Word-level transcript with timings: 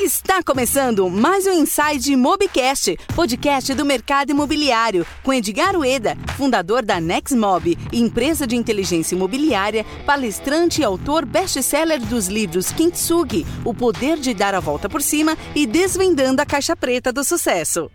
Está 0.00 0.44
começando 0.44 1.10
mais 1.10 1.44
um 1.44 1.52
Inside 1.52 2.14
Mobcast, 2.14 2.96
podcast 3.16 3.74
do 3.74 3.84
mercado 3.84 4.30
imobiliário, 4.30 5.04
com 5.24 5.34
Edgar 5.34 5.76
Ueda, 5.76 6.16
fundador 6.36 6.84
da 6.84 7.00
Nexmob, 7.00 7.76
empresa 7.92 8.46
de 8.46 8.54
inteligência 8.54 9.16
imobiliária, 9.16 9.84
palestrante 10.06 10.82
e 10.82 10.84
autor 10.84 11.26
best-seller 11.26 12.00
dos 12.00 12.28
livros 12.28 12.70
Kintsugi, 12.70 13.44
O 13.64 13.74
Poder 13.74 14.18
de 14.18 14.32
Dar 14.32 14.54
a 14.54 14.60
Volta 14.60 14.88
por 14.88 15.02
Cima 15.02 15.36
e 15.52 15.66
Desvendando 15.66 16.40
a 16.40 16.46
Caixa 16.46 16.76
Preta 16.76 17.12
do 17.12 17.24
Sucesso. 17.24 17.90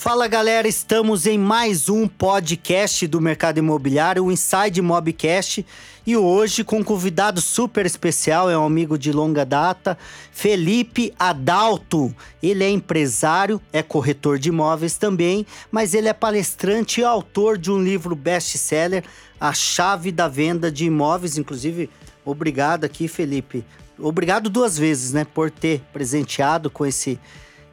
Fala 0.00 0.28
galera, 0.28 0.68
estamos 0.68 1.26
em 1.26 1.36
mais 1.36 1.88
um 1.88 2.06
podcast 2.06 3.04
do 3.08 3.20
mercado 3.20 3.58
imobiliário, 3.58 4.24
o 4.24 4.30
Inside 4.30 4.80
Mobcast, 4.80 5.66
e 6.06 6.16
hoje 6.16 6.62
com 6.62 6.78
um 6.78 6.84
convidado 6.84 7.40
super 7.40 7.84
especial, 7.84 8.48
é 8.48 8.56
um 8.56 8.64
amigo 8.64 8.96
de 8.96 9.10
longa 9.10 9.44
data, 9.44 9.98
Felipe 10.30 11.12
Adalto. 11.18 12.14
Ele 12.40 12.62
é 12.62 12.70
empresário, 12.70 13.60
é 13.72 13.82
corretor 13.82 14.38
de 14.38 14.50
imóveis 14.50 14.96
também, 14.96 15.44
mas 15.68 15.94
ele 15.94 16.06
é 16.06 16.12
palestrante 16.12 17.00
e 17.00 17.04
autor 17.04 17.58
de 17.58 17.72
um 17.72 17.82
livro 17.82 18.14
best-seller, 18.14 19.02
A 19.40 19.52
Chave 19.52 20.12
da 20.12 20.28
Venda 20.28 20.70
de 20.70 20.84
Imóveis. 20.84 21.36
Inclusive, 21.36 21.90
obrigado 22.24 22.84
aqui, 22.84 23.08
Felipe. 23.08 23.64
Obrigado 23.98 24.48
duas 24.48 24.78
vezes, 24.78 25.12
né, 25.12 25.24
por 25.24 25.50
ter 25.50 25.80
presenteado 25.92 26.70
com 26.70 26.86
esse 26.86 27.18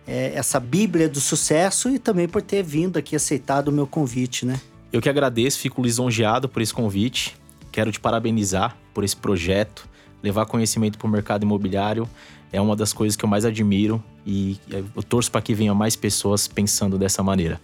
é, 0.07 0.33
essa 0.35 0.59
Bíblia 0.59 1.09
do 1.09 1.19
sucesso 1.19 1.89
e 1.89 1.99
também 1.99 2.27
por 2.27 2.41
ter 2.41 2.63
vindo 2.63 2.97
aqui 2.97 3.15
aceitado 3.15 3.69
o 3.69 3.71
meu 3.71 3.87
convite, 3.87 4.45
né? 4.45 4.59
Eu 4.91 5.01
que 5.01 5.09
agradeço, 5.09 5.59
fico 5.59 5.81
lisonjeado 5.81 6.47
por 6.47 6.61
esse 6.61 6.73
convite. 6.73 7.35
Quero 7.71 7.91
te 7.91 7.99
parabenizar 7.99 8.77
por 8.93 9.03
esse 9.03 9.15
projeto. 9.15 9.87
Levar 10.23 10.45
conhecimento 10.45 10.97
para 10.97 11.07
o 11.07 11.09
mercado 11.09 11.43
imobiliário 11.43 12.09
é 12.51 12.61
uma 12.61 12.75
das 12.75 12.93
coisas 12.93 13.15
que 13.15 13.25
eu 13.25 13.29
mais 13.29 13.45
admiro 13.45 14.01
e 14.25 14.57
eu 14.71 15.03
torço 15.03 15.29
para 15.29 15.41
que 15.41 15.53
venham 15.53 15.75
mais 15.75 15.95
pessoas 15.95 16.47
pensando 16.47 16.97
dessa 16.97 17.21
maneira. 17.21 17.59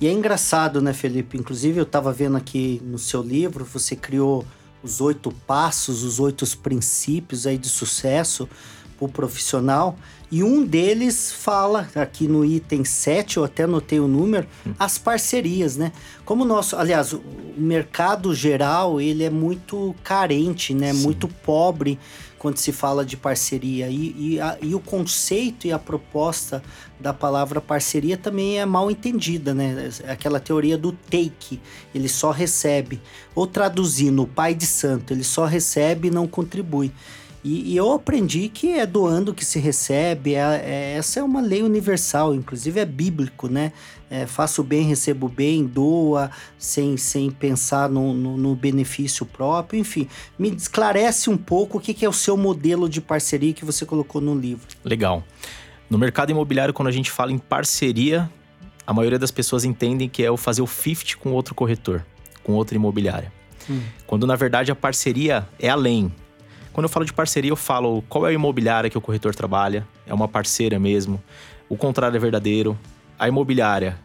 E 0.00 0.08
é 0.08 0.12
engraçado, 0.12 0.80
né, 0.80 0.92
Felipe? 0.92 1.38
Inclusive, 1.38 1.78
eu 1.78 1.84
estava 1.84 2.12
vendo 2.12 2.36
aqui 2.36 2.80
no 2.84 2.98
seu 2.98 3.22
livro, 3.22 3.64
você 3.64 3.94
criou 3.94 4.44
os 4.82 5.00
oito 5.00 5.30
passos, 5.46 6.02
os 6.02 6.18
oito 6.18 6.44
princípios 6.58 7.46
aí 7.46 7.56
de 7.56 7.68
sucesso 7.68 8.48
para 8.96 9.06
o 9.06 9.08
profissional. 9.08 9.96
E 10.34 10.42
um 10.42 10.66
deles 10.66 11.30
fala, 11.30 11.88
aqui 11.94 12.26
no 12.26 12.44
item 12.44 12.84
7, 12.84 13.36
eu 13.36 13.44
até 13.44 13.62
anotei 13.62 14.00
o 14.00 14.08
número, 14.08 14.48
as 14.76 14.98
parcerias, 14.98 15.76
né? 15.76 15.92
Como 16.24 16.42
o 16.42 16.44
nosso, 16.44 16.74
aliás, 16.74 17.12
o 17.12 17.22
mercado 17.56 18.34
geral, 18.34 19.00
ele 19.00 19.22
é 19.22 19.30
muito 19.30 19.94
carente, 20.02 20.74
né? 20.74 20.92
Sim. 20.92 21.04
Muito 21.04 21.28
pobre 21.28 22.00
quando 22.36 22.56
se 22.56 22.72
fala 22.72 23.04
de 23.04 23.16
parceria. 23.16 23.86
E, 23.88 24.34
e, 24.34 24.40
a, 24.40 24.58
e, 24.60 24.74
o 24.74 24.80
conceito 24.80 25.68
e 25.68 25.72
a 25.72 25.78
proposta 25.78 26.60
da 26.98 27.12
palavra 27.12 27.60
parceria 27.60 28.16
também 28.16 28.58
é 28.58 28.66
mal 28.66 28.90
entendida, 28.90 29.54
né? 29.54 29.88
Aquela 30.08 30.40
teoria 30.40 30.76
do 30.76 30.90
take, 30.90 31.60
ele 31.94 32.08
só 32.08 32.32
recebe. 32.32 33.00
Ou 33.36 33.46
traduzindo, 33.46 34.22
o 34.22 34.26
pai 34.26 34.52
de 34.52 34.66
santo, 34.66 35.12
ele 35.12 35.22
só 35.22 35.44
recebe 35.44 36.08
e 36.08 36.10
não 36.10 36.26
contribui. 36.26 36.90
E, 37.44 37.72
e, 37.72 37.76
eu 37.76 37.92
aprendi 37.92 38.48
que 38.48 38.72
é 38.72 38.86
doando 38.86 39.34
que 39.34 39.44
se 39.44 39.58
recebe, 39.58 40.34
é, 40.34 40.62
é, 40.64 40.94
essa 40.96 41.20
é 41.20 41.22
uma 41.22 41.42
lei 41.42 41.62
universal, 41.62 42.34
inclusive 42.34 42.80
é 42.80 42.86
bíblico, 42.86 43.48
né? 43.48 43.70
É, 44.10 44.26
faço 44.26 44.62
bem, 44.62 44.86
recebo 44.86 45.28
bem, 45.28 45.66
doa, 45.66 46.30
sem, 46.56 46.96
sem 46.96 47.30
pensar 47.30 47.90
no, 47.90 48.14
no, 48.14 48.38
no, 48.38 48.54
benefício 48.54 49.26
próprio, 49.26 49.78
enfim. 49.78 50.08
Me 50.38 50.48
esclarece 50.54 51.28
um 51.28 51.36
pouco 51.36 51.76
o 51.76 51.80
que, 51.80 51.92
que 51.92 52.06
é 52.06 52.08
o 52.08 52.14
seu 52.14 52.34
modelo 52.34 52.88
de 52.88 53.02
parceria 53.02 53.52
que 53.52 53.64
você 53.64 53.84
colocou 53.84 54.22
no 54.22 54.34
livro. 54.34 54.66
Legal. 54.82 55.22
No 55.90 55.98
mercado 55.98 56.30
imobiliário, 56.30 56.72
quando 56.72 56.88
a 56.88 56.92
gente 56.92 57.10
fala 57.10 57.30
em 57.30 57.38
parceria, 57.38 58.30
a 58.86 58.94
maioria 58.94 59.18
das 59.18 59.30
pessoas 59.30 59.66
entendem 59.66 60.08
que 60.08 60.24
é 60.24 60.30
o 60.30 60.38
fazer 60.38 60.62
o 60.62 60.66
50 60.66 61.18
com 61.18 61.32
outro 61.32 61.54
corretor, 61.54 62.06
com 62.42 62.52
outra 62.52 62.74
imobiliária. 62.74 63.30
Hum. 63.68 63.82
Quando 64.06 64.26
na 64.26 64.34
verdade 64.34 64.72
a 64.72 64.74
parceria 64.74 65.46
é 65.58 65.68
além, 65.68 66.10
quando 66.74 66.86
eu 66.86 66.90
falo 66.90 67.06
de 67.06 67.12
parceria, 67.12 67.52
eu 67.52 67.56
falo 67.56 68.02
qual 68.08 68.26
é 68.26 68.30
a 68.30 68.32
imobiliária 68.32 68.90
que 68.90 68.98
o 68.98 69.00
corretor 69.00 69.32
trabalha, 69.32 69.86
é 70.04 70.12
uma 70.12 70.26
parceira 70.26 70.76
mesmo. 70.76 71.22
O 71.68 71.76
contrário 71.76 72.16
é 72.16 72.18
verdadeiro. 72.18 72.76
A 73.16 73.28
imobiliária, 73.28 73.96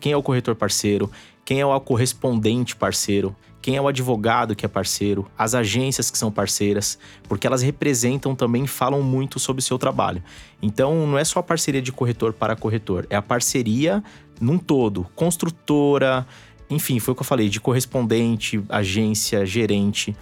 quem 0.00 0.10
é 0.10 0.16
o 0.16 0.22
corretor 0.22 0.56
parceiro, 0.56 1.08
quem 1.44 1.60
é 1.60 1.66
o 1.66 1.80
correspondente 1.80 2.74
parceiro, 2.74 3.34
quem 3.62 3.76
é 3.76 3.80
o 3.80 3.86
advogado 3.86 4.56
que 4.56 4.66
é 4.66 4.68
parceiro, 4.68 5.30
as 5.38 5.54
agências 5.54 6.10
que 6.10 6.18
são 6.18 6.32
parceiras, 6.32 6.98
porque 7.28 7.46
elas 7.46 7.62
representam 7.62 8.34
também 8.34 8.66
falam 8.66 9.02
muito 9.02 9.38
sobre 9.38 9.60
o 9.60 9.62
seu 9.62 9.78
trabalho. 9.78 10.20
Então, 10.60 11.06
não 11.06 11.16
é 11.16 11.24
só 11.24 11.38
a 11.38 11.44
parceria 11.44 11.80
de 11.80 11.92
corretor 11.92 12.32
para 12.32 12.56
corretor, 12.56 13.06
é 13.08 13.14
a 13.14 13.22
parceria 13.22 14.02
num 14.40 14.58
todo, 14.58 15.06
construtora, 15.14 16.26
enfim, 16.68 16.98
foi 16.98 17.12
o 17.12 17.14
que 17.14 17.22
eu 17.22 17.26
falei, 17.26 17.48
de 17.48 17.60
correspondente, 17.60 18.60
agência, 18.68 19.46
gerente. 19.46 20.16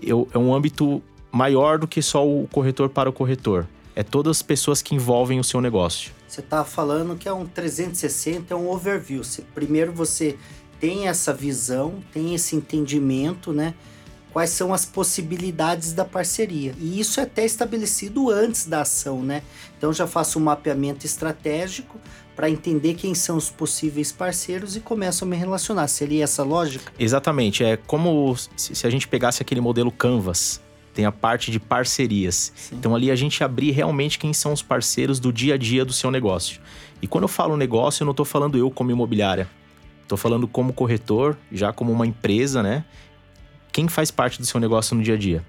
Eu, 0.00 0.26
é 0.32 0.38
um 0.38 0.54
âmbito 0.54 1.02
maior 1.32 1.78
do 1.78 1.88
que 1.88 2.02
só 2.02 2.26
o 2.26 2.46
corretor 2.46 2.90
para 2.90 3.08
o 3.08 3.12
corretor. 3.12 3.66
É 3.96 4.02
todas 4.02 4.38
as 4.38 4.42
pessoas 4.42 4.80
que 4.80 4.94
envolvem 4.94 5.40
o 5.40 5.44
seu 5.44 5.60
negócio. 5.60 6.12
Você 6.28 6.40
está 6.40 6.64
falando 6.64 7.16
que 7.16 7.28
é 7.28 7.32
um 7.32 7.46
360, 7.46 8.54
é 8.54 8.56
um 8.56 8.70
overview. 8.70 9.22
primeiro 9.54 9.92
você 9.92 10.36
tem 10.80 11.08
essa 11.08 11.32
visão, 11.32 12.02
tem 12.12 12.34
esse 12.34 12.56
entendimento, 12.56 13.52
né? 13.52 13.74
Quais 14.32 14.48
são 14.48 14.72
as 14.72 14.86
possibilidades 14.86 15.92
da 15.92 16.06
parceria. 16.06 16.74
E 16.78 16.98
isso 16.98 17.20
é 17.20 17.24
até 17.24 17.44
estabelecido 17.44 18.30
antes 18.30 18.64
da 18.64 18.80
ação, 18.80 19.22
né? 19.22 19.42
Então 19.76 19.92
já 19.92 20.06
faço 20.06 20.38
um 20.38 20.42
mapeamento 20.42 21.04
estratégico 21.04 22.00
para 22.34 22.48
entender 22.48 22.94
quem 22.94 23.14
são 23.14 23.36
os 23.36 23.50
possíveis 23.50 24.10
parceiros 24.10 24.74
e 24.74 24.80
começo 24.80 25.24
a 25.24 25.26
me 25.26 25.36
relacionar. 25.36 25.86
Seria 25.86 26.24
essa 26.24 26.42
lógica? 26.42 26.90
Exatamente. 26.98 27.62
É 27.62 27.76
como 27.76 28.34
se 28.56 28.86
a 28.86 28.90
gente 28.90 29.06
pegasse 29.06 29.42
aquele 29.42 29.60
modelo 29.60 29.92
Canvas 29.92 30.61
tem 30.92 31.04
a 31.04 31.12
parte 31.12 31.50
de 31.50 31.58
parcerias. 31.58 32.52
Sim. 32.54 32.76
Então 32.76 32.94
ali 32.94 33.10
a 33.10 33.16
gente 33.16 33.42
abrir 33.42 33.70
realmente 33.70 34.18
quem 34.18 34.32
são 34.32 34.52
os 34.52 34.62
parceiros 34.62 35.18
do 35.18 35.32
dia 35.32 35.54
a 35.54 35.56
dia 35.56 35.84
do 35.84 35.92
seu 35.92 36.10
negócio. 36.10 36.60
E 37.00 37.06
quando 37.06 37.24
eu 37.24 37.28
falo 37.28 37.56
negócio, 37.56 38.02
eu 38.02 38.04
não 38.04 38.12
estou 38.12 38.26
falando 38.26 38.56
eu 38.56 38.70
como 38.70 38.90
imobiliária. 38.90 39.48
Estou 40.02 40.18
falando 40.18 40.46
como 40.46 40.72
corretor, 40.72 41.36
já 41.50 41.72
como 41.72 41.90
uma 41.90 42.06
empresa, 42.06 42.62
né? 42.62 42.84
Quem 43.72 43.88
faz 43.88 44.10
parte 44.10 44.38
do 44.38 44.46
seu 44.46 44.60
negócio 44.60 44.94
no 44.94 45.02
dia 45.02 45.14
a 45.14 45.16
dia? 45.16 45.42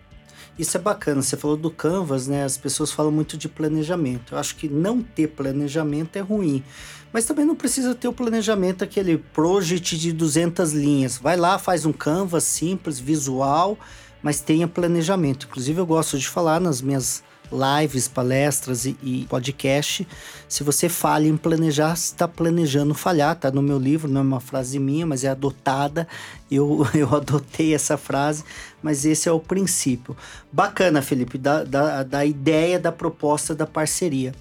Isso 0.58 0.78
é 0.78 0.80
bacana. 0.80 1.22
Você 1.22 1.36
falou 1.36 1.58
do 1.58 1.70
Canvas, 1.70 2.28
né? 2.28 2.44
As 2.44 2.58
pessoas 2.58 2.92
falam 2.92 3.12
muito 3.12 3.38
de 3.38 3.50
planejamento. 3.50 4.36
Eu 4.36 4.38
acho 4.38 4.56
que 4.56 4.70
não 4.70 5.02
ter 5.02 5.28
planejamento 5.28 6.16
é 6.16 6.22
ruim. 6.22 6.64
Mas 7.12 7.26
também 7.26 7.46
não 7.46 7.56
precisa 7.56 7.94
ter 7.94 8.08
o 8.08 8.14
planejamento, 8.14 8.84
aquele 8.84 9.18
project 9.18 9.98
de 9.98 10.12
200 10.12 10.74
linhas. 10.74 11.18
Vai 11.18 11.36
lá, 11.38 11.60
faz 11.60 11.86
um 11.86 11.92
Canvas 11.94 12.44
simples, 12.44 13.00
visual 13.00 13.78
mas 14.24 14.40
tenha 14.40 14.68
planejamento. 14.68 15.46
Inclusive, 15.48 15.80
eu 15.80 15.86
gosto 15.86 16.18
de 16.18 16.28
falar 16.28 16.60
nas 16.60 16.82
minhas 16.82 17.22
lives, 17.52 18.08
palestras 18.08 18.86
e, 18.86 18.98
e 19.04 19.26
podcast. 19.30 20.08
Se 20.48 20.64
você 20.64 20.90
falha 20.90 21.28
em 21.28 21.38
planejar, 21.38 21.94
está 21.94 22.28
planejando 22.28 22.94
falhar. 22.94 23.36
Tá 23.36 23.52
no 23.52 23.62
meu 23.62 23.78
livro, 23.78 24.10
não 24.10 24.22
é 24.22 24.24
uma 24.24 24.40
frase 24.40 24.80
minha, 24.80 25.06
mas 25.06 25.24
é 25.24 25.30
adotada. 25.30 26.08
Eu, 26.50 26.88
eu 26.96 27.14
adotei 27.16 27.76
essa 27.76 27.98
frase, 27.98 28.44
mas 28.82 29.06
esse 29.06 29.30
é 29.30 29.32
o 29.32 29.40
princípio. 29.40 30.16
Bacana, 30.52 31.02
Felipe, 31.02 31.38
da, 31.38 31.64
da, 31.64 32.04
da 32.04 32.26
ideia 32.26 32.80
da 32.80 32.92
proposta 32.92 33.54
da 33.54 33.68
parceria. 33.68 34.34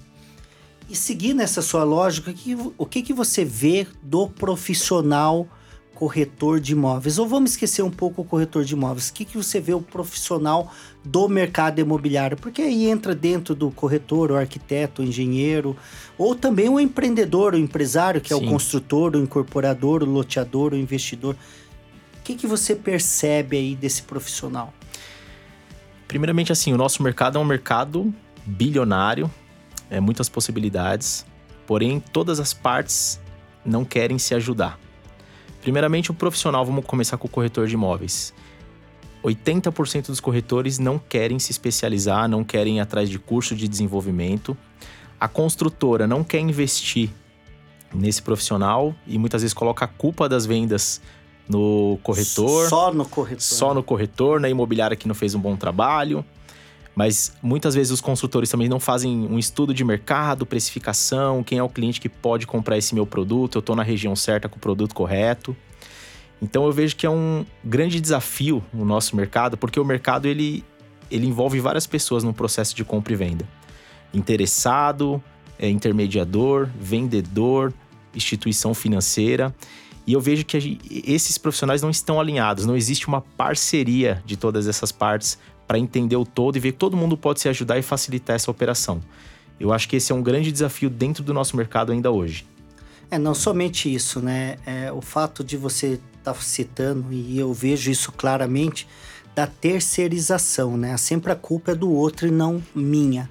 E 0.89 0.95
seguindo 0.95 1.41
essa 1.41 1.61
sua 1.61 1.83
lógica, 1.83 2.31
o 2.31 2.33
que, 2.33 2.57
o 2.77 2.85
que, 2.85 3.01
que 3.01 3.13
você 3.13 3.45
vê 3.45 3.87
do 4.01 4.27
profissional? 4.27 5.47
Corretor 5.95 6.59
de 6.59 6.73
imóveis. 6.73 7.17
Ou 7.17 7.27
vamos 7.27 7.51
esquecer 7.51 7.81
um 7.81 7.91
pouco 7.91 8.21
o 8.21 8.25
corretor 8.25 8.63
de 8.63 8.73
imóveis. 8.73 9.09
O 9.09 9.13
que, 9.13 9.25
que 9.25 9.37
você 9.37 9.59
vê 9.59 9.73
o 9.73 9.81
profissional 9.81 10.71
do 11.03 11.27
mercado 11.27 11.79
imobiliário? 11.79 12.37
Porque 12.37 12.61
aí 12.61 12.89
entra 12.89 13.13
dentro 13.13 13.53
do 13.55 13.71
corretor, 13.71 14.31
o 14.31 14.35
arquiteto, 14.35 15.01
o 15.01 15.05
engenheiro, 15.05 15.75
ou 16.17 16.35
também 16.35 16.69
o 16.69 16.79
empreendedor, 16.79 17.53
o 17.53 17.57
empresário, 17.57 18.19
que 18.19 18.33
Sim. 18.33 18.43
é 18.43 18.47
o 18.47 18.49
construtor, 18.49 19.15
o 19.15 19.19
incorporador, 19.19 20.03
o 20.03 20.05
loteador, 20.05 20.73
o 20.73 20.77
investidor. 20.77 21.35
O 22.19 22.23
que, 22.23 22.35
que 22.35 22.47
você 22.47 22.75
percebe 22.75 23.57
aí 23.57 23.75
desse 23.75 24.01
profissional? 24.03 24.73
Primeiramente, 26.07 26.51
assim, 26.51 26.73
o 26.73 26.77
nosso 26.77 27.01
mercado 27.03 27.37
é 27.37 27.41
um 27.41 27.45
mercado 27.45 28.13
bilionário, 28.45 29.29
é 29.89 29.99
muitas 29.99 30.29
possibilidades, 30.29 31.25
porém 31.65 31.99
todas 31.99 32.39
as 32.39 32.53
partes 32.53 33.19
não 33.65 33.85
querem 33.85 34.17
se 34.17 34.35
ajudar. 34.35 34.82
Primeiramente, 35.63 36.11
o 36.11 36.13
profissional, 36.13 36.65
vamos 36.65 36.85
começar 36.85 37.17
com 37.17 37.25
o 37.25 37.29
corretor 37.29 37.67
de 37.67 37.73
imóveis. 37.73 38.33
80% 39.23 40.07
dos 40.07 40.19
corretores 40.19 40.77
não 40.77 40.99
querem 40.99 41.39
se 41.39 41.51
especializar, 41.51 42.27
não 42.27 42.43
querem 42.43 42.77
ir 42.77 42.79
atrás 42.81 43.09
de 43.09 43.17
curso 43.17 43.55
de 43.55 43.65
desenvolvimento. 43.67 44.57
A 45.17 45.29
construtora 45.29 46.05
não 46.05 46.21
quer 46.21 46.39
investir 46.39 47.09
nesse 47.93 48.21
profissional 48.21 48.93
e 49.07 49.17
muitas 49.17 49.41
vezes 49.41 49.53
coloca 49.53 49.85
a 49.85 49.87
culpa 49.87 50.27
das 50.27 50.45
vendas 50.45 51.01
no 51.47 51.97
corretor. 52.03 52.67
Só 52.67 52.93
no 52.93 53.05
corretor. 53.05 53.41
Só 53.41 53.73
no 53.73 53.81
corretor, 53.81 54.41
na 54.41 54.49
imobiliária 54.49 54.97
que 54.97 55.07
não 55.07 55.15
fez 55.15 55.33
um 55.33 55.39
bom 55.39 55.55
trabalho. 55.55 56.25
Mas 56.95 57.33
muitas 57.41 57.73
vezes 57.73 57.91
os 57.91 58.01
consultores 58.01 58.49
também 58.49 58.69
não 58.69 58.79
fazem 58.79 59.27
um 59.27 59.39
estudo 59.39 59.73
de 59.73 59.83
mercado, 59.83 60.45
precificação, 60.45 61.43
quem 61.43 61.57
é 61.57 61.63
o 61.63 61.69
cliente 61.69 61.99
que 61.99 62.07
pode 62.07 62.45
comprar 62.45 62.77
esse 62.77 62.93
meu 62.93 63.05
produto, 63.05 63.57
eu 63.57 63.59
estou 63.61 63.75
na 63.75 63.83
região 63.83 64.15
certa 64.15 64.47
com 64.47 64.57
o 64.57 64.59
produto 64.59 64.93
correto. 64.93 65.55
Então 66.41 66.65
eu 66.65 66.71
vejo 66.71 66.95
que 66.95 67.05
é 67.05 67.09
um 67.09 67.45
grande 67.63 67.99
desafio 67.99 68.63
no 68.73 68.85
nosso 68.85 69.15
mercado, 69.15 69.57
porque 69.57 69.79
o 69.79 69.85
mercado 69.85 70.27
ele, 70.27 70.63
ele 71.09 71.25
envolve 71.25 71.59
várias 71.59 71.87
pessoas 71.87 72.23
no 72.23 72.33
processo 72.33 72.75
de 72.75 72.83
compra 72.83 73.13
e 73.13 73.15
venda. 73.15 73.47
Interessado, 74.13 75.23
é, 75.57 75.69
intermediador, 75.69 76.69
vendedor, 76.79 77.73
instituição 78.13 78.73
financeira. 78.73 79.55
E 80.05 80.13
eu 80.13 80.19
vejo 80.19 80.43
que 80.43 80.77
esses 81.07 81.37
profissionais 81.37 81.81
não 81.81 81.89
estão 81.89 82.19
alinhados, 82.19 82.65
não 82.65 82.75
existe 82.75 83.07
uma 83.07 83.21
parceria 83.21 84.21
de 84.25 84.35
todas 84.35 84.67
essas 84.67 84.91
partes 84.91 85.39
para 85.67 85.79
entender 85.79 86.15
o 86.15 86.25
todo 86.25 86.55
e 86.57 86.59
ver 86.59 86.73
que 86.73 86.77
todo 86.77 86.97
mundo 86.97 87.17
pode 87.17 87.39
se 87.39 87.49
ajudar 87.49 87.77
e 87.77 87.81
facilitar 87.81 88.35
essa 88.35 88.51
operação. 88.51 89.01
Eu 89.59 89.71
acho 89.71 89.87
que 89.87 89.95
esse 89.95 90.11
é 90.11 90.15
um 90.15 90.21
grande 90.21 90.51
desafio 90.51 90.89
dentro 90.89 91.23
do 91.23 91.33
nosso 91.33 91.55
mercado 91.55 91.91
ainda 91.91 92.11
hoje. 92.11 92.45
É, 93.09 93.17
não 93.17 93.33
somente 93.33 93.93
isso, 93.93 94.19
né? 94.19 94.57
É, 94.65 94.91
o 94.91 95.01
fato 95.01 95.43
de 95.43 95.55
você 95.55 95.99
estar 96.17 96.33
tá 96.33 96.41
citando, 96.41 97.13
e 97.13 97.37
eu 97.37 97.53
vejo 97.53 97.91
isso 97.91 98.11
claramente, 98.11 98.87
da 99.35 99.47
terceirização, 99.47 100.77
né? 100.77 100.97
Sempre 100.97 101.31
a 101.31 101.35
culpa 101.35 101.71
é 101.71 101.75
do 101.75 101.91
outro 101.91 102.27
e 102.27 102.31
não 102.31 102.61
minha. 102.73 103.29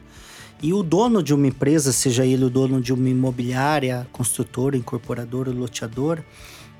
E 0.62 0.72
o 0.72 0.82
dono 0.82 1.22
de 1.22 1.34
uma 1.34 1.48
empresa, 1.48 1.92
seja 1.92 2.24
ele 2.24 2.44
o 2.44 2.50
dono 2.50 2.80
de 2.80 2.92
uma 2.92 3.08
imobiliária, 3.08 4.06
construtora, 4.12 4.76
incorporadora, 4.76 5.50
loteadora, 5.50 6.24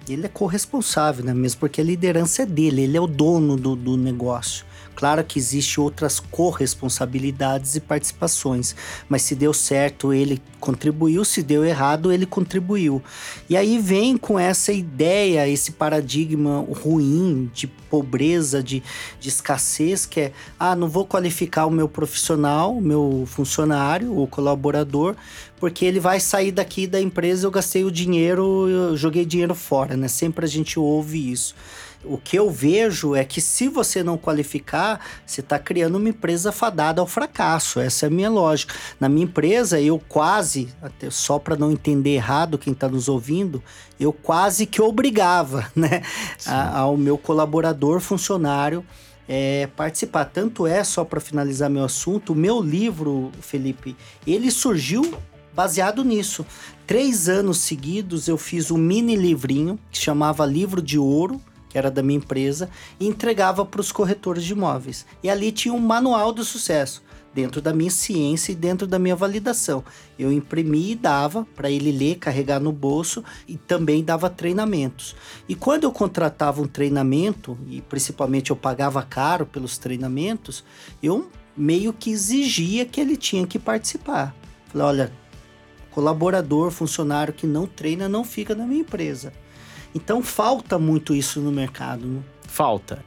ele 0.09 0.27
é 0.27 0.29
corresponsável, 0.29 1.25
né? 1.25 1.35
Mesmo 1.35 1.61
porque 1.61 1.81
a 1.81 1.85
liderança 1.85 2.43
é 2.43 2.47
dele, 2.47 2.83
ele 2.83 2.97
é 2.97 3.01
o 3.01 3.07
dono 3.07 3.57
do, 3.57 3.75
do 3.75 3.97
negócio. 3.97 4.65
Claro 4.95 5.25
que 5.25 5.39
existe 5.39 5.81
outras 5.81 6.21
corresponsabilidades 6.21 7.75
e 7.75 7.81
participações, 7.81 8.75
mas 9.09 9.23
se 9.23 9.35
deu 9.35 9.53
certo, 9.53 10.13
ele 10.13 10.41
contribuiu, 10.61 11.25
se 11.25 11.43
deu 11.43 11.65
errado, 11.65 12.13
ele 12.13 12.27
contribuiu. 12.27 13.03
E 13.49 13.57
aí 13.57 13.79
vem 13.79 14.17
com 14.17 14.39
essa 14.39 14.73
ideia, 14.73 15.49
esse 15.49 15.73
paradigma 15.73 16.65
ruim 16.83 17.51
de 17.53 17.67
pobreza, 17.67 18.63
de, 18.63 18.83
de 19.19 19.29
escassez, 19.29 20.07
que 20.07 20.21
é: 20.21 20.33
ah, 20.59 20.77
não 20.77 20.89
vou 20.89 21.05
qualificar 21.05 21.67
o 21.67 21.71
meu 21.71 21.89
profissional, 21.89 22.77
o 22.77 22.81
meu 22.81 23.25
funcionário, 23.27 24.17
o 24.17 24.27
colaborador, 24.27 25.17
porque 25.59 25.85
ele 25.85 26.01
vai 26.01 26.21
sair 26.21 26.53
daqui 26.53 26.87
da 26.87 27.01
empresa, 27.01 27.47
eu 27.47 27.51
gastei 27.51 27.85
o 27.85 27.91
dinheiro, 27.91 28.69
eu 28.69 28.97
joguei 28.97 29.25
dinheiro 29.25 29.55
fora, 29.55 29.97
né? 29.97 30.07
Sempre 30.07 30.45
a 30.45 30.49
gente 30.49 30.79
ouve 30.79 31.31
isso. 31.31 31.55
O 32.05 32.19
que 32.19 32.37
eu 32.37 32.51
vejo 32.51 33.15
é 33.15 33.25
que 33.25 33.41
se 33.41 33.69
você 33.69 34.03
não 34.03 34.19
qualificar, 34.19 35.01
você 35.25 35.41
está 35.41 35.59
criando 35.59 35.97
uma 35.97 36.09
empresa 36.09 36.51
fadada 36.51 37.01
ao 37.01 37.07
fracasso. 37.07 37.79
Essa 37.79 38.07
é 38.07 38.09
a 38.09 38.11
minha 38.11 38.29
lógica. 38.29 38.75
Na 38.99 39.09
minha 39.09 39.25
empresa, 39.25 39.81
eu 39.81 40.01
quase, 40.09 40.69
até 40.83 41.11
só 41.11 41.39
para 41.39 41.57
não 41.57 41.71
entender 41.71 42.11
errado 42.11 42.59
quem 42.59 42.73
está 42.73 42.89
nos 42.89 43.09
ouvindo, 43.09 43.63
eu 44.01 44.13
quase 44.13 44.67
que 44.67 44.83
obrigava 44.83 45.71
né, 45.77 46.03
a, 46.45 46.81
ao 46.81 46.97
meu 46.97 47.17
colaborador, 47.17 48.01
funcionário, 48.01 48.85
é, 49.29 49.69
participar. 49.77 50.25
Tanto 50.25 50.67
é, 50.67 50.83
só 50.83 51.05
para 51.05 51.21
finalizar 51.21 51.71
meu 51.71 51.85
assunto, 51.85 52.33
o 52.33 52.37
meu 52.37 52.61
livro, 52.61 53.31
Felipe, 53.41 53.97
ele 54.27 54.51
surgiu 54.51 55.15
baseado 55.55 56.03
nisso. 56.03 56.45
Três 56.85 57.29
anos 57.29 57.59
seguidos 57.59 58.27
eu 58.27 58.37
fiz 58.37 58.71
um 58.73 58.79
mini 58.79 59.15
livrinho 59.15 59.79
que 59.91 59.99
chamava 59.99 60.45
Livro 60.45 60.83
de 60.83 60.99
Ouro 60.99 61.41
que 61.73 61.79
era 61.79 61.91
da 61.91 62.03
minha 62.03 62.19
empresa, 62.19 62.69
e 63.01 63.09
entregava 63.09 63.65
para 63.65 63.81
os 63.81 63.91
corretores 63.91 64.45
de 64.45 64.53
imóveis. 64.53 65.07
E 65.23 65.31
ali 65.31 65.51
tinha 65.51 65.73
um 65.73 65.79
manual 65.79 66.31
do 66.31 66.45
sucesso, 66.45 67.03
dentro 67.35 67.63
da 67.63 67.73
minha 67.73 67.91
ciência 67.91 68.53
e 68.53 68.55
dentro 68.55 68.87
da 68.87 68.99
minha 68.99 69.17
validação. 69.17 69.83
Eu 70.19 70.31
imprimi 70.31 70.91
e 70.91 70.95
dava 70.95 71.47
para 71.57 71.71
ele 71.71 71.91
ler, 71.91 72.17
carregar 72.17 72.61
no 72.61 72.73
bolso 72.73 73.25
e 73.49 73.57
também 73.57 74.05
dava 74.05 74.29
treinamentos. 74.29 75.17
E 75.49 75.55
quando 75.55 75.85
eu 75.85 75.93
contratava 75.93 76.61
um 76.61 76.67
treinamento, 76.69 77.57
e 77.67 77.81
principalmente 77.81 78.51
eu 78.51 78.57
pagava 78.57 79.03
caro 79.03 79.47
pelos 79.47 79.79
treinamentos, 79.79 80.63
eu 81.03 81.31
meio 81.57 81.95
que 81.95 82.11
exigia 82.11 82.85
que 82.85 83.01
ele 83.01 83.17
tinha 83.17 83.47
que 83.47 83.59
participar. 83.59 84.37
Falei, 84.67 84.87
olha, 84.87 85.13
colaborador, 85.91 86.71
funcionário 86.71 87.33
que 87.33 87.47
não 87.47 87.67
treina 87.67 88.11
não 88.11 88.25
fica 88.25 88.55
na 88.55 88.67
minha 88.67 88.83
empresa. 88.83 89.33
Então 89.95 90.23
falta 90.23 90.79
muito 90.79 91.15
isso 91.15 91.41
no 91.41 91.53
mercado. 91.53 92.07
Né? 92.07 92.21
Falta. 92.47 93.05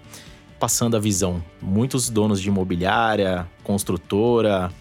Passando 0.59 0.95
a 0.95 0.99
visão, 0.99 1.43
muitos 1.61 2.09
donos 2.09 2.41
de 2.41 2.47
imobiliária, 2.47 3.47
construtora, 3.63 4.71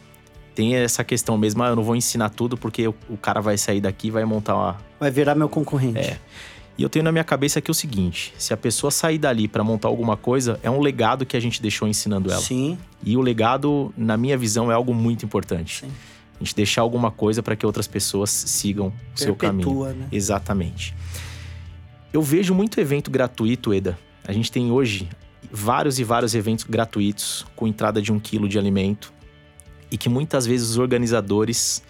tem 0.54 0.76
essa 0.76 1.02
questão 1.02 1.36
mesmo, 1.36 1.62
ah, 1.62 1.68
eu 1.68 1.76
não 1.76 1.82
vou 1.82 1.96
ensinar 1.96 2.30
tudo 2.30 2.56
porque 2.56 2.86
o, 2.86 3.16
cara 3.20 3.40
vai 3.40 3.58
sair 3.58 3.80
daqui 3.80 4.08
e 4.08 4.10
vai 4.10 4.24
montar 4.24 4.54
uma. 4.54 4.76
Vai 5.00 5.10
virar 5.10 5.34
meu 5.34 5.48
concorrente. 5.48 5.98
É. 5.98 6.18
E 6.76 6.82
eu 6.82 6.88
tenho 6.88 7.04
na 7.04 7.12
minha 7.12 7.24
cabeça 7.24 7.58
aqui 7.58 7.70
o 7.70 7.74
seguinte: 7.74 8.32
se 8.38 8.54
a 8.54 8.56
pessoa 8.56 8.90
sair 8.90 9.18
dali 9.18 9.48
para 9.48 9.62
montar 9.64 9.88
alguma 9.88 10.16
coisa, 10.16 10.58
é 10.62 10.70
um 10.70 10.80
legado 10.80 11.26
que 11.26 11.36
a 11.36 11.40
gente 11.40 11.60
deixou 11.60 11.86
ensinando 11.88 12.30
ela. 12.30 12.40
Sim. 12.40 12.78
E 13.02 13.16
o 13.16 13.20
legado, 13.20 13.92
na 13.96 14.16
minha 14.16 14.38
visão, 14.38 14.70
é 14.70 14.74
algo 14.74 14.94
muito 14.94 15.24
importante. 15.24 15.80
Sim. 15.80 15.92
A 16.40 16.44
gente 16.44 16.54
deixar 16.54 16.82
alguma 16.82 17.10
coisa 17.10 17.42
para 17.42 17.54
que 17.54 17.64
outras 17.64 17.86
pessoas 17.86 18.30
sigam 18.30 18.92
o 19.14 19.18
seu 19.18 19.36
caminho. 19.36 19.84
Né? 19.84 20.08
Exatamente. 20.10 20.94
Eu 22.14 22.22
vejo 22.22 22.54
muito 22.54 22.80
evento 22.80 23.10
gratuito, 23.10 23.74
Eda. 23.74 23.98
A 24.24 24.32
gente 24.32 24.52
tem 24.52 24.70
hoje 24.70 25.08
vários 25.50 25.98
e 25.98 26.04
vários 26.04 26.32
eventos 26.36 26.64
gratuitos 26.64 27.44
com 27.56 27.66
entrada 27.66 28.00
de 28.00 28.12
um 28.12 28.20
quilo 28.20 28.48
de 28.48 28.56
alimento 28.56 29.12
e 29.90 29.98
que 29.98 30.08
muitas 30.08 30.46
vezes 30.46 30.70
os 30.70 30.78
organizadores 30.78 31.82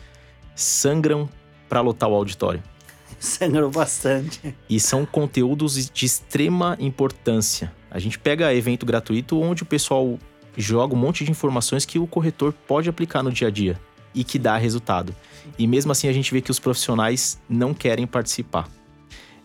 sangram 0.55 1.29
para 1.69 1.83
lotar 1.83 2.09
o 2.09 2.15
auditório. 2.15 2.63
Sangram 3.21 3.71
bastante. 3.71 4.57
E 4.67 4.81
são 4.81 5.05
conteúdos 5.05 5.91
de 5.91 6.07
extrema 6.07 6.75
importância. 6.81 7.71
A 7.91 7.99
gente 7.99 8.19
pega 8.19 8.55
evento 8.55 8.87
gratuito 8.87 9.39
onde 9.39 9.63
o 9.63 9.67
pessoal 9.67 10.19
joga 10.57 10.95
um 10.95 10.99
monte 10.99 11.23
de 11.23 11.31
informações 11.31 11.85
que 11.85 11.99
o 11.99 12.07
corretor 12.07 12.55
pode 12.67 12.89
aplicar 12.89 13.23
no 13.23 13.31
dia 13.31 13.49
a 13.49 13.51
dia 13.51 13.79
e 14.15 14.25
que 14.25 14.39
dá 14.39 14.57
resultado. 14.57 15.15
E 15.59 15.67
mesmo 15.67 15.93
assim 15.93 16.09
a 16.09 16.13
gente 16.15 16.33
vê 16.33 16.41
que 16.41 16.51
os 16.51 16.59
profissionais 16.59 17.39
não 17.47 17.75
querem 17.75 18.07
participar. 18.07 18.67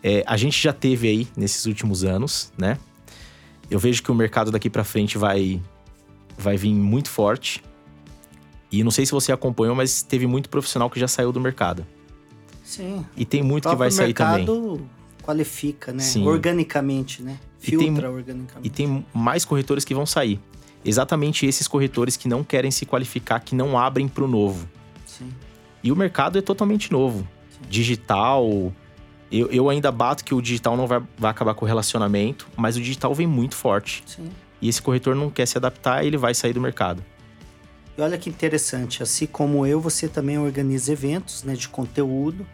É, 0.04 0.24
a 0.26 0.38
gente 0.38 0.62
já 0.62 0.72
teve 0.72 1.08
aí 1.08 1.28
nesses 1.36 1.66
últimos 1.66 2.04
anos, 2.04 2.52
né? 2.58 2.78
Eu 3.70 3.80
vejo 3.80 4.02
que 4.02 4.12
o 4.12 4.16
mercado 4.16 4.52
daqui 4.52 4.70
para 4.70 4.84
frente 4.84 5.18
vai, 5.18 5.62
vai 6.38 6.58
vir 6.58 6.74
muito 6.74 7.10
forte. 7.10 7.64
E 8.72 8.84
não 8.84 8.92
sei 8.92 9.06
se 9.06 9.12
você 9.12 9.32
acompanhou, 9.32 9.76
mas 9.76 10.02
teve 10.02 10.26
muito 10.28 10.50
profissional 10.50 10.90
que 10.90 11.00
já 11.00 11.08
saiu 11.08 11.32
do 11.32 11.40
mercado. 11.40 11.86
Sim. 12.64 13.06
E 13.18 13.26
tem 13.26 13.42
muito 13.42 13.68
que 13.68 13.76
vai 13.76 13.92
sair 13.92 14.14
também. 14.14 14.46
O 14.46 14.48
mercado 14.48 14.90
qualifica, 15.24 15.92
né? 15.92 16.04
Sim. 16.04 16.26
Organicamente, 16.26 17.22
né? 17.22 17.40
Filtra 17.60 17.88
e 17.88 17.94
tem, 17.94 18.06
organicamente. 18.06 18.68
E 18.68 18.70
tem 18.70 19.06
mais 19.14 19.44
corretores 19.44 19.84
que 19.84 19.94
vão 19.94 20.06
sair. 20.06 20.40
Exatamente 20.86 21.46
esses 21.46 21.68
corretores 21.68 22.16
que 22.16 22.28
não 22.28 22.44
querem 22.44 22.72
se 22.72 22.86
qualificar, 22.86 23.40
que 23.40 23.54
não 23.54 23.78
abrem 23.78 24.08
para 24.08 24.24
o 24.24 24.28
novo. 24.28 24.68
Sim. 25.06 25.30
E 25.84 25.92
o 25.92 25.96
mercado 25.96 26.38
é 26.38 26.42
totalmente 26.42 26.92
novo. 26.92 27.28
Sim. 27.50 27.70
Digital, 27.70 28.74
eu, 29.32 29.48
eu 29.52 29.70
ainda 29.70 29.92
bato 29.92 30.24
que 30.24 30.34
o 30.34 30.42
digital 30.42 30.76
não 30.76 30.88
vai, 30.88 31.02
vai 31.18 31.32
acabar 31.32 31.54
com 31.54 31.66
o 31.66 31.68
relacionamento, 31.68 32.48
mas 32.56 32.76
o 32.76 32.80
digital 32.80 33.14
vem 33.14 33.28
muito 33.28 33.56
forte. 33.56 34.04
Sim. 34.06 34.30
E 34.62 34.68
esse 34.68 34.82
corretor 34.82 35.16
não 35.16 35.30
quer 35.30 35.46
se 35.46 35.58
adaptar, 35.58 36.04
ele 36.04 36.18
vai 36.18 36.34
sair 36.34 36.54
do 36.54 36.62
mercado. 36.62 37.04
E 37.98 38.02
olha 38.02 38.18
que 38.18 38.30
interessante, 38.30 39.04
assim 39.04 39.26
como 39.26 39.66
eu, 39.66 39.80
você 39.80 40.08
também 40.08 40.38
organiza 40.38 40.92
eventos 40.92 41.44
né, 41.44 41.54
de 41.54 41.70
conteúdo. 41.70 42.46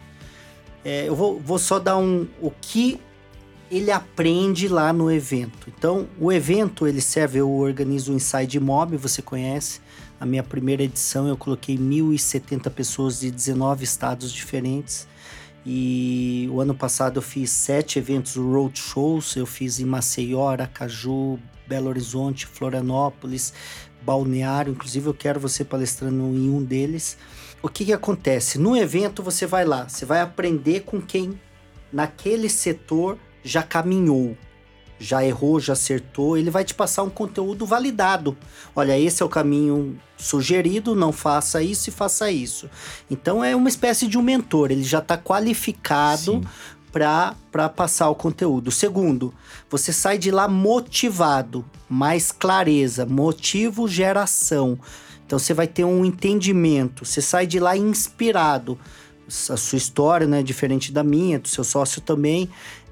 É, 0.84 1.08
eu 1.08 1.16
vou, 1.16 1.40
vou 1.40 1.58
só 1.58 1.78
dar 1.78 1.96
um 1.96 2.26
o 2.40 2.50
que 2.50 3.00
ele 3.70 3.90
aprende 3.90 4.68
lá 4.68 4.92
no 4.92 5.10
evento. 5.10 5.68
Então, 5.76 6.06
o 6.20 6.30
evento 6.30 6.86
ele 6.86 7.00
serve, 7.00 7.38
eu 7.38 7.50
organizo 7.50 8.12
o 8.12 8.14
Inside 8.14 8.60
Mob, 8.60 8.96
você 8.96 9.20
conhece. 9.20 9.80
A 10.20 10.24
minha 10.24 10.42
primeira 10.42 10.82
edição 10.82 11.26
eu 11.26 11.36
coloquei 11.36 11.76
1.070 11.76 12.70
pessoas 12.70 13.20
de 13.20 13.30
19 13.30 13.84
estados 13.84 14.32
diferentes. 14.32 15.06
E 15.68 16.48
o 16.52 16.60
ano 16.60 16.76
passado 16.76 17.18
eu 17.18 17.22
fiz 17.22 17.50
sete 17.50 17.98
eventos 17.98 18.36
road 18.36 18.78
shows. 18.78 19.34
Eu 19.34 19.44
fiz 19.44 19.80
em 19.80 19.84
Maceió, 19.84 20.48
Aracaju, 20.48 21.40
Belo 21.66 21.88
Horizonte, 21.88 22.46
Florianópolis, 22.46 23.52
Balneário. 24.00 24.70
Inclusive 24.70 25.08
eu 25.08 25.14
quero 25.14 25.40
você 25.40 25.64
palestrando 25.64 26.22
em 26.22 26.48
um 26.48 26.62
deles. 26.62 27.18
O 27.60 27.68
que, 27.68 27.84
que 27.84 27.92
acontece? 27.92 28.58
No 28.58 28.76
evento 28.76 29.24
você 29.24 29.44
vai 29.44 29.64
lá, 29.64 29.88
você 29.88 30.04
vai 30.04 30.20
aprender 30.20 30.82
com 30.82 31.02
quem 31.02 31.40
naquele 31.92 32.48
setor 32.48 33.18
já 33.42 33.62
caminhou 33.62 34.36
já 34.98 35.24
errou, 35.24 35.60
já 35.60 35.74
acertou, 35.74 36.36
ele 36.36 36.50
vai 36.50 36.64
te 36.64 36.74
passar 36.74 37.02
um 37.02 37.10
conteúdo 37.10 37.66
validado. 37.66 38.36
Olha, 38.74 38.98
esse 38.98 39.22
é 39.22 39.26
o 39.26 39.28
caminho 39.28 39.98
sugerido, 40.16 40.94
não 40.94 41.12
faça 41.12 41.62
isso 41.62 41.90
e 41.90 41.92
faça 41.92 42.30
isso. 42.30 42.68
Então 43.10 43.44
é 43.44 43.54
uma 43.54 43.68
espécie 43.68 44.06
de 44.06 44.16
um 44.18 44.22
mentor, 44.22 44.70
ele 44.70 44.82
já 44.82 44.98
está 44.98 45.18
qualificado 45.18 46.40
para 46.90 47.68
passar 47.68 48.08
o 48.08 48.14
conteúdo. 48.14 48.70
Segundo, 48.70 49.34
você 49.68 49.92
sai 49.92 50.16
de 50.16 50.30
lá 50.30 50.48
motivado, 50.48 51.64
mais 51.88 52.32
clareza, 52.32 53.04
motivo, 53.04 53.86
geração. 53.86 54.78
Então 55.26 55.38
você 55.38 55.52
vai 55.52 55.66
ter 55.66 55.84
um 55.84 56.04
entendimento, 56.04 57.04
você 57.04 57.20
sai 57.20 57.46
de 57.46 57.58
lá 57.58 57.76
inspirado. 57.76 58.78
A 59.50 59.56
sua 59.56 59.76
história 59.76 60.26
né, 60.26 60.38
é 60.38 60.42
diferente 60.42 60.92
da 60.92 61.02
minha, 61.02 61.38
do 61.38 61.48
seu 61.48 61.64
sócio 61.64 62.00
também. 62.00 62.48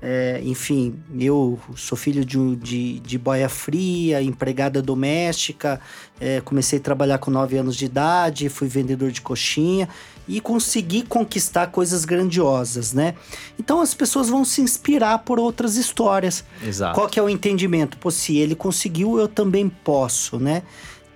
É, 0.06 0.38
enfim, 0.44 0.96
eu 1.18 1.58
sou 1.74 1.96
filho 1.96 2.26
de, 2.26 2.56
de, 2.56 3.00
de 3.00 3.16
boia 3.16 3.48
fria, 3.48 4.20
empregada 4.20 4.82
doméstica, 4.82 5.80
é, 6.20 6.42
comecei 6.42 6.78
a 6.78 6.82
trabalhar 6.82 7.16
com 7.16 7.30
9 7.30 7.56
anos 7.56 7.74
de 7.74 7.86
idade, 7.86 8.50
fui 8.50 8.68
vendedor 8.68 9.10
de 9.10 9.22
coxinha 9.22 9.88
e 10.28 10.42
consegui 10.42 11.04
conquistar 11.04 11.68
coisas 11.68 12.04
grandiosas, 12.04 12.92
né? 12.92 13.14
Então 13.58 13.80
as 13.80 13.94
pessoas 13.94 14.28
vão 14.28 14.44
se 14.44 14.60
inspirar 14.60 15.20
por 15.20 15.38
outras 15.38 15.76
histórias. 15.76 16.44
Exato. 16.62 16.94
Qual 16.94 17.08
que 17.08 17.18
é 17.18 17.22
o 17.22 17.28
entendimento? 17.30 17.96
Pô, 17.96 18.10
se 18.10 18.36
ele 18.36 18.54
conseguiu, 18.54 19.18
eu 19.18 19.26
também 19.26 19.70
posso, 19.70 20.38
né? 20.38 20.64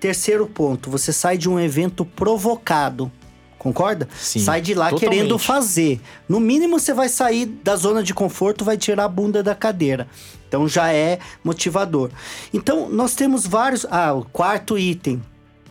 Terceiro 0.00 0.46
ponto, 0.46 0.90
você 0.90 1.12
sai 1.12 1.36
de 1.36 1.46
um 1.46 1.60
evento 1.60 2.06
provocado. 2.06 3.12
Concorda? 3.58 4.08
Sim, 4.16 4.38
sai 4.40 4.60
de 4.60 4.74
lá 4.74 4.90
totalmente. 4.90 5.16
querendo 5.18 5.38
fazer. 5.38 6.00
No 6.28 6.38
mínimo, 6.38 6.78
você 6.78 6.94
vai 6.94 7.08
sair 7.08 7.46
da 7.46 7.74
zona 7.76 8.02
de 8.02 8.14
conforto, 8.14 8.64
vai 8.64 8.76
tirar 8.76 9.04
a 9.04 9.08
bunda 9.08 9.42
da 9.42 9.54
cadeira. 9.54 10.06
Então 10.48 10.68
já 10.68 10.92
é 10.92 11.18
motivador. 11.42 12.10
Então, 12.54 12.88
nós 12.88 13.14
temos 13.14 13.46
vários. 13.46 13.86
Ah, 13.90 14.14
o 14.14 14.24
quarto 14.24 14.78
item. 14.78 15.20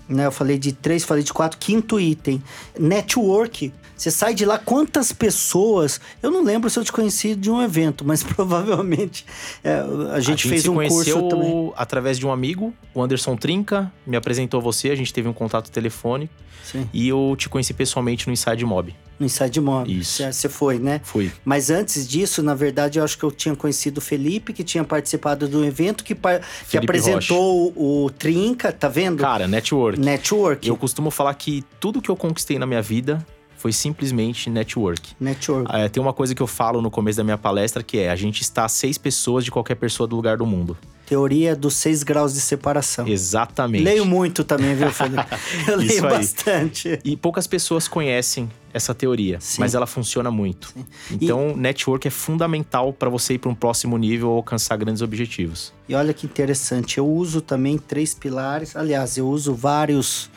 Né? 0.08 0.26
Eu 0.26 0.32
falei 0.32 0.58
de 0.58 0.72
três, 0.72 1.04
falei 1.04 1.24
de 1.24 1.34
quatro. 1.34 1.58
Quinto 1.58 2.00
item: 2.00 2.42
network. 2.80 3.74
Você 3.96 4.12
sai 4.12 4.36
de 4.36 4.46
lá, 4.46 4.60
quantas 4.60 5.12
pessoas. 5.12 6.00
Eu 6.22 6.30
não 6.30 6.44
lembro 6.44 6.70
se 6.70 6.78
eu 6.78 6.84
te 6.84 6.92
conheci 6.92 7.36
de 7.36 7.50
um 7.50 7.62
evento, 7.62 8.06
mas 8.06 8.22
provavelmente 8.24 9.26
é, 9.64 9.84
a, 10.14 10.20
gente 10.20 10.46
a 10.46 10.50
fez 10.50 10.62
se 10.62 10.70
um 10.70 10.76
conheceu 10.76 11.20
curso 11.20 11.30
também. 11.30 11.74
através 11.76 12.20
de 12.20 12.26
um 12.26 12.32
amigo, 12.32 12.74
o 12.94 13.02
Anderson 13.02 13.36
Trinca, 13.36 13.92
me 14.06 14.16
apresentou 14.16 14.62
você, 14.62 14.92
a 14.92 14.96
gente 14.96 15.12
teve 15.12 15.28
um 15.28 15.34
contato 15.34 15.72
telefônico 15.72 16.34
Sim, 16.64 16.88
e 16.94 17.08
eu 17.08 17.36
te 17.38 17.50
conheci 17.50 17.74
pessoalmente 17.74 18.28
no 18.28 18.34
Inside 18.34 18.64
Mob. 18.66 18.96
No 19.20 19.26
Inside 19.26 19.60
Mob. 19.62 19.92
Isso. 20.00 20.24
Você- 20.32 20.48
foi, 20.50 20.80
né? 20.80 21.02
Fui. 21.04 21.32
Mas 21.44 21.70
antes 21.70 22.08
disso, 22.08 22.42
na 22.44 22.54
verdade, 22.56 23.00
eu 23.00 23.04
acho 23.04 23.18
que 23.18 23.24
eu 23.24 23.32
tinha 23.32 23.56
conhecido 23.56 23.98
o 23.98 24.02
Felipe, 24.02 24.54
que 24.54 24.64
tinha 24.64 24.84
participado 24.84 25.48
do 25.48 25.64
evento, 25.66 26.04
que, 26.04 26.14
par- 26.16 26.42
que 26.70 26.78
apresentou 26.78 27.74
o, 27.76 28.06
o 28.06 28.10
Trinca, 28.10 28.72
tá 28.72 28.88
vendo? 28.88 29.22
Cara, 29.22 29.48
network. 29.48 30.00
Network. 30.00 30.68
Eu 30.68 30.78
costumo 30.78 31.10
falar 31.12 31.34
que 31.34 31.64
tudo 31.80 32.02
que 32.02 32.10
eu 32.10 32.16
conquistei 32.16 32.58
na 32.60 32.66
minha 32.66 32.82
vida 32.82 33.26
foi 33.58 33.72
simplesmente 33.74 34.50
network. 34.50 35.14
Network. 35.20 35.76
É, 35.76 35.90
tem 35.90 36.02
uma 36.02 36.14
coisa 36.14 36.36
que 36.36 36.42
eu 36.42 36.48
falo 36.48 36.82
no 36.82 36.92
começo 36.92 37.18
da 37.18 37.24
minha 37.24 37.38
palestra 37.38 37.82
que 37.82 37.98
é: 37.98 38.10
a 38.10 38.16
gente 38.16 38.42
está 38.42 38.66
a 38.66 38.70
seis 38.70 38.98
pessoas 38.98 39.44
de 39.44 39.50
qualquer 39.52 39.76
pessoa 39.76 40.08
do 40.08 40.16
lugar 40.16 40.38
do 40.38 40.46
mundo. 40.46 40.78
Teoria 41.08 41.56
dos 41.56 41.76
seis 41.76 42.04
graus 42.04 42.34
de 42.34 42.42
separação. 42.42 43.08
Exatamente. 43.08 43.82
Leio 43.82 44.06
muito 44.06 44.44
também, 44.44 44.76
viu, 44.76 44.92
Felipe? 44.92 45.26
Eu 45.66 45.78
leio 45.78 46.02
bastante. 46.02 47.00
E 47.02 47.16
poucas 47.16 47.48
pessoas 47.48 47.88
conhecem 47.88 48.52
essa 48.74 48.94
teoria, 48.94 49.40
Sim. 49.40 49.62
mas 49.62 49.74
ela 49.74 49.88
funciona 49.88 50.30
muito. 50.30 50.76
Então, 51.10 51.56
network 51.56 52.06
é 52.06 52.12
fundamental 52.12 52.92
para 52.92 53.10
você 53.10 53.36
ir 53.36 53.38
para 53.38 53.50
um 53.50 53.56
próximo 53.56 53.98
nível 53.98 54.32
ou 54.32 54.36
alcançar 54.36 54.76
grandes 54.76 55.02
objetivos. 55.02 55.74
E 55.88 55.96
olha 55.96 56.14
que 56.14 56.26
interessante, 56.26 56.98
eu 56.98 57.08
uso 57.08 57.40
também 57.40 57.78
três 57.78 58.14
pilares. 58.14 58.76
Aliás, 58.76 59.18
eu 59.18 59.30
uso 59.30 59.54
vários 59.54 60.30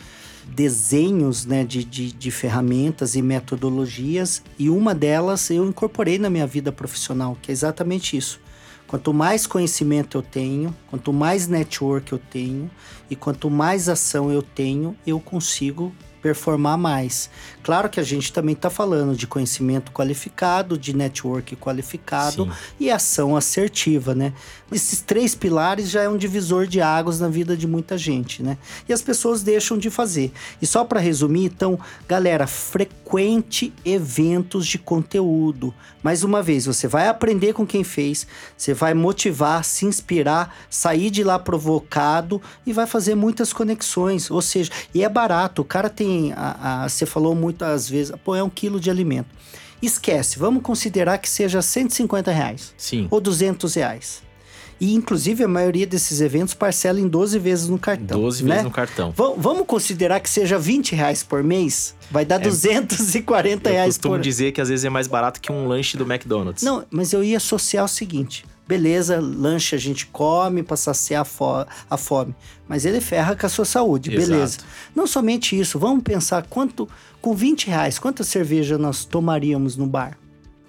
desenhos 0.47 1.45
né, 1.45 1.65
de, 1.65 1.83
de, 1.83 2.13
de 2.13 2.31
ferramentas 2.31 3.17
e 3.17 3.23
metodologias, 3.23 4.41
e 4.57 4.71
uma 4.71 4.95
delas 4.95 5.51
eu 5.51 5.67
incorporei 5.67 6.17
na 6.17 6.31
minha 6.31 6.47
vida 6.47 6.71
profissional, 6.71 7.37
que 7.43 7.51
é 7.51 7.53
exatamente 7.53 8.17
isso. 8.17 8.41
Quanto 8.91 9.15
mais 9.15 9.47
conhecimento 9.47 10.19
eu 10.19 10.23
tenho, 10.23 10.75
quanto 10.89 11.13
mais 11.13 11.47
network 11.47 12.11
eu 12.11 12.19
tenho 12.19 12.69
e 13.09 13.15
quanto 13.15 13.49
mais 13.49 13.89
ação 13.89 14.33
eu 14.33 14.43
tenho, 14.43 14.97
eu 15.07 15.21
consigo 15.21 15.95
performar 16.21 16.77
mais. 16.77 17.31
Claro 17.63 17.89
que 17.89 18.01
a 18.01 18.03
gente 18.03 18.33
também 18.33 18.55
está 18.55 18.71
falando 18.71 19.15
de 19.17 19.27
conhecimento 19.27 19.93
qualificado, 19.93 20.79
de 20.79 20.95
network 20.97 21.57
qualificado 21.57 22.45
Sim. 22.45 22.51
e 22.79 22.91
ação 22.91 23.37
assertiva, 23.37 24.15
né? 24.15 24.33
Esses 24.73 25.01
três 25.01 25.35
pilares 25.35 25.91
já 25.91 26.03
é 26.03 26.09
um 26.09 26.17
divisor 26.17 26.67
de 26.67 26.81
águas 26.81 27.19
na 27.21 27.29
vida 27.29 27.57
de 27.57 27.67
muita 27.67 27.99
gente, 27.99 28.43
né? 28.43 28.57
E 28.89 28.93
as 28.93 29.03
pessoas 29.03 29.43
deixam 29.43 29.77
de 29.77 29.91
fazer. 29.91 30.33
E 30.63 30.67
só 30.67 30.85
para 30.85 31.01
resumir, 31.01 31.45
então, 31.47 31.79
galera, 32.09 32.47
frequente 32.47 33.73
eventos 33.85 34.67
de 34.67 34.79
conteúdo. 34.79 35.75
Mais 36.03 36.23
uma 36.25 36.43
vez, 36.43 36.65
você 36.67 36.89
vai 36.89 37.09
aprender 37.09 37.53
com 37.53 37.67
quem 37.67 37.85
fez, 37.85 38.27
você 38.57 38.73
vai 38.73 38.95
motivar, 38.95 39.65
se 39.65 39.85
inspirar, 39.85 40.55
sair 40.71 41.11
de 41.11 41.23
lá 41.23 41.39
provocado 41.39 42.41
e 42.65 42.73
vai 42.73 42.87
fazer 42.87 43.15
muitas 43.15 43.53
conexões. 43.53 44.31
Ou 44.31 44.41
seja, 44.41 44.71
e 44.95 45.03
é 45.05 45.09
barato. 45.09 45.63
O 45.63 45.65
cara 45.65 45.91
tem, 45.91 46.33
a, 46.33 46.85
a- 46.85 46.89
você 46.89 47.05
falou 47.05 47.35
muitas 47.51 47.89
vezes, 47.89 48.13
pô, 48.25 48.35
é 48.37 48.43
um 48.43 48.49
quilo 48.51 48.79
de 48.81 48.91
alimento. 48.91 49.29
Esquece, 49.83 50.39
vamos 50.39 50.63
considerar 50.63 51.19
que 51.19 51.29
seja 51.29 51.61
150 51.63 52.31
reais 52.31 52.73
Sim. 52.77 53.09
ou 53.11 53.21
200 53.21 53.75
reais. 53.75 54.23
E, 54.81 54.95
inclusive, 54.95 55.45
a 55.45 55.49
maioria 55.49 55.87
desses 55.87 56.23
eventos 56.23 56.55
parcela 56.55 56.99
em 56.99 57.07
12 57.07 57.39
vezes 57.39 57.69
no 57.69 57.79
cartão. 57.79 58.19
12 58.19 58.45
né? 58.45 58.49
vezes 58.51 58.65
no 58.65 58.71
cartão. 58.71 59.11
Va- 59.11 59.35
Vamos 59.37 59.67
considerar 59.67 60.21
que 60.21 60.31
seja 60.31 60.59
20 60.59 60.95
reais 60.95 61.23
por 61.23 61.43
mês? 61.45 61.95
Vai 62.11 62.25
dar 62.25 62.39
240 62.39 63.69
É, 63.69 63.73
Eu 63.73 63.75
reais 63.75 63.89
costumo 63.97 64.15
por 64.15 64.21
dizer 64.23 64.53
que 64.53 64.61
às 64.61 64.69
vezes 64.71 64.85
é 64.87 64.89
mais 64.91 65.07
barato 65.07 65.39
que 65.41 65.53
um 65.53 65.67
lanche 65.69 65.99
do 65.99 66.05
McDonald's. 66.11 66.63
Não, 66.63 66.85
mas 66.91 67.13
eu 67.13 67.23
ia 67.23 67.37
associar 67.37 67.85
o 67.85 67.89
seguinte: 67.89 68.45
beleza, 68.71 69.19
lanche 69.21 69.75
a 69.75 69.79
gente 69.79 70.07
come 70.07 70.63
para 70.63 70.77
saciar 70.77 71.23
a, 71.23 71.25
fo- 71.25 71.67
a 71.91 71.97
fome, 71.97 72.35
mas 72.69 72.85
ele 72.85 73.01
ferra 73.01 73.35
com 73.35 73.45
a 73.45 73.49
sua 73.49 73.65
saúde, 73.65 74.15
Exato. 74.15 74.31
beleza. 74.31 74.59
Não 74.95 75.07
somente 75.07 75.59
isso, 75.59 75.79
vamos 75.79 76.03
pensar 76.05 76.47
quanto, 76.49 76.89
com 77.21 77.35
20 77.35 77.67
reais, 77.69 77.99
quanta 77.99 78.23
cerveja 78.23 78.79
nós 78.79 79.05
tomaríamos 79.05 79.77
no 79.77 79.87
bar? 79.87 80.17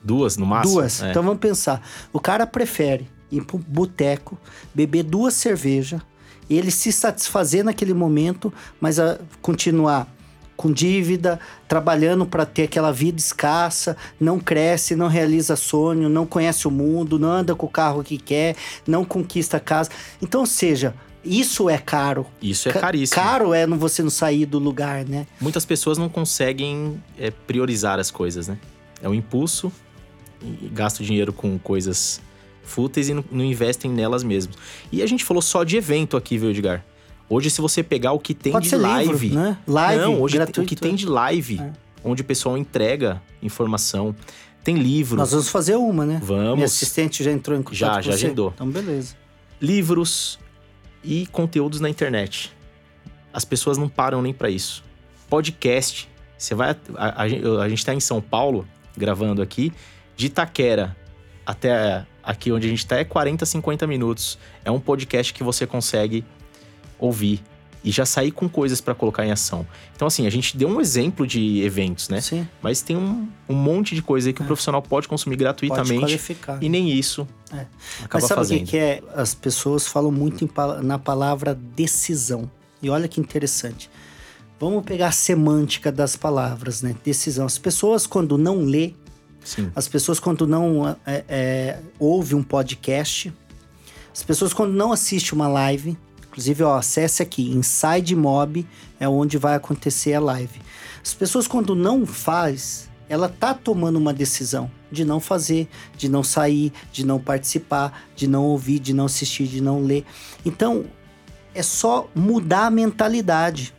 Duas 0.04 0.36
no 0.36 0.46
máximo? 0.48 0.74
Duas. 0.76 1.02
É. 1.04 1.12
Então 1.12 1.22
vamos 1.22 1.40
pensar. 1.40 1.82
O 2.12 2.20
cara 2.20 2.48
prefere 2.48 3.08
ir 3.32 3.46
pro 3.46 3.58
boteco, 3.60 4.38
beber 4.74 5.04
duas 5.04 5.36
cervejas, 5.36 6.02
ele 6.50 6.72
se 6.72 6.92
satisfazer 6.92 7.64
naquele 7.64 7.94
momento, 7.94 8.52
mas 8.80 9.00
a, 9.00 9.20
continuar 9.42 10.08
com 10.58 10.72
dívida, 10.72 11.40
trabalhando 11.68 12.26
para 12.26 12.46
ter 12.46 12.64
aquela 12.64 12.92
vida 12.92 13.18
escassa, 13.20 13.98
não 14.20 14.40
cresce, 14.40 14.96
não 14.96 15.08
realiza 15.08 15.56
sonho, 15.56 16.08
não 16.08 16.26
conhece 16.26 16.68
o 16.68 16.72
mundo, 16.72 17.18
não 17.18 17.30
anda 17.30 17.56
com 17.56 17.66
o 17.66 17.70
carro 17.70 18.04
que 18.04 18.18
quer, 18.18 18.56
não 18.86 19.04
conquista 19.04 19.58
a 19.58 19.60
casa. 19.60 19.90
Então, 20.22 20.42
ou 20.42 20.46
seja, 20.48 20.94
isso 21.26 21.70
é 21.70 21.78
caro. 21.78 22.26
Isso 22.42 22.70
é 22.70 22.74
Ca- 22.74 22.80
caríssimo. 22.80 23.22
Caro 23.22 23.54
é 23.54 23.66
você 23.68 24.04
não 24.04 24.10
sair 24.12 24.46
do 24.46 24.60
lugar, 24.60 25.04
né? 25.06 25.26
Muitas 25.40 25.66
pessoas 25.66 25.98
não 25.98 26.10
conseguem 26.10 27.02
é, 27.18 27.32
priorizar 27.32 28.00
as 28.00 28.12
coisas, 28.12 28.48
né? 28.48 28.58
É 29.02 29.10
um 29.10 29.14
impulso, 29.16 29.72
gasta 30.72 31.02
o 31.02 31.06
dinheiro 31.06 31.34
com 31.34 31.58
coisas 31.58 32.22
fúteis 32.64 33.10
e 33.10 33.14
não, 33.14 33.24
não 33.32 33.44
investem 33.44 33.90
nelas 33.90 34.24
mesmas. 34.24 34.56
E 34.92 35.02
a 35.02 35.08
gente 35.08 35.24
falou 35.26 35.42
só 35.42 35.64
de 35.64 35.76
evento 35.78 36.16
aqui, 36.16 36.38
viu, 36.38 36.52
Edgar? 36.52 36.84
Hoje, 37.34 37.50
se 37.50 37.62
você 37.62 37.82
pegar 37.82 38.12
o 38.12 38.20
que 38.20 38.34
tem 38.34 38.52
Pode 38.52 38.68
de 38.68 38.76
live. 38.76 39.28
livro, 39.30 39.40
né? 39.40 39.58
Live, 39.66 40.02
não, 40.04 40.22
hoje 40.22 40.36
gratuito. 40.36 40.62
o 40.62 40.66
que 40.66 40.76
tem 40.76 40.94
de 40.96 41.06
live, 41.06 41.60
É. 41.62 41.72
onde 42.04 42.22
o 42.22 42.26
pessoal 42.26 42.58
entrega 42.58 43.22
informação. 43.42 44.14
Tem 44.64 44.76
livros, 44.76 45.18
Nós 45.18 45.32
vamos 45.32 45.48
fazer 45.50 45.76
uma, 45.76 46.06
né? 46.06 46.20
Vamos. 46.22 46.56
Minha 46.56 46.66
assistente 46.66 47.24
já 47.24 47.32
entrou 47.32 47.58
em 47.58 47.64
contato 47.64 47.78
Já, 47.78 47.96
com 47.96 48.02
já 48.02 48.12
você? 48.12 48.26
agendou. 48.26 48.52
Então, 48.54 48.70
beleza. 48.70 49.16
livros 49.62 50.38
e 51.04 51.26
conteúdos 51.28 51.80
na 51.80 51.90
internet. 51.90 52.52
As 53.34 53.46
pessoas 53.46 53.78
não 53.78 53.88
param 53.88 54.22
nem 54.22 54.34
para 54.34 54.50
isso. 54.50 54.84
Podcast. 55.30 56.10
Você 56.38 56.54
vai. 56.54 56.76
A, 56.96 57.22
a, 57.24 57.28
gente- 57.30 57.46
a 57.48 57.70
gente 57.70 57.86
tá 57.86 57.94
em 57.94 58.00
São 58.02 58.20
Paulo, 58.22 58.68
gravando 58.98 59.42
aqui, 59.42 59.72
de 60.18 60.26
Itaquera 60.28 60.98
até 61.46 62.06
aqui 62.22 62.52
onde 62.52 62.68
a 62.68 62.70
gente 62.70 62.86
tá 62.86 62.98
é 62.98 63.04
40, 63.06 63.46
50 63.46 63.88
minutos. 63.88 64.38
É 64.66 64.70
um 64.70 64.80
podcast 64.80 65.34
que 65.34 65.44
você 65.44 65.66
consegue 65.66 66.26
ouvir 67.02 67.42
e 67.84 67.90
já 67.92 68.06
sair 68.06 68.30
com 68.32 68.48
coisas 68.48 68.80
para 68.80 68.94
colocar 68.94 69.26
em 69.26 69.32
ação. 69.32 69.66
Então, 69.96 70.08
assim, 70.08 70.28
a 70.28 70.30
gente 70.30 70.56
deu 70.56 70.70
um 70.70 70.80
exemplo 70.80 71.26
de 71.26 71.62
eventos, 71.62 72.10
né? 72.10 72.22
Sim, 72.22 72.48
Mas 72.62 72.82
tem 72.82 72.96
um, 72.96 73.28
um 73.50 73.56
monte 73.56 73.96
de 73.96 74.04
coisa 74.04 74.30
aí 74.30 74.34
que 74.34 74.42
o 74.42 74.46
profissional 74.46 74.82
pode 74.84 75.08
consumir 75.08 75.36
pode 75.36 75.44
gratuitamente 75.44 76.00
qualificar. 76.00 76.60
e 76.62 76.70
nem 76.70 76.92
isso 76.92 77.28
É. 77.52 77.66
acaba 78.04 78.10
Mas 78.14 78.24
sabe 78.26 78.36
fazendo. 78.36 78.62
o 78.62 78.66
que, 78.68 78.78
é? 78.78 79.02
As 79.16 79.34
pessoas 79.34 79.88
falam 79.88 80.12
muito 80.12 80.46
em 80.46 80.50
na 80.84 81.00
palavra 81.00 81.56
decisão. 81.56 82.50
E 82.84 82.90
olha 82.90 83.08
que 83.08 83.20
interessante. 83.20 83.90
Vamos 84.60 84.84
pegar 84.84 85.08
a 85.08 85.12
semântica 85.12 85.92
das 85.92 86.16
palavras, 86.16 86.84
né? 86.84 86.96
Decisão. 87.04 87.48
As 87.48 87.58
pessoas, 87.58 88.06
quando 88.06 88.38
não 88.38 88.58
lê, 88.64 88.94
Sim. 89.44 89.72
as 89.76 89.88
pessoas, 89.88 90.20
quando 90.20 90.46
não 90.46 90.88
é, 91.04 91.26
é, 91.28 91.80
ouve 91.98 92.36
um 92.36 92.44
podcast, 92.44 93.34
as 94.14 94.22
pessoas, 94.22 94.54
quando 94.54 94.74
não 94.74 94.92
assiste 94.92 95.34
uma 95.34 95.48
live, 95.48 95.98
inclusive, 96.32 96.64
ó, 96.64 96.78
acesse 96.78 97.22
aqui, 97.22 97.52
Inside 97.52 98.16
Mob 98.16 98.66
é 99.00 99.08
onde 99.08 99.38
vai 99.38 99.54
acontecer 99.54 100.14
a 100.14 100.20
live. 100.20 100.62
As 101.04 101.14
pessoas, 101.14 101.48
quando 101.48 101.76
não 101.76 102.06
faz 102.06 102.90
ela 103.12 103.28
tá 103.28 103.54
tomando 103.54 103.98
uma 103.98 104.14
decisão 104.14 104.72
de 104.90 105.04
não 105.04 105.20
fazer, 105.20 105.68
de 105.98 106.08
não 106.08 106.24
sair, 106.24 106.72
de 106.94 107.06
não 107.06 107.20
participar, 107.20 108.06
de 108.16 108.26
não 108.26 108.46
ouvir, 108.46 108.80
de 108.80 108.94
não 108.94 109.04
assistir, 109.04 109.48
de 109.48 109.60
não 109.60 109.84
ler. 109.84 110.06
Então, 110.46 110.86
é 111.54 111.62
só 111.62 112.10
mudar 112.16 112.68
a 112.68 112.72
mentalidade. 112.72 113.74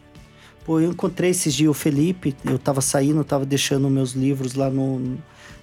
Pô, 0.67 0.81
eu 0.81 0.91
encontrei 0.91 1.31
esses 1.31 1.55
dias 1.55 1.71
o 1.71 1.73
Felipe, 1.73 2.37
eu 2.45 2.59
tava 2.59 2.83
saindo, 2.83 3.25
tava 3.25 3.47
deixando 3.47 3.89
meus 3.89 4.13
livros 4.13 4.53
lá 4.53 4.69
no, 4.69 5.17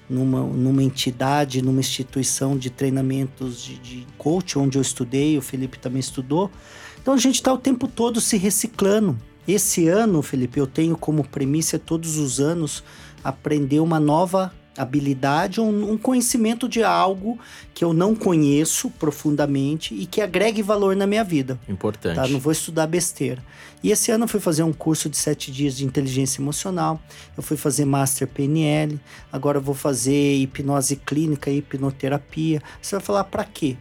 numa, 0.10 0.42
numa 0.42 0.84
entidade, 0.84 1.62
numa 1.62 1.80
instituição 1.80 2.58
de 2.58 2.70
treinamentos 2.70 3.62
de, 3.64 3.78
de 3.78 4.08
coach, 4.18 4.58
onde 4.58 4.78
eu 4.78 4.82
estudei, 4.82 5.38
o 5.38 5.42
Felipe 5.42 5.78
também 5.78 6.00
estudou. 6.00 6.50
Então 7.02 7.14
a 7.14 7.18
gente 7.18 7.36
está 7.36 7.54
o 7.54 7.58
tempo 7.58 7.88
todo 7.88 8.20
se 8.20 8.38
reciclando. 8.38 9.18
Esse 9.48 9.88
ano, 9.88 10.22
Felipe, 10.22 10.60
eu 10.60 10.68
tenho 10.68 10.98
como 10.98 11.24
premissa 11.24 11.80
todos 11.80 12.18
os 12.18 12.40
anos 12.40 12.84
aprender 13.24 13.80
uma 13.80 14.00
nova 14.00 14.54
habilidade, 14.80 15.60
um, 15.60 15.92
um, 15.92 15.98
conhecimento 15.98 16.70
de 16.70 16.82
algo 16.82 17.38
que 17.74 17.84
eu 17.84 17.94
não 17.94 18.16
conheço 18.16 18.90
profundamente 18.92 19.94
e 19.94 20.06
que 20.06 20.22
agregue 20.22 20.62
valor 20.62 20.96
na 20.96 21.06
minha 21.06 21.24
vida. 21.24 21.60
Importante. 21.68 22.16
Tá? 22.16 22.26
Não 22.26 22.40
vou 22.40 22.54
estudar 22.54 22.88
besteira. 22.88 23.44
E 23.84 23.92
esse 23.92 24.10
ano 24.10 24.24
eu 24.24 24.28
fui 24.28 24.40
fazer 24.40 24.64
um 24.64 24.72
curso 24.72 25.10
de 25.10 25.18
sete 25.18 25.52
dias 25.52 25.76
de 25.76 25.86
inteligência 25.86 26.42
emocional, 26.42 27.00
eu 27.36 27.44
fui 27.44 27.58
fazer 27.58 27.84
Master 27.84 28.28
PNL, 28.28 28.98
agora 29.32 29.58
eu 29.58 29.62
vou 29.62 29.76
fazer 29.76 30.36
hipnose 30.36 30.96
clínica 30.96 31.52
e 31.52 31.58
hipnoterapia. 31.58 32.62
Você 32.82 32.96
vai 32.96 33.04
falar 33.04 33.26
para 33.26 33.44
quê? 33.44 33.76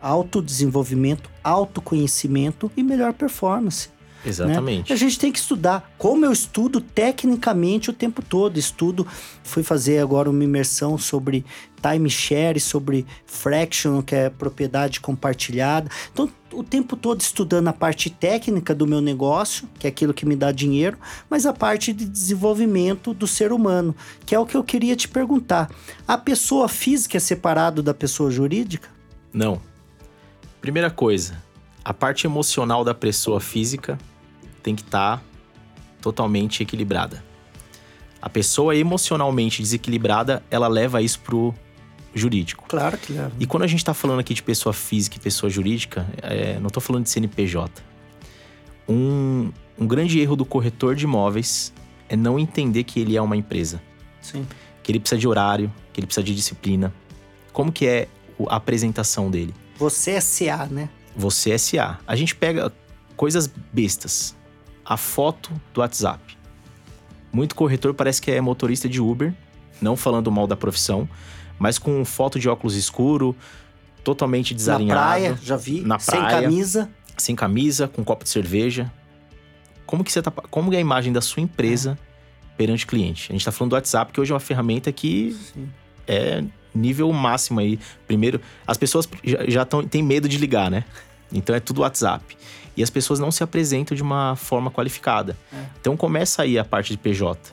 Autodesenvolvimento, 0.00 1.30
autoconhecimento 1.44 2.70
e 2.76 2.82
melhor 2.82 3.12
performance. 3.12 3.88
Exatamente. 4.24 4.90
Né? 4.90 4.94
A 4.94 4.98
gente 4.98 5.18
tem 5.18 5.32
que 5.32 5.38
estudar. 5.38 5.92
Como 5.96 6.24
eu 6.24 6.32
estudo 6.32 6.80
tecnicamente 6.80 7.90
o 7.90 7.92
tempo 7.92 8.22
todo. 8.22 8.58
Estudo, 8.58 9.06
fui 9.42 9.62
fazer 9.62 9.98
agora 9.98 10.28
uma 10.28 10.44
imersão 10.44 10.98
sobre 10.98 11.44
timeshare, 11.80 12.60
sobre 12.60 13.06
fraction, 13.26 14.02
que 14.02 14.14
é 14.14 14.30
propriedade 14.30 15.00
compartilhada. 15.00 15.90
Então, 16.12 16.30
o 16.52 16.62
tempo 16.62 16.96
todo 16.96 17.20
estudando 17.20 17.68
a 17.68 17.72
parte 17.72 18.10
técnica 18.10 18.74
do 18.74 18.86
meu 18.86 19.00
negócio, 19.00 19.68
que 19.78 19.86
é 19.86 19.90
aquilo 19.90 20.12
que 20.12 20.26
me 20.26 20.36
dá 20.36 20.52
dinheiro, 20.52 20.98
mas 21.28 21.46
a 21.46 21.52
parte 21.52 21.92
de 21.92 22.04
desenvolvimento 22.04 23.14
do 23.14 23.26
ser 23.26 23.52
humano, 23.52 23.94
que 24.26 24.34
é 24.34 24.38
o 24.38 24.44
que 24.44 24.56
eu 24.56 24.64
queria 24.64 24.96
te 24.96 25.08
perguntar. 25.08 25.70
A 26.06 26.18
pessoa 26.18 26.68
física 26.68 27.16
é 27.16 27.20
separado 27.20 27.82
da 27.82 27.94
pessoa 27.94 28.30
jurídica? 28.30 28.88
Não. 29.32 29.60
Primeira 30.60 30.90
coisa, 30.90 31.42
a 31.84 31.94
parte 31.94 32.26
emocional 32.26 32.84
da 32.84 32.94
pessoa 32.94 33.40
física 33.40 33.98
tem 34.62 34.74
que 34.74 34.82
estar 34.82 35.18
tá 35.18 35.22
totalmente 36.00 36.62
equilibrada. 36.62 37.22
A 38.20 38.28
pessoa 38.28 38.76
emocionalmente 38.76 39.62
desequilibrada, 39.62 40.42
ela 40.50 40.68
leva 40.68 41.00
isso 41.00 41.20
pro 41.20 41.54
jurídico. 42.14 42.64
Claro 42.68 42.98
que 42.98 43.12
leva. 43.12 43.32
E 43.38 43.46
quando 43.46 43.62
a 43.62 43.66
gente 43.66 43.78
está 43.78 43.94
falando 43.94 44.20
aqui 44.20 44.34
de 44.34 44.42
pessoa 44.42 44.72
física 44.72 45.16
e 45.16 45.20
pessoa 45.20 45.48
jurídica, 45.48 46.06
é, 46.22 46.58
não 46.58 46.66
estou 46.66 46.82
falando 46.82 47.04
de 47.04 47.10
CNPJ. 47.10 47.82
Um, 48.88 49.50
um 49.78 49.86
grande 49.86 50.18
erro 50.20 50.36
do 50.36 50.44
corretor 50.44 50.94
de 50.94 51.04
imóveis 51.04 51.72
é 52.08 52.16
não 52.16 52.38
entender 52.38 52.84
que 52.84 53.00
ele 53.00 53.16
é 53.16 53.22
uma 53.22 53.36
empresa. 53.36 53.80
Sim. 54.20 54.46
Que 54.82 54.92
ele 54.92 55.00
precisa 55.00 55.18
de 55.18 55.28
horário, 55.28 55.72
que 55.92 56.00
ele 56.00 56.06
precisa 56.06 56.24
de 56.24 56.34
disciplina. 56.34 56.92
Como 57.52 57.72
que 57.72 57.86
é 57.86 58.08
a 58.48 58.56
apresentação 58.56 59.30
dele? 59.30 59.54
Você 59.76 60.12
é 60.12 60.20
CA, 60.20 60.66
né? 60.66 60.90
Você 61.16 61.52
é 61.52 61.58
SA. 61.58 61.98
A 62.06 62.16
gente 62.16 62.34
pega 62.34 62.72
coisas 63.16 63.50
bestas 63.72 64.34
a 64.90 64.96
foto 64.96 65.52
do 65.72 65.82
WhatsApp. 65.82 66.36
Muito 67.32 67.54
corretor 67.54 67.94
parece 67.94 68.20
que 68.20 68.28
é 68.28 68.40
motorista 68.40 68.88
de 68.88 69.00
Uber, 69.00 69.32
não 69.80 69.96
falando 69.96 70.32
mal 70.32 70.48
da 70.48 70.56
profissão, 70.56 71.08
mas 71.60 71.78
com 71.78 72.04
foto 72.04 72.40
de 72.40 72.48
óculos 72.48 72.74
escuro, 72.74 73.36
totalmente 74.02 74.52
desalinhado. 74.52 75.00
Na 75.00 75.06
praia, 75.06 75.38
já 75.40 75.56
vi. 75.56 75.82
Na 75.82 75.96
praia. 75.96 76.20
Sem 76.20 76.42
camisa. 76.42 76.90
Sem 77.16 77.36
camisa, 77.36 77.86
com 77.86 78.02
um 78.02 78.04
copo 78.04 78.24
de 78.24 78.30
cerveja. 78.30 78.92
Como 79.86 80.02
que 80.02 80.10
você 80.10 80.20
tá. 80.20 80.32
Como 80.32 80.74
é 80.74 80.78
a 80.78 80.80
imagem 80.80 81.12
da 81.12 81.20
sua 81.20 81.40
empresa 81.40 81.96
é. 81.96 82.56
perante 82.56 82.84
cliente? 82.84 83.30
A 83.30 83.32
gente 83.32 83.44
tá 83.44 83.52
falando 83.52 83.70
do 83.70 83.74
WhatsApp, 83.74 84.12
que 84.12 84.20
hoje 84.20 84.32
é 84.32 84.34
uma 84.34 84.40
ferramenta 84.40 84.90
que 84.90 85.38
Sim. 85.54 85.68
é 86.08 86.42
nível 86.74 87.12
máximo 87.12 87.60
aí. 87.60 87.78
Primeiro, 88.08 88.40
as 88.66 88.76
pessoas 88.76 89.08
já, 89.46 89.62
estão 89.62 89.86
têm 89.86 90.02
medo 90.02 90.28
de 90.28 90.36
ligar, 90.36 90.68
né? 90.68 90.82
Então 91.32 91.54
é 91.54 91.60
tudo 91.60 91.82
WhatsApp 91.82 92.36
e 92.80 92.82
as 92.82 92.88
pessoas 92.88 93.20
não 93.20 93.30
se 93.30 93.44
apresentam 93.44 93.94
de 93.94 94.02
uma 94.02 94.34
forma 94.36 94.70
qualificada. 94.70 95.36
É. 95.52 95.66
Então 95.78 95.98
começa 95.98 96.42
aí 96.42 96.58
a 96.58 96.64
parte 96.64 96.92
de 96.92 96.96
PJ. 96.96 97.52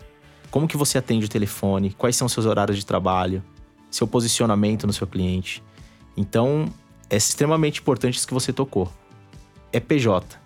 Como 0.50 0.70
que 0.70 0.78
você 0.78 0.98
atende 0.98 1.26
o 1.26 1.30
telefone? 1.30 1.92
Quais 1.92 2.16
são 2.16 2.30
seus 2.30 2.46
horários 2.46 2.78
de 2.78 2.86
trabalho? 2.86 3.44
Seu 3.92 4.08
posicionamento 4.08 4.88
no 4.88 4.94
seu 4.94 5.06
cliente? 5.06 5.62
Então 6.16 6.74
é 7.10 7.18
extremamente 7.18 7.82
importante 7.82 8.16
isso 8.16 8.26
que 8.26 8.34
você 8.34 8.54
tocou. 8.54 8.90
É 9.74 9.82
PJ. 9.82 10.40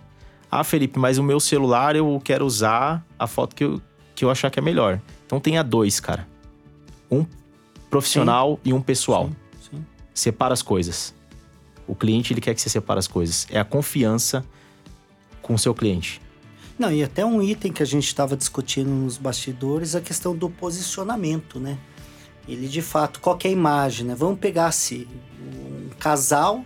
Ah, 0.49 0.63
Felipe, 0.63 0.97
mas 0.97 1.19
o 1.19 1.23
meu 1.23 1.39
celular 1.39 1.95
eu 1.95 2.19
quero 2.23 2.43
usar 2.43 3.05
a 3.19 3.27
foto 3.27 3.55
que 3.55 3.63
eu, 3.63 3.79
que 4.15 4.25
eu 4.25 4.31
achar 4.31 4.49
que 4.49 4.57
é 4.57 4.63
melhor. 4.63 4.99
Então 5.27 5.39
tenha 5.39 5.63
dois, 5.63 5.99
cara. 5.99 6.27
Um 7.09 7.23
profissional 7.87 8.55
sim. 8.63 8.71
e 8.71 8.73
um 8.73 8.81
pessoal. 8.81 9.29
Sim, 9.59 9.77
sim. 9.77 9.85
Separa 10.11 10.53
as 10.53 10.63
coisas. 10.63 11.13
O 11.87 11.93
cliente 11.93 12.33
ele 12.33 12.41
quer 12.41 12.55
que 12.55 12.61
você 12.61 12.69
separe 12.69 12.97
as 12.97 13.07
coisas. 13.07 13.45
É 13.51 13.59
a 13.59 13.63
confiança 13.63 14.43
com 15.41 15.53
o 15.53 15.59
seu 15.59 15.73
cliente. 15.73 16.21
Não, 16.77 16.91
e 16.91 17.03
até 17.03 17.25
um 17.25 17.41
item 17.41 17.71
que 17.71 17.83
a 17.83 17.85
gente 17.85 18.07
estava 18.07 18.35
discutindo 18.35 18.89
nos 18.89 19.17
bastidores, 19.17 19.95
a 19.95 20.01
questão 20.01 20.35
do 20.35 20.49
posicionamento, 20.49 21.59
né? 21.59 21.77
Ele 22.47 22.67
de 22.67 22.81
fato, 22.81 23.19
qual 23.19 23.37
é 23.43 23.47
a 23.47 23.51
imagem, 23.51 24.07
né? 24.07 24.15
Vamos 24.15 24.39
pegar 24.39 24.67
assim, 24.67 25.05
um 25.39 25.89
casal 25.99 26.65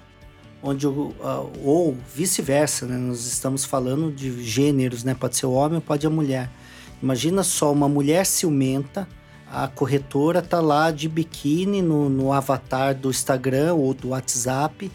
onde 0.63 0.87
ou 0.87 1.97
vice-versa, 2.13 2.85
né? 2.85 2.97
Nós 2.97 3.25
estamos 3.25 3.65
falando 3.65 4.11
de 4.11 4.41
gêneros, 4.43 5.03
né? 5.03 5.13
Pode 5.13 5.35
ser 5.35 5.45
o 5.45 5.51
homem 5.51 5.79
pode 5.79 6.07
a 6.07 6.09
mulher. 6.09 6.49
Imagina 7.03 7.43
só 7.43 7.71
uma 7.71 7.87
mulher 7.87 8.25
ciumenta, 8.25 9.07
a 9.51 9.67
corretora 9.67 10.41
tá 10.41 10.59
lá 10.59 10.89
de 10.91 11.07
biquíni 11.07 11.81
no, 11.81 12.09
no 12.09 12.33
avatar 12.33 12.95
do 12.95 13.09
Instagram 13.09 13.75
ou 13.75 13.93
do 13.93 14.09
WhatsApp 14.09 14.91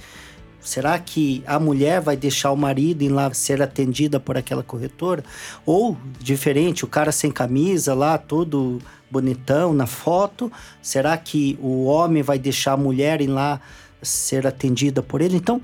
Será 0.61 0.99
que 0.99 1.43
a 1.47 1.59
mulher 1.59 2.01
vai 2.01 2.17
deixar 2.17 2.53
o 2.53 2.57
marido 2.57 3.03
ir 3.03 3.09
lá 3.09 3.33
ser 3.33 3.63
atendida 3.63 4.21
por 4.21 4.37
aquela 4.37 4.63
corretora? 4.63 5.25
Ou, 5.65 5.97
diferente, 6.21 6.85
o 6.85 6.89
cara 6.89 7.13
sem 7.13 7.31
camisa 7.31 7.95
lá, 7.95 8.19
todo 8.19 8.81
bonitão 9.11 9.73
na 9.73 9.87
foto, 9.87 10.53
será 10.81 11.17
que 11.17 11.59
o 11.61 11.85
homem 11.85 12.23
vai 12.23 12.39
deixar 12.39 12.73
a 12.73 12.77
mulher 12.77 13.21
ir 13.21 13.27
lá 13.27 13.61
ser 14.03 14.47
atendida 14.47 15.03
por 15.03 15.21
ele? 15.21 15.37
Então, 15.37 15.61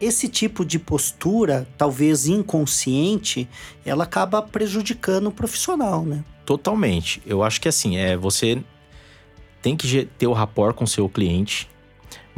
esse 0.00 0.28
tipo 0.28 0.64
de 0.64 0.78
postura, 0.78 1.66
talvez 1.76 2.26
inconsciente, 2.26 3.48
ela 3.84 4.04
acaba 4.04 4.40
prejudicando 4.40 5.26
o 5.26 5.32
profissional, 5.32 6.04
né? 6.04 6.24
Totalmente. 6.46 7.20
Eu 7.26 7.42
acho 7.42 7.60
que 7.60 7.68
assim, 7.68 7.96
é 7.96 8.16
você 8.16 8.62
tem 9.60 9.76
que 9.76 10.04
ter 10.18 10.26
o 10.26 10.32
rapport 10.32 10.74
com 10.74 10.86
seu 10.86 11.08
cliente, 11.08 11.68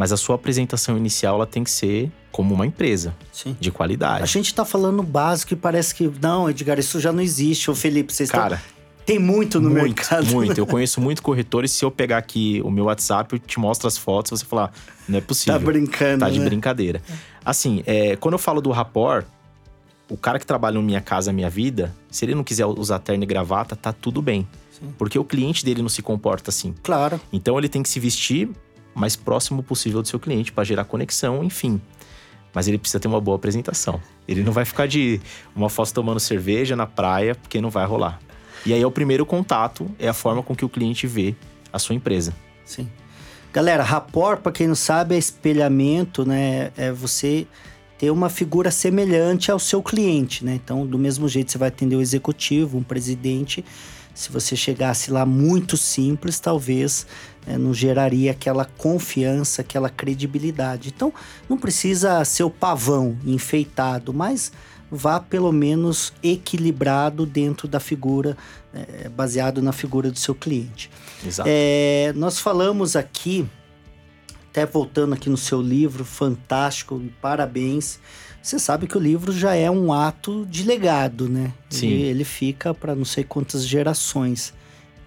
mas 0.01 0.13
a 0.13 0.17
sua 0.17 0.37
apresentação 0.37 0.97
inicial 0.97 1.35
ela 1.35 1.47
tem 1.47 1.63
que 1.63 1.71
ser 1.71 2.11
como 2.33 2.55
uma 2.55 2.67
empresa 2.67 3.15
Sim. 3.31 3.55
de 3.61 3.71
qualidade. 3.71 4.23
A 4.23 4.27
gente 4.27 4.47
está 4.47 4.65
falando 4.65 5.03
básico 5.03 5.53
e 5.53 5.57
parece 5.57 5.95
que 5.95 6.11
não, 6.23 6.49
Edgar, 6.49 6.79
isso 6.79 6.99
já 6.99 7.13
não 7.13 7.21
existe. 7.21 7.71
O 7.71 7.75
Felipe, 7.75 8.11
vocês 8.11 8.31
Cara, 8.31 8.55
estão... 8.55 8.81
Tem 9.05 9.19
muito 9.19 9.61
no 9.61 9.69
muito, 9.69 9.83
mercado. 9.83 10.25
Muito. 10.29 10.57
Eu 10.57 10.65
conheço 10.67 11.03
muito 11.03 11.23
corretores. 11.23 11.73
Se 11.73 11.85
eu 11.85 11.91
pegar 11.91 12.17
aqui 12.17 12.63
o 12.65 12.71
meu 12.71 12.87
WhatsApp, 12.87 13.35
eu 13.35 13.39
te 13.39 13.61
mostro 13.61 13.87
as 13.87 13.99
fotos, 13.99 14.41
você 14.41 14.47
falar, 14.47 14.73
não 15.07 15.19
é 15.19 15.21
possível. 15.21 15.61
Tá 15.61 15.67
brincando. 15.67 16.21
Tá 16.21 16.31
de 16.31 16.39
né? 16.39 16.47
brincadeira. 16.47 17.03
Assim, 17.45 17.83
é, 17.85 18.17
quando 18.17 18.33
eu 18.33 18.39
falo 18.39 18.63
do 18.63 18.71
rapport, 18.71 19.27
o 20.09 20.17
cara 20.17 20.39
que 20.39 20.47
trabalha 20.47 20.77
na 20.77 20.83
minha 20.83 21.03
casa, 21.03 21.31
minha 21.31 21.51
vida, 21.51 21.95
se 22.11 22.25
ele 22.25 22.35
não 22.35 22.43
quiser 22.43 22.65
usar 22.65 23.01
terno 23.01 23.23
e 23.25 23.27
gravata, 23.27 23.77
tá 23.77 23.93
tudo 23.93 24.23
bem. 24.23 24.49
Sim. 24.71 24.95
Porque 24.97 25.19
o 25.19 25.25
cliente 25.25 25.63
dele 25.63 25.83
não 25.83 25.91
se 25.91 26.01
comporta 26.01 26.49
assim. 26.49 26.75
Claro. 26.83 27.21
Então 27.31 27.59
ele 27.59 27.69
tem 27.69 27.83
que 27.83 27.89
se 27.91 28.01
vestir 28.01 28.49
mais 28.94 29.16
próximo 29.16 29.62
possível 29.62 30.03
do 30.03 30.09
seu 30.09 30.18
cliente 30.18 30.53
para 30.53 30.64
gerar 30.64 30.85
conexão, 30.85 31.42
enfim. 31.44 31.81
Mas 32.53 32.66
ele 32.66 32.79
precisa 32.79 32.98
ter 32.98 33.09
uma 33.09 33.20
boa 33.20 33.37
apresentação. 33.37 34.00
Ele 34.26 34.42
não 34.42 34.53
vai 34.53 34.64
ficar 34.64 34.87
de 34.87 35.20
uma 35.55 35.68
foto 35.68 35.92
tomando 35.92 36.18
cerveja 36.18 36.74
na 36.74 36.87
praia, 36.87 37.35
porque 37.35 37.61
não 37.61 37.70
vai 37.70 37.87
rolar. 37.87 38.20
E 38.66 38.74
aí 38.74 38.83
é 38.83 38.87
o 38.87 38.90
primeiro 38.90 39.24
contato, 39.24 39.90
é 39.98 40.09
a 40.09 40.12
forma 40.12 40.42
com 40.42 40.55
que 40.55 40.64
o 40.64 40.68
cliente 40.68 41.07
vê 41.07 41.35
a 41.72 41.79
sua 41.79 41.94
empresa. 41.94 42.35
Sim. 42.64 42.88
Galera, 43.53 43.83
rapport, 43.83 44.40
para 44.40 44.53
quem 44.53 44.68
não 44.68 44.74
sabe, 44.74 45.14
é 45.14 45.18
espelhamento, 45.18 46.24
né? 46.24 46.70
É 46.76 46.92
você 46.92 47.46
ter 47.98 48.11
uma 48.11 48.29
figura 48.29 48.70
semelhante 48.70 49.50
ao 49.50 49.59
seu 49.59 49.83
cliente, 49.83 50.44
né? 50.44 50.55
Então, 50.55 50.87
do 50.87 50.98
mesmo 50.98 51.29
jeito 51.29 51.50
você 51.50 51.59
vai 51.59 51.68
atender 51.68 51.96
o 51.96 52.00
executivo, 52.00 52.79
um 52.79 52.83
presidente, 52.83 53.64
se 54.21 54.31
você 54.31 54.55
chegasse 54.55 55.11
lá 55.11 55.25
muito 55.25 55.79
simples, 55.79 56.39
talvez 56.39 57.07
é, 57.47 57.57
não 57.57 57.73
geraria 57.73 58.33
aquela 58.33 58.67
confiança, 58.67 59.63
aquela 59.63 59.89
credibilidade. 59.89 60.93
Então, 60.95 61.11
não 61.49 61.57
precisa 61.57 62.23
ser 62.27 62.43
o 62.45 62.51
pavão 62.51 63.17
enfeitado, 63.25 64.13
mas 64.13 64.53
vá 64.91 65.19
pelo 65.19 65.51
menos 65.53 66.13
equilibrado 66.23 67.25
dentro 67.25 67.67
da 67.67 67.81
figura, 67.81 68.37
é, 68.75 69.09
baseado 69.09 69.63
na 69.63 69.73
figura 69.73 70.11
do 70.11 70.19
seu 70.19 70.35
cliente. 70.35 70.91
Exato. 71.27 71.49
É, 71.51 72.13
nós 72.15 72.39
falamos 72.39 72.97
aqui, 72.97 73.49
até 74.51 74.67
voltando 74.67 75.15
aqui 75.15 75.31
no 75.31 75.39
seu 75.39 75.63
livro, 75.63 76.05
fantástico, 76.05 77.03
parabéns. 77.23 77.99
Você 78.42 78.59
sabe 78.59 78.87
que 78.87 78.96
o 78.96 79.00
livro 79.00 79.33
já 79.33 79.55
é 79.55 79.70
um 79.70 79.92
ato 79.92 80.46
de 80.46 80.64
legado, 80.64 81.29
né? 81.29 81.53
Sim. 81.68 81.88
Ele, 81.88 82.03
ele 82.03 82.24
fica 82.24 82.72
para 82.72 82.94
não 82.94 83.05
sei 83.05 83.22
quantas 83.22 83.66
gerações. 83.66 84.55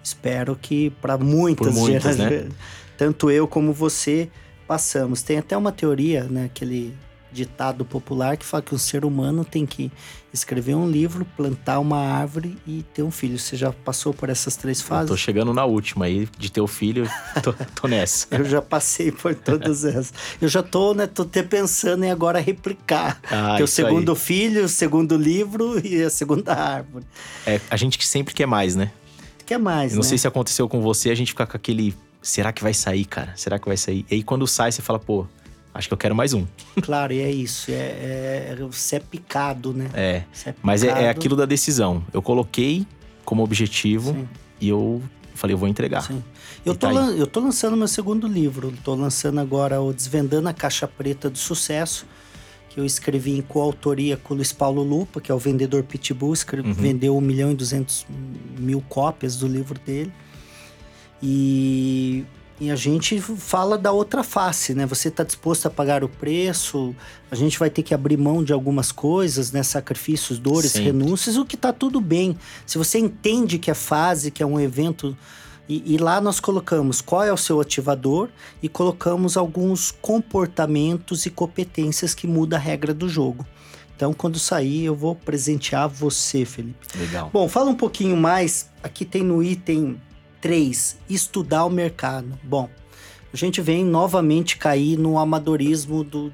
Espero 0.02 0.56
que 0.60 0.90
para 1.02 1.18
muitas, 1.18 1.74
muitas, 1.74 2.16
gerações. 2.16 2.44
né? 2.44 2.56
Tanto 2.96 3.30
eu 3.30 3.48
como 3.48 3.72
você 3.72 4.30
passamos. 4.68 5.22
Tem 5.22 5.38
até 5.38 5.56
uma 5.56 5.72
teoria, 5.72 6.24
né? 6.24 6.44
Aquele 6.44 6.94
ditado 7.34 7.84
popular 7.84 8.36
que 8.36 8.46
fala 8.46 8.62
que 8.62 8.74
o 8.74 8.78
ser 8.78 9.04
humano 9.04 9.44
tem 9.44 9.66
que 9.66 9.90
escrever 10.32 10.74
um 10.74 10.88
livro, 10.88 11.24
plantar 11.36 11.78
uma 11.80 11.98
árvore 11.98 12.56
e 12.66 12.82
ter 12.94 13.02
um 13.02 13.10
filho. 13.10 13.38
Você 13.38 13.56
já 13.56 13.72
passou 13.72 14.14
por 14.14 14.28
essas 14.30 14.56
três 14.56 14.80
Eu 14.80 14.86
fases? 14.86 15.08
tô 15.10 15.16
chegando 15.16 15.52
na 15.52 15.64
última 15.64 16.04
aí, 16.06 16.28
de 16.38 16.50
ter 16.50 16.60
o 16.60 16.66
filho, 16.66 17.08
tô, 17.42 17.52
tô 17.52 17.88
nessa. 17.88 18.26
Eu 18.30 18.44
já 18.44 18.62
passei 18.62 19.10
por 19.12 19.34
todas 19.34 19.84
essas. 19.84 20.12
Eu 20.40 20.48
já 20.48 20.62
tô, 20.62 20.94
né? 20.94 21.06
Tô 21.06 21.22
até 21.22 21.42
pensando 21.42 22.04
em 22.04 22.10
agora 22.10 22.38
replicar. 22.40 23.20
Ah, 23.30 23.56
Ter 23.56 23.62
o 23.62 23.64
isso 23.64 23.80
aí. 23.80 23.86
segundo 23.88 24.14
filho, 24.14 24.64
o 24.64 24.68
segundo 24.68 25.16
livro 25.16 25.84
e 25.84 26.02
a 26.02 26.10
segunda 26.10 26.54
árvore. 26.54 27.04
É, 27.44 27.60
a 27.68 27.76
gente 27.76 27.98
que 27.98 28.06
sempre 28.06 28.32
quer 28.32 28.46
mais, 28.46 28.76
né? 28.76 28.92
O 29.40 29.44
que 29.44 29.54
é 29.54 29.58
mais, 29.58 29.92
Eu 29.92 29.96
não 29.96 30.02
né? 30.02 30.08
sei 30.08 30.18
se 30.18 30.26
aconteceu 30.28 30.68
com 30.68 30.80
você, 30.80 31.10
a 31.10 31.14
gente 31.14 31.28
fica 31.32 31.46
com 31.46 31.56
aquele. 31.56 31.94
Será 32.22 32.52
que 32.52 32.62
vai 32.62 32.72
sair, 32.72 33.04
cara? 33.04 33.32
Será 33.36 33.58
que 33.58 33.66
vai 33.66 33.76
sair? 33.76 34.06
E 34.10 34.14
aí 34.16 34.22
quando 34.22 34.46
sai, 34.46 34.72
você 34.72 34.80
fala, 34.82 34.98
pô, 34.98 35.26
acho 35.74 35.88
que 35.88 35.92
eu 35.94 35.98
quero 35.98 36.14
mais 36.14 36.32
um. 36.32 36.46
Claro, 36.82 37.12
e 37.12 37.20
é 37.20 37.30
isso. 37.30 37.70
É, 37.70 37.74
é, 37.74 38.56
você 38.70 38.96
é 38.96 39.00
picado, 39.00 39.72
né? 39.74 39.90
É. 39.92 40.22
É 40.46 40.54
Mas 40.62 40.82
é, 40.84 40.88
é 41.04 41.08
aquilo 41.10 41.36
da 41.36 41.44
decisão. 41.44 42.02
Eu 42.12 42.22
coloquei 42.22 42.86
como 43.24 43.42
objetivo 43.42 44.12
Sim. 44.12 44.28
e 44.60 44.68
eu 44.68 45.02
falei, 45.34 45.54
eu 45.54 45.58
vou 45.58 45.68
entregar. 45.68 46.02
Sim. 46.02 46.22
Eu 46.64 46.74
tô, 46.74 46.86
tá 46.86 46.88
aí. 46.88 46.94
lan- 46.94 47.14
eu 47.16 47.26
tô 47.26 47.40
lançando 47.40 47.76
meu 47.76 47.88
segundo 47.88 48.26
livro. 48.26 48.72
Tô 48.84 48.94
lançando 48.94 49.38
agora 49.40 49.80
o 49.80 49.92
Desvendando 49.92 50.48
a 50.48 50.52
Caixa 50.52 50.86
Preta 50.88 51.28
do 51.28 51.36
Sucesso, 51.38 52.06
que 52.70 52.78
eu 52.80 52.84
escrevi 52.84 53.36
em 53.36 53.42
coautoria 53.42 54.16
com 54.16 54.32
o 54.34 54.36
Luiz 54.36 54.52
Paulo 54.52 54.82
Lupa, 54.82 55.20
que 55.20 55.30
é 55.30 55.34
o 55.34 55.38
vendedor 55.38 55.82
Pitbull. 55.82 56.32
Escre- 56.32 56.60
Uhum. 56.62 56.72
Vendeu 56.72 57.16
1 57.16 57.20
milhão 57.20 57.50
e 57.52 57.54
200 57.54 58.06
mil 58.58 58.82
cópias 58.88 59.36
do 59.36 59.46
livro 59.46 59.78
dele. 59.78 60.12
E, 61.22 62.24
e 62.60 62.70
a 62.70 62.76
gente 62.76 63.20
fala 63.20 63.76
da 63.76 63.90
outra 63.90 64.22
face, 64.22 64.74
né? 64.74 64.86
Você 64.86 65.08
está 65.08 65.24
disposto 65.24 65.66
a 65.66 65.70
pagar 65.70 66.04
o 66.04 66.08
preço, 66.08 66.94
a 67.30 67.34
gente 67.34 67.58
vai 67.58 67.68
ter 67.68 67.82
que 67.82 67.92
abrir 67.92 68.16
mão 68.16 68.44
de 68.44 68.52
algumas 68.52 68.92
coisas, 68.92 69.50
né? 69.50 69.62
Sacrifícios, 69.62 70.38
dores, 70.38 70.70
Sempre. 70.70 70.92
renúncias, 70.92 71.36
o 71.36 71.44
que 71.44 71.56
tá 71.56 71.72
tudo 71.72 72.00
bem. 72.00 72.38
Se 72.64 72.78
você 72.78 72.98
entende 72.98 73.58
que 73.58 73.70
é 73.70 73.74
fase, 73.74 74.30
que 74.30 74.42
é 74.42 74.46
um 74.46 74.60
evento. 74.60 75.16
E, 75.68 75.94
e 75.94 75.96
lá 75.96 76.20
nós 76.20 76.38
colocamos 76.38 77.00
qual 77.00 77.24
é 77.24 77.32
o 77.32 77.36
seu 77.36 77.60
ativador 77.60 78.28
e 78.62 78.68
colocamos 78.68 79.36
alguns 79.36 79.90
comportamentos 79.90 81.26
e 81.26 81.30
competências 81.30 82.14
que 82.14 82.26
mudam 82.26 82.58
a 82.58 82.62
regra 82.62 82.94
do 82.94 83.08
jogo. 83.08 83.44
Então, 83.96 84.12
quando 84.12 84.38
sair, 84.38 84.84
eu 84.84 84.94
vou 84.94 85.14
presentear 85.14 85.88
você, 85.88 86.44
Felipe. 86.44 86.86
Legal. 86.98 87.30
Bom, 87.32 87.48
fala 87.48 87.70
um 87.70 87.76
pouquinho 87.76 88.16
mais. 88.16 88.68
Aqui 88.82 89.04
tem 89.04 89.22
no 89.22 89.42
item 89.42 90.00
3, 90.44 90.98
estudar 91.08 91.64
o 91.64 91.70
mercado. 91.70 92.38
Bom, 92.42 92.68
a 93.32 93.36
gente 93.36 93.62
vem 93.62 93.82
novamente 93.82 94.58
cair 94.58 94.98
no 94.98 95.18
amadorismo 95.18 96.04
do 96.04 96.30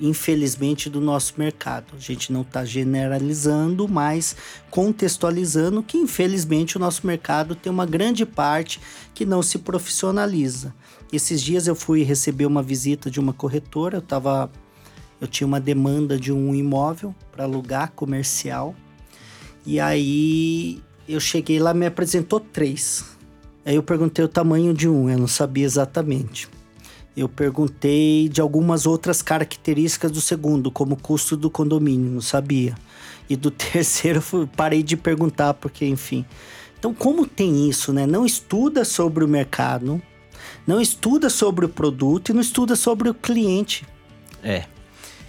infelizmente 0.00 0.90
do 0.90 1.00
nosso 1.00 1.34
mercado. 1.38 1.94
A 1.96 2.00
gente 2.00 2.32
não 2.32 2.40
está 2.40 2.64
generalizando, 2.64 3.86
mas 3.86 4.34
contextualizando 4.70 5.84
que 5.84 5.96
infelizmente 5.96 6.76
o 6.76 6.80
nosso 6.80 7.06
mercado 7.06 7.54
tem 7.54 7.70
uma 7.70 7.86
grande 7.86 8.26
parte 8.26 8.80
que 9.14 9.24
não 9.24 9.40
se 9.40 9.58
profissionaliza. 9.58 10.74
Esses 11.12 11.40
dias 11.40 11.68
eu 11.68 11.76
fui 11.76 12.02
receber 12.02 12.46
uma 12.46 12.62
visita 12.62 13.08
de 13.08 13.20
uma 13.20 13.32
corretora, 13.32 13.98
eu 13.98 14.02
tava 14.02 14.50
eu 15.20 15.28
tinha 15.28 15.46
uma 15.46 15.60
demanda 15.60 16.18
de 16.18 16.32
um 16.32 16.52
imóvel 16.56 17.14
para 17.30 17.44
alugar 17.44 17.92
comercial. 17.92 18.74
E 19.64 19.78
aí 19.78 20.82
eu 21.08 21.20
cheguei 21.20 21.60
lá, 21.60 21.72
me 21.72 21.86
apresentou 21.86 22.40
três. 22.40 23.13
Aí 23.64 23.76
eu 23.76 23.82
perguntei 23.82 24.24
o 24.24 24.28
tamanho 24.28 24.74
de 24.74 24.88
um, 24.88 25.08
eu 25.08 25.18
não 25.18 25.26
sabia 25.26 25.64
exatamente. 25.64 26.48
Eu 27.16 27.28
perguntei 27.28 28.28
de 28.28 28.40
algumas 28.40 28.86
outras 28.86 29.22
características 29.22 30.10
do 30.10 30.20
segundo, 30.20 30.70
como 30.70 30.94
o 30.94 31.00
custo 31.00 31.36
do 31.36 31.48
condomínio, 31.48 32.10
não 32.10 32.20
sabia. 32.20 32.74
E 33.30 33.36
do 33.36 33.50
terceiro, 33.52 34.22
parei 34.56 34.82
de 34.82 34.96
perguntar, 34.96 35.54
porque, 35.54 35.86
enfim. 35.86 36.24
Então, 36.78 36.92
como 36.92 37.26
tem 37.26 37.68
isso, 37.68 37.92
né? 37.92 38.06
Não 38.06 38.26
estuda 38.26 38.84
sobre 38.84 39.24
o 39.24 39.28
mercado, 39.28 40.02
não 40.66 40.80
estuda 40.80 41.30
sobre 41.30 41.64
o 41.64 41.68
produto 41.68 42.30
e 42.30 42.32
não 42.32 42.42
estuda 42.42 42.76
sobre 42.76 43.08
o 43.08 43.14
cliente. 43.14 43.86
É. 44.42 44.64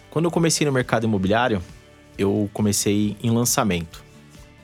Quando 0.09 0.25
eu 0.25 0.31
comecei 0.31 0.65
no 0.65 0.73
mercado 0.73 1.05
imobiliário, 1.05 1.61
eu 2.17 2.49
comecei 2.51 3.15
em 3.21 3.29
lançamento. 3.29 4.03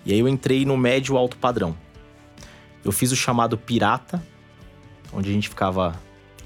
E 0.06 0.12
aí 0.12 0.20
eu 0.20 0.28
entrei 0.28 0.66
no 0.66 0.76
médio 0.76 1.16
alto 1.16 1.38
padrão. 1.38 1.78
Eu 2.84 2.92
fiz 2.92 3.12
o 3.12 3.16
chamado 3.16 3.58
pirata, 3.58 4.22
onde 5.14 5.30
a 5.30 5.34
gente 5.34 5.50
ficava. 5.50 6.00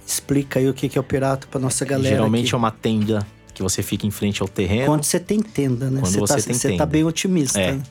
Explica 0.05 0.59
aí 0.59 0.69
o 0.69 0.73
que 0.73 0.97
é 0.97 0.99
o 0.99 1.03
pirata 1.03 1.47
para 1.49 1.59
nossa 1.59 1.83
galera. 1.83 2.15
geralmente 2.15 2.47
aqui. 2.47 2.55
é 2.55 2.57
uma 2.57 2.71
tenda 2.71 3.25
que 3.53 3.63
você 3.63 3.81
fica 3.81 4.05
em 4.05 4.11
frente 4.11 4.41
ao 4.41 4.47
terreno. 4.47 4.87
Quando 4.87 5.03
você 5.03 5.19
tem 5.19 5.41
tenda, 5.41 5.89
né? 5.89 6.01
Quando 6.01 6.19
você 6.19 6.35
tá, 6.35 6.41
tem 6.41 6.53
Você 6.53 6.67
tá 6.67 6.73
tenda. 6.73 6.85
bem 6.85 7.03
otimista. 7.03 7.59
É. 7.59 7.71
né? 7.73 7.83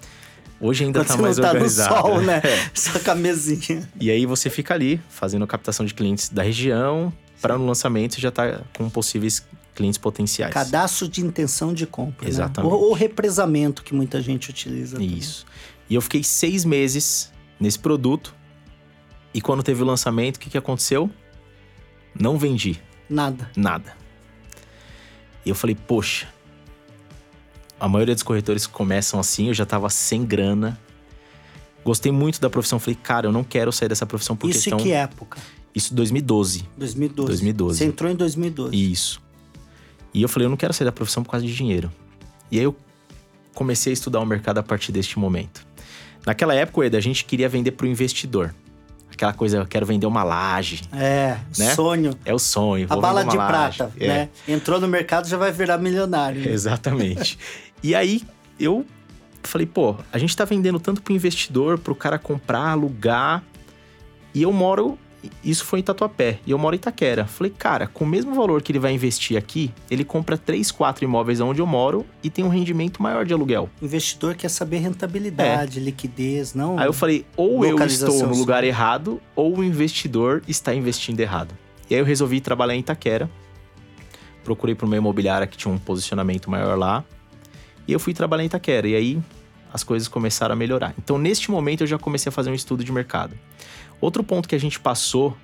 Hoje 0.61 0.85
ainda 0.85 1.01
Quando 1.01 1.09
tá 1.09 1.17
você 1.17 1.23
mais 1.23 1.37
não 1.39 1.43
tá 1.45 1.51
organizado. 1.51 1.95
no 1.95 2.01
sol, 2.03 2.21
né? 2.23 2.41
É. 2.45 2.71
Só. 2.75 2.91
E 4.01 4.11
aí 4.11 4.27
você 4.27 4.49
fica 4.49 4.75
ali 4.75 5.01
fazendo 5.09 5.47
captação 5.47 5.85
de 5.85 5.93
clientes 5.95 6.29
da 6.29 6.43
região, 6.43 7.13
para 7.41 7.59
no 7.59 7.67
lançamento 7.67 8.15
você 8.15 8.21
já 8.21 8.31
tá 8.31 8.61
com 8.77 8.89
possíveis 8.89 9.45
clientes 9.75 9.99
potenciais. 9.99 10.53
Cadastro 10.55 11.09
de 11.09 11.21
intenção 11.21 11.75
de 11.75 11.87
compra. 11.87 12.29
Exatamente. 12.29 12.71
Né? 12.71 12.77
Ou, 12.79 12.89
ou 12.89 12.93
represamento, 12.93 13.83
que 13.83 13.95
muita 13.95 14.21
gente 14.23 14.51
utiliza. 14.51 14.97
também. 14.97 15.17
Isso. 15.19 15.45
E 15.91 15.95
eu 15.95 16.01
fiquei 16.01 16.23
seis 16.23 16.65
meses 16.65 17.31
nesse 17.65 17.79
produto. 17.79 18.35
E 19.33 19.41
quando 19.41 19.63
teve 19.63 19.83
o 19.83 19.87
lançamento, 19.87 20.37
o 20.37 20.39
que, 20.39 20.51
que 20.51 20.59
aconteceu? 20.59 21.11
Não 22.19 22.39
vendi 22.39 22.81
Nada. 23.09 23.51
nada. 23.57 23.97
E 25.45 25.49
eu 25.49 25.55
falei, 25.55 25.75
poxa, 25.75 26.29
a 27.79 27.89
maioria 27.89 28.15
dos 28.15 28.23
corretores 28.23 28.67
começam 28.67 29.19
assim, 29.19 29.49
eu 29.49 29.55
já 29.55 29.67
tava 29.67 29.91
sem 29.91 30.25
grana. 30.25 30.79
Gostei 31.85 32.13
muito 32.13 32.41
da 32.41 32.49
profissão. 32.49 32.79
Falei, 32.79 32.99
cara, 33.03 33.27
eu 33.27 33.33
não 33.33 33.45
quero 33.45 33.71
sair 33.73 33.89
dessa 33.89 34.07
profissão 34.07 34.37
por 34.37 34.49
Isso 34.49 34.61
questão. 34.61 34.79
em 34.79 34.83
que 34.85 34.93
época? 34.93 35.39
Isso 35.75 35.93
2012. 35.95 36.67
2012. 36.79 37.27
2012. 37.29 37.79
Você 37.79 37.85
entrou 37.85 38.11
em 38.11 38.15
2012. 38.15 38.93
Isso. 38.93 39.21
E 40.15 40.23
eu 40.23 40.29
falei, 40.29 40.47
eu 40.47 40.51
não 40.51 40.57
quero 40.57 40.73
sair 40.73 40.85
da 40.87 40.93
profissão 40.93 41.23
por 41.25 41.31
causa 41.33 41.45
de 41.45 41.55
dinheiro. 41.55 41.91
E 42.51 42.59
aí 42.59 42.65
eu 42.65 42.75
comecei 43.53 43.93
a 43.93 43.95
estudar 43.95 44.21
o 44.21 44.27
mercado 44.27 44.59
a 44.59 44.63
partir 44.63 44.93
deste 44.93 45.19
momento. 45.19 45.67
Naquela 46.27 46.55
época, 46.55 46.87
Eda, 46.87 46.97
a 46.99 47.01
gente 47.01 47.25
queria 47.25 47.49
vender 47.49 47.73
para 47.73 47.85
o 47.87 47.89
investidor. 47.89 48.55
Aquela 49.13 49.33
coisa, 49.33 49.59
eu 49.59 49.67
quero 49.67 49.87
vender 49.87 50.07
uma 50.07 50.25
laje. 50.25 50.83
É, 50.93 51.37
Né? 51.57 51.75
sonho. 51.75 52.19
É 52.25 52.35
o 52.35 52.39
sonho. 52.39 52.87
A 52.91 52.97
bala 52.97 53.25
de 53.25 53.37
laje. 53.37 53.77
prata, 53.77 53.93
É, 54.01 54.09
né? 54.09 54.29
Entrou 54.49 54.81
no 54.81 54.89
mercado, 54.89 55.29
já 55.29 55.37
vai 55.37 55.53
virar 55.53 55.79
milionário. 55.79 56.41
né? 56.41 56.51
Exatamente. 56.51 57.39
e 57.83 57.95
aí 57.95 58.23
eu 58.59 58.85
falei, 59.43 59.67
pô, 59.67 59.95
a 60.13 60.19
gente 60.19 60.37
tá 60.37 60.45
vendendo 60.45 60.81
tanto 60.81 61.01
pro 61.01 61.13
investidor, 61.15 61.79
pro 61.79 61.95
cara 61.95 62.19
comprar, 62.19 62.71
alugar. 62.71 63.43
E 64.35 64.43
eu 64.43 64.53
moro. 64.53 64.99
Isso 65.43 65.65
foi 65.65 65.81
em 65.81 65.83
Tatuapé. 65.83 66.39
E 66.47 66.51
eu 66.51 66.59
moro 66.59 66.75
em 66.75 66.79
Itaquera. 66.79 67.27
Falei, 67.27 67.53
cara, 67.57 67.87
com 67.87 68.05
o 68.05 68.07
mesmo 68.07 68.35
valor 68.35 68.63
que 68.63 68.73
ele 68.73 68.79
vai 68.79 68.93
investir 68.93 69.37
aqui, 69.37 69.73
ele 69.91 70.05
compra 70.05 70.37
três, 70.37 70.71
quatro 70.71 71.05
imóveis 71.05 71.41
onde 71.41 71.61
eu 71.61 71.67
moro 71.67 72.05
e 72.23 72.31
tem 72.31 72.45
um 72.45 72.49
rendimento 72.49 73.03
maior 73.03 73.25
de 73.25 73.33
aluguel. 73.33 73.69
O 73.81 73.85
investidor 73.85 74.35
quer 74.35 74.49
saber 74.49 74.79
rentabilidade, 74.79 75.81
liquidez, 75.81 76.55
não. 76.55 76.79
É. 76.79 76.83
Aí 76.83 76.89
eu 76.89 76.93
falei, 76.93 77.25
ou 77.37 77.65
eu 77.65 77.79
estou 77.85 78.27
no 78.27 78.37
lugar 78.37 78.65
errado, 78.65 79.21
ou 79.35 79.59
o 79.59 79.65
investidor 79.65 80.43
está 80.47 80.75
investindo 80.75 81.21
errado. 81.21 81.55
E 81.89 81.95
aí 81.95 82.01
eu 82.01 82.05
resolvi 82.05 82.41
trabalhar 82.41 82.75
em 82.75 82.81
Itaquera. 82.81 83.31
Procurei 84.43 84.75
para 84.75 84.87
uma 84.87 84.97
imobiliária 84.97 85.47
que 85.47 85.57
tinha 85.57 85.73
um 85.73 85.79
posicionamento 85.79 86.51
maior 86.51 86.79
lá. 86.79 87.05
E 87.87 87.93
eu 87.93 88.01
fui 88.01 88.15
trabalhar 88.15 88.43
em 88.43 88.47
Itaquera. 88.47 88.89
E 88.89 88.95
aí 88.95 89.23
as 89.73 89.83
coisas 89.83 90.07
começaram 90.07 90.53
a 90.53 90.57
melhorar. 90.57 90.95
Então, 90.97 91.19
neste 91.19 91.51
momento, 91.51 91.81
eu 91.81 91.87
já 91.89 91.99
comecei 91.99 92.31
a 92.31 92.33
fazer 92.33 92.49
um 92.49 92.55
estudo 92.55 92.85
de 92.85 92.93
mercado. 92.93 93.35
Outro 94.01 94.23
ponto 94.23 94.49
que 94.49 94.55
a 94.55 94.61
gente 94.61 94.79
passou, 94.79 95.37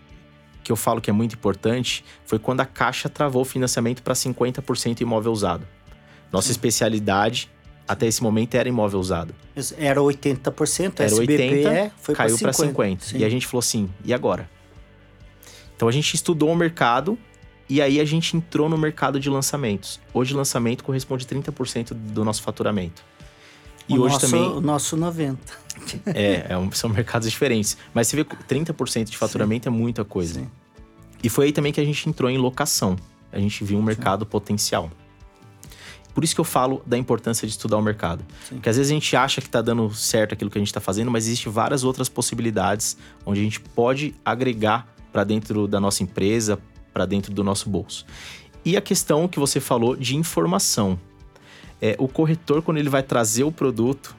que 0.62 0.70
eu 0.70 0.76
falo 0.76 1.00
que 1.00 1.10
é 1.10 1.12
muito 1.12 1.34
importante, 1.34 2.04
foi 2.24 2.38
quando 2.38 2.60
a 2.60 2.66
Caixa 2.66 3.08
travou 3.08 3.42
o 3.42 3.44
financiamento 3.44 4.02
para 4.02 4.14
50% 4.14 5.00
imóvel 5.00 5.32
usado. 5.32 5.66
Nossa 6.32 6.50
especialidade 6.50 7.50
até 7.90 8.06
esse 8.06 8.22
momento 8.22 8.54
era 8.54 8.68
imóvel 8.68 9.00
usado. 9.00 9.34
Era 9.76 10.00
80%, 10.00 11.00
a 11.00 11.02
Era 11.02 11.12
SBP 11.12 11.32
80, 11.32 11.68
é, 11.68 11.90
foi 11.96 12.14
caiu 12.14 12.38
para 12.38 12.52
para 12.52 12.52
50. 12.52 13.04
Sim. 13.04 13.18
E 13.18 13.24
a 13.24 13.28
gente 13.28 13.46
falou 13.48 13.58
assim, 13.58 13.90
e 14.04 14.14
agora? 14.14 14.48
Então 15.74 15.88
a 15.88 15.92
gente 15.92 16.14
estudou 16.14 16.52
o 16.52 16.56
mercado 16.56 17.18
e 17.68 17.82
aí 17.82 17.98
a 17.98 18.04
gente 18.04 18.36
entrou 18.36 18.68
no 18.68 18.78
mercado 18.78 19.18
de 19.18 19.28
lançamentos. 19.28 20.00
Hoje 20.14 20.34
lançamento 20.34 20.84
corresponde 20.84 21.24
a 21.24 21.28
30% 21.28 21.92
do 21.92 22.24
nosso 22.24 22.42
faturamento. 22.42 23.02
E 23.90 23.98
o 23.98 24.02
hoje 24.02 24.14
nosso, 24.14 24.26
também. 24.26 24.48
O 24.48 24.60
nosso 24.60 24.96
90. 24.96 25.38
É, 26.06 26.46
é 26.50 26.58
um, 26.58 26.70
são 26.72 26.90
mercados 26.90 27.28
diferentes. 27.30 27.76
Mas 27.92 28.08
você 28.08 28.16
vê 28.16 28.24
que 28.24 28.36
30% 28.36 29.04
de 29.04 29.16
faturamento 29.16 29.68
é 29.68 29.70
muita 29.70 30.04
coisa. 30.04 30.40
Sim. 30.40 30.48
E 31.22 31.28
foi 31.28 31.46
aí 31.46 31.52
também 31.52 31.72
que 31.72 31.80
a 31.80 31.84
gente 31.84 32.08
entrou 32.08 32.30
em 32.30 32.38
locação. 32.38 32.96
A 33.32 33.38
gente 33.38 33.62
viu 33.64 33.78
um 33.78 33.82
mercado 33.82 34.24
potencial. 34.24 34.90
Por 36.14 36.24
isso 36.24 36.34
que 36.34 36.40
eu 36.40 36.44
falo 36.44 36.82
da 36.84 36.98
importância 36.98 37.46
de 37.46 37.52
estudar 37.52 37.76
o 37.76 37.82
mercado. 37.82 38.24
Sim. 38.48 38.56
Porque 38.56 38.68
às 38.68 38.76
vezes 38.76 38.90
a 38.90 38.94
gente 38.94 39.16
acha 39.16 39.40
que 39.40 39.46
está 39.46 39.62
dando 39.62 39.92
certo 39.94 40.34
aquilo 40.34 40.50
que 40.50 40.58
a 40.58 40.60
gente 40.60 40.68
está 40.68 40.80
fazendo, 40.80 41.10
mas 41.10 41.26
existe 41.26 41.48
várias 41.48 41.84
outras 41.84 42.08
possibilidades 42.08 42.96
onde 43.24 43.40
a 43.40 43.42
gente 43.42 43.60
pode 43.60 44.14
agregar 44.24 44.92
para 45.12 45.24
dentro 45.24 45.66
da 45.66 45.80
nossa 45.80 46.02
empresa, 46.02 46.58
para 46.92 47.06
dentro 47.06 47.32
do 47.32 47.44
nosso 47.44 47.68
bolso. 47.68 48.04
E 48.64 48.76
a 48.76 48.80
questão 48.80 49.26
que 49.28 49.38
você 49.38 49.60
falou 49.60 49.96
de 49.96 50.16
informação. 50.16 50.98
É, 51.80 51.96
o 51.98 52.06
corretor, 52.08 52.62
quando 52.62 52.76
ele 52.78 52.88
vai 52.88 53.02
trazer 53.02 53.44
o 53.44 53.52
produto, 53.52 54.14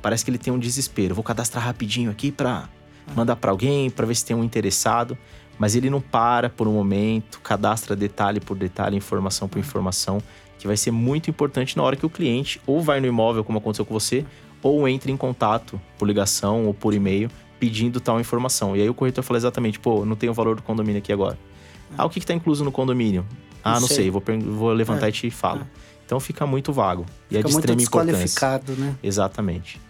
parece 0.00 0.24
que 0.24 0.30
ele 0.30 0.38
tem 0.38 0.52
um 0.52 0.58
desespero. 0.58 1.14
Vou 1.14 1.24
cadastrar 1.24 1.64
rapidinho 1.64 2.10
aqui 2.10 2.30
para 2.30 2.68
mandar 3.16 3.36
para 3.36 3.50
alguém, 3.50 3.90
para 3.90 4.06
ver 4.06 4.14
se 4.14 4.24
tem 4.24 4.36
um 4.36 4.44
interessado. 4.44 5.16
Mas 5.58 5.74
ele 5.76 5.90
não 5.90 6.00
para 6.00 6.48
por 6.48 6.66
um 6.66 6.72
momento, 6.72 7.40
cadastra 7.40 7.94
detalhe 7.94 8.40
por 8.40 8.56
detalhe, 8.56 8.96
informação 8.96 9.46
por 9.48 9.58
informação, 9.58 10.20
que 10.58 10.66
vai 10.66 10.76
ser 10.76 10.90
muito 10.90 11.28
importante 11.28 11.76
na 11.76 11.82
hora 11.82 11.94
que 11.94 12.06
o 12.06 12.10
cliente 12.10 12.60
ou 12.66 12.80
vai 12.80 13.00
no 13.00 13.06
imóvel, 13.06 13.44
como 13.44 13.58
aconteceu 13.58 13.84
com 13.84 13.92
você, 13.92 14.24
ou 14.62 14.88
entra 14.88 15.10
em 15.10 15.16
contato 15.16 15.80
por 15.98 16.06
ligação 16.08 16.66
ou 16.66 16.72
por 16.74 16.94
e-mail 16.94 17.30
pedindo 17.60 18.00
tal 18.00 18.18
informação. 18.18 18.76
E 18.76 18.80
aí 18.80 18.88
o 18.88 18.94
corretor 18.94 19.22
fala 19.22 19.38
exatamente, 19.38 19.78
pô, 19.78 20.04
não 20.04 20.16
tem 20.16 20.28
o 20.30 20.34
valor 20.34 20.56
do 20.56 20.62
condomínio 20.62 20.98
aqui 20.98 21.12
agora. 21.12 21.38
Ah, 21.96 22.04
o 22.06 22.10
que 22.10 22.18
está 22.18 22.32
incluso 22.34 22.64
no 22.64 22.72
condomínio? 22.72 23.24
Ah, 23.62 23.74
não, 23.74 23.82
Não 23.82 23.88
sei. 23.88 23.96
sei, 23.98 24.10
vou, 24.10 24.22
vou 24.40 24.72
levantar 24.72 25.06
É, 25.06 25.08
e 25.10 25.12
te 25.12 25.30
falo. 25.30 25.60
é. 25.60 25.64
Então 26.04 26.18
fica 26.20 26.46
muito 26.46 26.72
vago. 26.72 27.06
E 27.30 27.36
é 27.36 27.38
Fica 27.38 27.48
de 27.48 27.54
muito 27.54 27.64
extrema 27.64 27.82
importância. 27.82 28.24
desqualificado, 28.24 28.72
né? 28.76 28.96
Exatamente. 29.02 29.80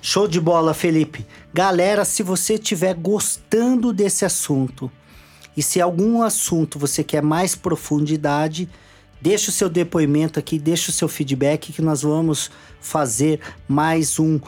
Show 0.00 0.28
de 0.28 0.40
bola, 0.40 0.74
Felipe. 0.74 1.26
Galera, 1.52 2.04
se 2.04 2.22
você 2.22 2.54
estiver 2.54 2.94
gostando 2.94 3.92
desse 3.92 4.24
assunto 4.24 4.90
e 5.56 5.62
se 5.62 5.80
algum 5.80 6.22
assunto 6.22 6.78
você 6.78 7.02
quer 7.02 7.22
mais 7.22 7.54
profundidade, 7.54 8.68
deixa 9.20 9.50
o 9.50 9.52
seu 9.52 9.68
depoimento 9.68 10.38
aqui, 10.38 10.58
deixa 10.58 10.90
o 10.90 10.92
seu 10.92 11.08
feedback 11.08 11.72
que 11.72 11.80
nós 11.80 12.02
vamos 12.02 12.50
fazer 12.80 13.40
mais 13.66 14.18
um 14.20 14.38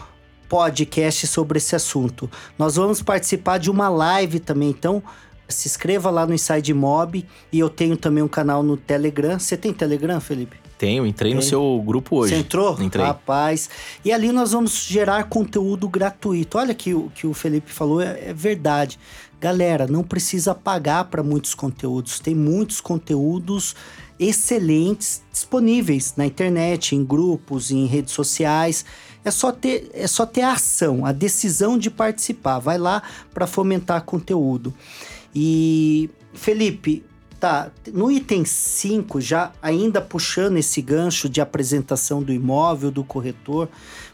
podcast 0.48 1.26
sobre 1.26 1.58
esse 1.58 1.74
assunto. 1.74 2.30
Nós 2.58 2.76
vamos 2.76 3.02
participar 3.02 3.58
de 3.58 3.70
uma 3.70 3.88
live 3.88 4.38
também, 4.38 4.68
então 4.70 5.02
se 5.48 5.68
inscreva 5.68 6.10
lá 6.10 6.26
no 6.26 6.34
Inside 6.34 6.72
Mob 6.74 7.24
e 7.52 7.58
eu 7.58 7.68
tenho 7.68 7.96
também 7.96 8.22
um 8.22 8.28
canal 8.28 8.62
no 8.62 8.76
Telegram. 8.76 9.38
Você 9.38 9.56
tem 9.56 9.72
Telegram, 9.72 10.20
Felipe? 10.20 10.56
Tenho, 10.78 11.06
entrei 11.06 11.32
no 11.32 11.40
Tem. 11.40 11.48
seu 11.48 11.82
grupo 11.84 12.16
hoje. 12.16 12.34
Você 12.34 12.40
entrou? 12.40 12.76
Entrei. 12.80 13.04
Rapaz. 13.04 13.70
E 14.04 14.12
ali 14.12 14.30
nós 14.30 14.52
vamos 14.52 14.86
gerar 14.86 15.24
conteúdo 15.24 15.88
gratuito. 15.88 16.58
Olha 16.58 16.74
que 16.74 16.92
o 16.92 17.10
que 17.14 17.26
o 17.26 17.32
Felipe 17.32 17.72
falou 17.72 18.02
é, 18.02 18.28
é 18.28 18.34
verdade. 18.34 18.98
Galera, 19.40 19.86
não 19.86 20.02
precisa 20.02 20.54
pagar 20.54 21.04
para 21.04 21.22
muitos 21.22 21.54
conteúdos. 21.54 22.20
Tem 22.20 22.34
muitos 22.34 22.80
conteúdos 22.80 23.74
excelentes 24.18 25.22
disponíveis 25.30 26.14
na 26.16 26.24
internet, 26.26 26.94
em 26.94 27.04
grupos, 27.04 27.70
em 27.70 27.86
redes 27.86 28.12
sociais. 28.12 28.84
É 29.24 29.30
só 29.30 29.52
ter, 29.52 29.90
é 29.92 30.06
só 30.06 30.24
ter 30.24 30.42
a 30.42 30.52
ação, 30.52 31.04
a 31.04 31.12
decisão 31.12 31.78
de 31.78 31.90
participar. 31.90 32.58
Vai 32.58 32.78
lá 32.78 33.02
para 33.32 33.46
fomentar 33.46 34.02
conteúdo. 34.04 34.74
E 35.38 36.08
Felipe, 36.32 37.04
tá, 37.38 37.70
no 37.92 38.10
item 38.10 38.46
5, 38.46 39.20
já 39.20 39.52
ainda 39.60 40.00
puxando 40.00 40.56
esse 40.56 40.80
gancho 40.80 41.28
de 41.28 41.42
apresentação 41.42 42.22
do 42.22 42.32
imóvel, 42.32 42.90
do 42.90 43.04
corretor, 43.04 43.68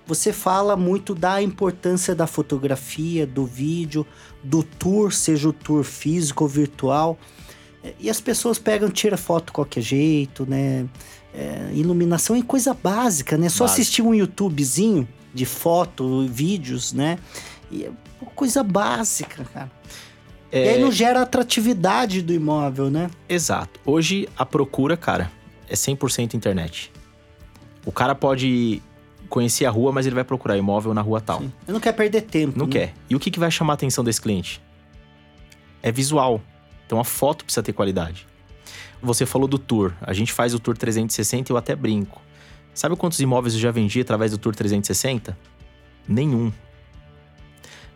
você 0.04 0.32
fala 0.32 0.76
muito 0.76 1.14
da 1.14 1.40
importância 1.40 2.12
da 2.12 2.26
fotografia, 2.26 3.24
do 3.24 3.46
vídeo, 3.46 4.04
do 4.42 4.64
tour, 4.64 5.12
seja 5.12 5.48
o 5.48 5.52
tour 5.52 5.84
físico 5.84 6.42
ou 6.42 6.50
virtual. 6.50 7.16
E 8.00 8.10
as 8.10 8.20
pessoas 8.20 8.58
pegam, 8.58 8.90
tira 8.90 9.16
foto 9.16 9.46
de 9.46 9.52
qualquer 9.52 9.80
jeito, 9.80 10.44
né? 10.44 10.88
É, 11.32 11.70
iluminação 11.72 12.34
é 12.34 12.42
coisa 12.42 12.74
básica, 12.74 13.38
né? 13.38 13.48
Só 13.48 13.62
Básico. 13.62 13.80
assistir 13.80 14.02
um 14.02 14.12
YouTubezinho 14.12 15.06
de 15.32 15.46
foto, 15.46 16.26
vídeos, 16.26 16.92
né? 16.92 17.16
E 17.70 17.84
é 17.84 17.92
coisa 18.34 18.64
básica, 18.64 19.44
cara. 19.44 19.70
E 20.52 20.58
É, 20.58 20.70
aí 20.70 20.80
não 20.80 20.92
gera 20.92 21.22
atratividade 21.22 22.20
do 22.20 22.32
imóvel, 22.32 22.90
né? 22.90 23.10
Exato. 23.28 23.80
Hoje 23.84 24.28
a 24.36 24.44
procura, 24.44 24.96
cara, 24.96 25.30
é 25.68 25.74
100% 25.74 26.34
internet. 26.34 26.92
O 27.86 27.90
cara 27.90 28.14
pode 28.14 28.82
conhecer 29.28 29.64
a 29.64 29.70
rua, 29.70 29.90
mas 29.92 30.04
ele 30.04 30.14
vai 30.14 30.24
procurar 30.24 30.58
imóvel 30.58 30.92
na 30.92 31.00
rua 31.00 31.20
tal. 31.20 31.40
Sim. 31.40 31.52
Eu 31.66 31.72
não 31.72 31.80
quero 31.80 31.96
perder 31.96 32.20
tempo. 32.22 32.58
Não 32.58 32.66
né? 32.66 32.72
quer. 32.72 32.94
E 33.08 33.16
o 33.16 33.18
que, 33.18 33.30
que 33.30 33.40
vai 33.40 33.50
chamar 33.50 33.72
a 33.72 33.74
atenção 33.74 34.04
desse 34.04 34.20
cliente? 34.20 34.60
É 35.82 35.90
visual. 35.90 36.40
Então 36.86 37.00
a 37.00 37.04
foto 37.04 37.44
precisa 37.44 37.62
ter 37.62 37.72
qualidade. 37.72 38.26
Você 39.00 39.24
falou 39.24 39.48
do 39.48 39.58
tour. 39.58 39.94
A 40.02 40.12
gente 40.12 40.32
faz 40.32 40.52
o 40.52 40.60
tour 40.60 40.76
360 40.76 41.50
e 41.50 41.52
eu 41.52 41.56
até 41.56 41.74
brinco. 41.74 42.20
Sabe 42.74 42.94
quantos 42.94 43.18
imóveis 43.20 43.54
eu 43.54 43.60
já 43.60 43.70
vendi 43.70 44.00
através 44.00 44.30
do 44.30 44.38
tour 44.38 44.54
360? 44.54 45.36
Nenhum. 46.06 46.52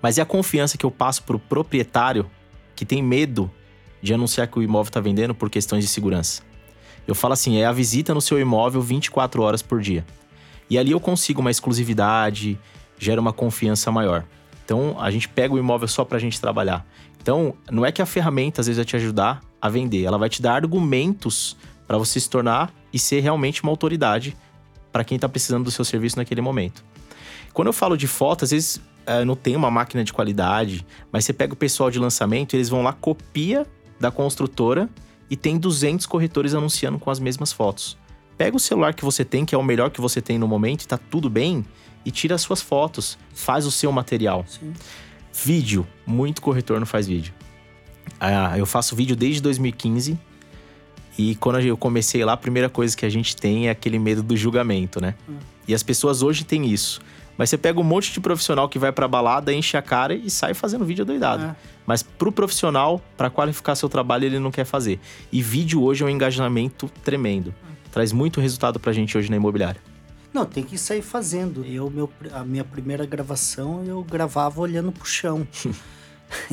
Mas 0.01 0.19
é 0.19 0.23
a 0.23 0.27
confiança 0.27 0.77
que 0.77 0.85
eu 0.85 0.91
passo 0.91 1.23
pro 1.23 1.39
proprietário 1.39 2.29
que 2.77 2.85
tem 2.85 3.03
medo 3.03 3.51
de 4.01 4.15
anunciar 4.15 4.47
que 4.47 4.59
o 4.59 4.63
imóvel 4.63 4.91
está 4.91 5.01
vendendo 5.01 5.35
por 5.35 5.51
questões 5.51 5.83
de 5.83 5.91
segurança. 5.91 6.43
Eu 7.09 7.15
falo 7.15 7.33
assim, 7.33 7.59
é 7.59 7.65
a 7.67 7.73
visita 7.73 8.13
no 8.13 8.21
seu 8.21 8.39
imóvel 8.39 8.83
24 8.83 9.43
horas 9.43 9.63
por 9.63 9.81
dia. 9.81 10.05
E 10.69 10.79
ali 10.79 10.91
eu 10.91 11.01
consigo 11.01 11.41
uma 11.41 11.51
exclusividade, 11.51 12.59
gera 12.99 13.21
uma 13.21 13.33
confiança 13.33 13.91
maior. 13.91 14.25
Então, 14.65 14.97
a 14.99 15.11
gente 15.11 15.29
pega 15.29 15.55
o 15.55 15.59
imóvel 15.59 15.89
só 15.89 16.05
pra 16.05 16.19
gente 16.19 16.41
trabalhar. 16.41 16.87
Então, 17.23 17.55
não 17.71 17.87
é 17.87 17.93
que 17.93 18.03
a 18.03 18.07
ferramenta 18.07 18.61
às 18.61 18.67
vezes 18.67 18.77
vai 18.77 18.85
te 18.85 18.97
ajudar 18.97 19.41
a 19.61 19.69
vender, 19.69 20.05
ela 20.05 20.19
vai 20.19 20.29
te 20.29 20.43
dar 20.43 20.55
argumentos 20.55 21.57
para 21.87 21.97
você 21.97 22.21
se 22.21 22.29
tornar 22.29 22.73
e 22.93 22.99
ser 22.99 23.21
realmente 23.21 23.63
uma 23.63 23.71
autoridade 23.71 24.37
para 24.93 25.05
quem 25.05 25.19
tá 25.19 25.29
precisando 25.29 25.65
do 25.65 25.71
seu 25.71 25.85
serviço 25.85 26.17
naquele 26.17 26.41
momento. 26.41 26.85
Quando 27.53 27.69
eu 27.69 27.73
falo 27.73 27.97
de 27.97 28.07
foto, 28.07 28.45
às 28.45 28.51
vezes 28.51 28.81
eh, 29.07 29.25
não 29.25 29.37
tem 29.37 29.57
uma 29.57 29.71
máquina 29.71 30.05
de 30.05 30.13
qualidade, 30.13 30.87
mas 31.11 31.25
você 31.25 31.33
pega 31.33 31.55
o 31.55 31.57
pessoal 31.57 31.91
de 31.91 31.99
lançamento, 31.99 32.55
eles 32.55 32.69
vão 32.69 32.83
lá, 32.83 32.93
copia 32.93 33.67
da 33.99 34.11
construtora 34.11 34.89
e 35.31 35.37
tem 35.37 35.59
200 35.59 36.07
corretores 36.07 36.55
anunciando 36.55 36.99
com 36.99 37.11
as 37.11 37.19
mesmas 37.19 37.53
fotos. 37.53 37.97
Pega 38.37 38.57
o 38.57 38.61
celular 38.61 38.95
que 38.95 39.05
você 39.05 39.25
tem, 39.25 39.45
que 39.45 39.55
é 39.55 39.59
o 39.59 39.63
melhor 39.63 39.91
que 39.91 40.01
você 40.01 40.21
tem 40.21 40.39
no 40.39 40.47
momento, 40.47 40.83
e 40.83 40.87
tá 40.87 40.99
tudo 40.99 41.31
bem, 41.31 41.65
e 42.05 42.11
tira 42.11 42.35
as 42.35 42.43
suas 42.43 42.61
fotos, 42.61 43.19
faz 43.35 43.67
o 43.67 43.71
seu 43.71 43.91
material. 43.91 44.45
Sim. 44.47 44.73
Vídeo, 45.33 45.87
muito 46.07 46.43
corretor 46.43 46.79
não 46.79 46.87
faz 46.87 47.07
vídeo. 47.07 47.33
Ah, 48.21 48.57
eu 48.57 48.67
faço 48.67 48.95
vídeo 48.95 49.17
desde 49.17 49.41
2015 49.41 50.19
e 51.19 51.35
quando 51.37 51.61
eu 51.61 51.77
comecei 51.77 52.25
lá, 52.25 52.35
a 52.35 52.37
primeira 52.37 52.69
coisa 52.69 52.97
que 52.97 53.05
a 53.07 53.09
gente 53.09 53.35
tem 53.35 53.69
é 53.69 53.71
aquele 53.71 53.99
medo 53.99 54.23
do 54.23 54.37
julgamento, 54.37 55.01
né? 55.01 55.15
E 55.67 55.75
as 55.75 55.83
pessoas 55.83 56.23
hoje 56.23 56.45
têm 56.45 56.67
isso. 56.67 57.01
Mas 57.37 57.51
você 57.51 57.59
pega 57.59 57.79
um 57.79 57.85
monte 57.85 58.13
de 58.13 58.21
profissional 58.21 58.69
que 58.69 58.79
vai 58.79 58.93
pra 58.93 59.07
balada, 59.07 59.53
enche 59.53 59.77
a 59.77 59.83
cara 59.83 60.15
e 60.15 60.31
sai 60.31 60.55
fazendo 60.55 60.85
vídeo 60.85 61.05
doidado. 61.05 61.45
É. 61.45 61.57
Mas 61.87 62.03
pro 62.03 62.33
profissional, 62.33 63.01
para 63.17 63.31
qualificar 63.31 63.75
seu 63.75 63.89
trabalho, 63.89 64.25
ele 64.25 64.39
não 64.39 64.51
quer 64.51 64.65
fazer. 64.65 64.99
E 65.31 65.43
vídeo 65.43 65.83
hoje 65.83 66.03
é 66.03 66.07
um 66.07 66.11
engajamento 66.11 66.89
tremendo. 67.05 67.55
Traz 67.93 68.13
muito 68.13 68.41
resultado 68.41 68.81
pra 68.81 68.93
gente 68.93 69.17
hoje 69.17 69.31
na 69.31 69.37
imobiliária. 69.37 69.81
Não, 70.33 70.45
tem 70.45 70.63
que 70.63 70.77
sair 70.77 71.01
fazendo. 71.01 71.65
Eu, 71.65 71.89
meu, 71.89 72.11
a 72.33 72.45
minha 72.45 72.65
primeira 72.65 73.07
gravação, 73.07 73.83
eu 73.85 74.03
gravava 74.03 74.61
olhando 74.61 74.93
pro 74.93 75.07
chão. 75.07 75.47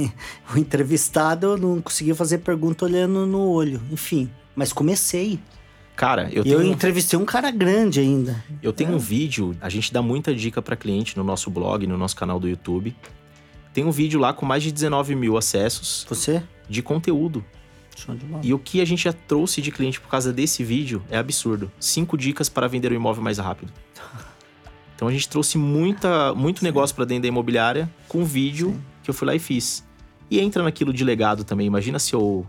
o 0.56 0.58
entrevistado, 0.58 1.48
eu 1.48 1.58
não 1.58 1.82
conseguia 1.82 2.16
fazer 2.16 2.38
pergunta 2.38 2.86
olhando 2.86 3.26
no 3.26 3.42
olho. 3.42 3.82
Enfim, 3.92 4.32
mas 4.56 4.72
comecei. 4.72 5.40
Cara, 5.96 6.30
eu 6.32 6.44
e 6.44 6.50
eu 6.52 6.60
tenho, 6.60 6.74
entrevistei 6.74 7.18
um 7.20 7.26
cara 7.26 7.52
grande 7.52 8.00
ainda. 8.00 8.44
eu 8.62 8.74
tenho 8.74 8.92
um 8.94 8.98
vídeo, 8.98 9.56
a 9.62 9.70
gente 9.70 9.94
dá 9.94 10.02
muita 10.02 10.34
dica 10.34 10.62
pra 10.62 10.76
cliente 10.76 11.16
no 11.16 11.24
nosso 11.24 11.52
blog, 11.52 11.86
no 11.86 11.98
nosso 11.98 12.16
canal 12.16 12.40
do 12.40 12.48
YouTube. 12.48 12.96
Tem 13.74 13.84
um 13.84 13.92
vídeo 13.92 14.20
lá 14.20 14.34
com 14.34 14.46
mais 14.46 14.64
de 14.64 14.72
19 14.72 15.16
mil 15.16 15.38
acessos 15.38 16.06
Você? 16.10 16.42
de 16.70 16.82
conteúdo. 16.82 17.44
E 18.42 18.54
o 18.54 18.60
que 18.60 18.82
a 18.82 18.86
gente 18.86 19.04
já 19.04 19.14
trouxe 19.14 19.62
de 19.62 19.72
cliente 19.72 20.00
por 20.00 20.10
causa 20.10 20.34
desse 20.34 20.64
vídeo 20.64 21.04
é 21.10 21.18
absurdo. 21.18 21.72
Cinco 21.80 22.18
dicas 22.18 22.50
para 22.50 22.68
vender 22.68 22.92
o 22.92 22.96
imóvel 22.96 23.24
mais 23.24 23.38
rápido. 23.38 23.72
Então 24.96 25.08
a 25.08 25.12
gente 25.12 25.28
trouxe 25.28 25.58
muita, 25.58 26.34
muito 26.36 26.64
negócio 26.64 26.96
para 26.96 27.04
dentro 27.04 27.24
da 27.24 27.28
imobiliária 27.28 27.92
com 28.08 28.20
um 28.20 28.24
vídeo 28.24 28.80
que 29.02 29.10
eu 29.10 29.14
fui 29.14 29.28
lá 29.28 29.36
e 29.36 29.40
fiz. 29.40 29.84
E 30.30 30.40
entra 30.40 30.64
naquilo 30.64 30.94
de 30.94 31.04
legado 31.04 31.44
também. 31.44 31.68
Imagina 31.68 32.00
seu 32.00 32.46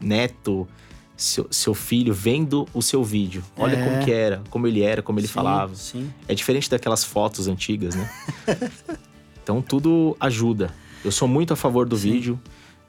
neto, 0.00 0.68
seu, 1.16 1.46
seu 1.50 1.72
filho 1.74 2.12
vendo 2.12 2.66
o 2.74 2.82
seu 2.82 3.02
vídeo. 3.02 3.42
Olha 3.56 3.76
É. 3.76 3.84
como 3.84 4.04
que 4.04 4.12
era, 4.12 4.42
como 4.50 4.66
ele 4.66 4.82
era, 4.82 5.00
como 5.02 5.18
ele 5.18 5.26
Sim, 5.26 5.32
falava. 5.32 5.74
Sim. 5.74 6.12
É 6.28 6.34
diferente 6.34 6.68
daquelas 6.70 7.02
fotos 7.04 7.48
antigas, 7.48 7.94
né? 7.94 8.10
então 9.42 9.62
tudo 9.62 10.16
ajuda. 10.20 10.70
Eu 11.04 11.12
sou 11.12 11.26
muito 11.28 11.52
a 11.52 11.56
favor 11.56 11.86
do 11.88 11.96
Sim. 11.96 12.12
vídeo 12.12 12.40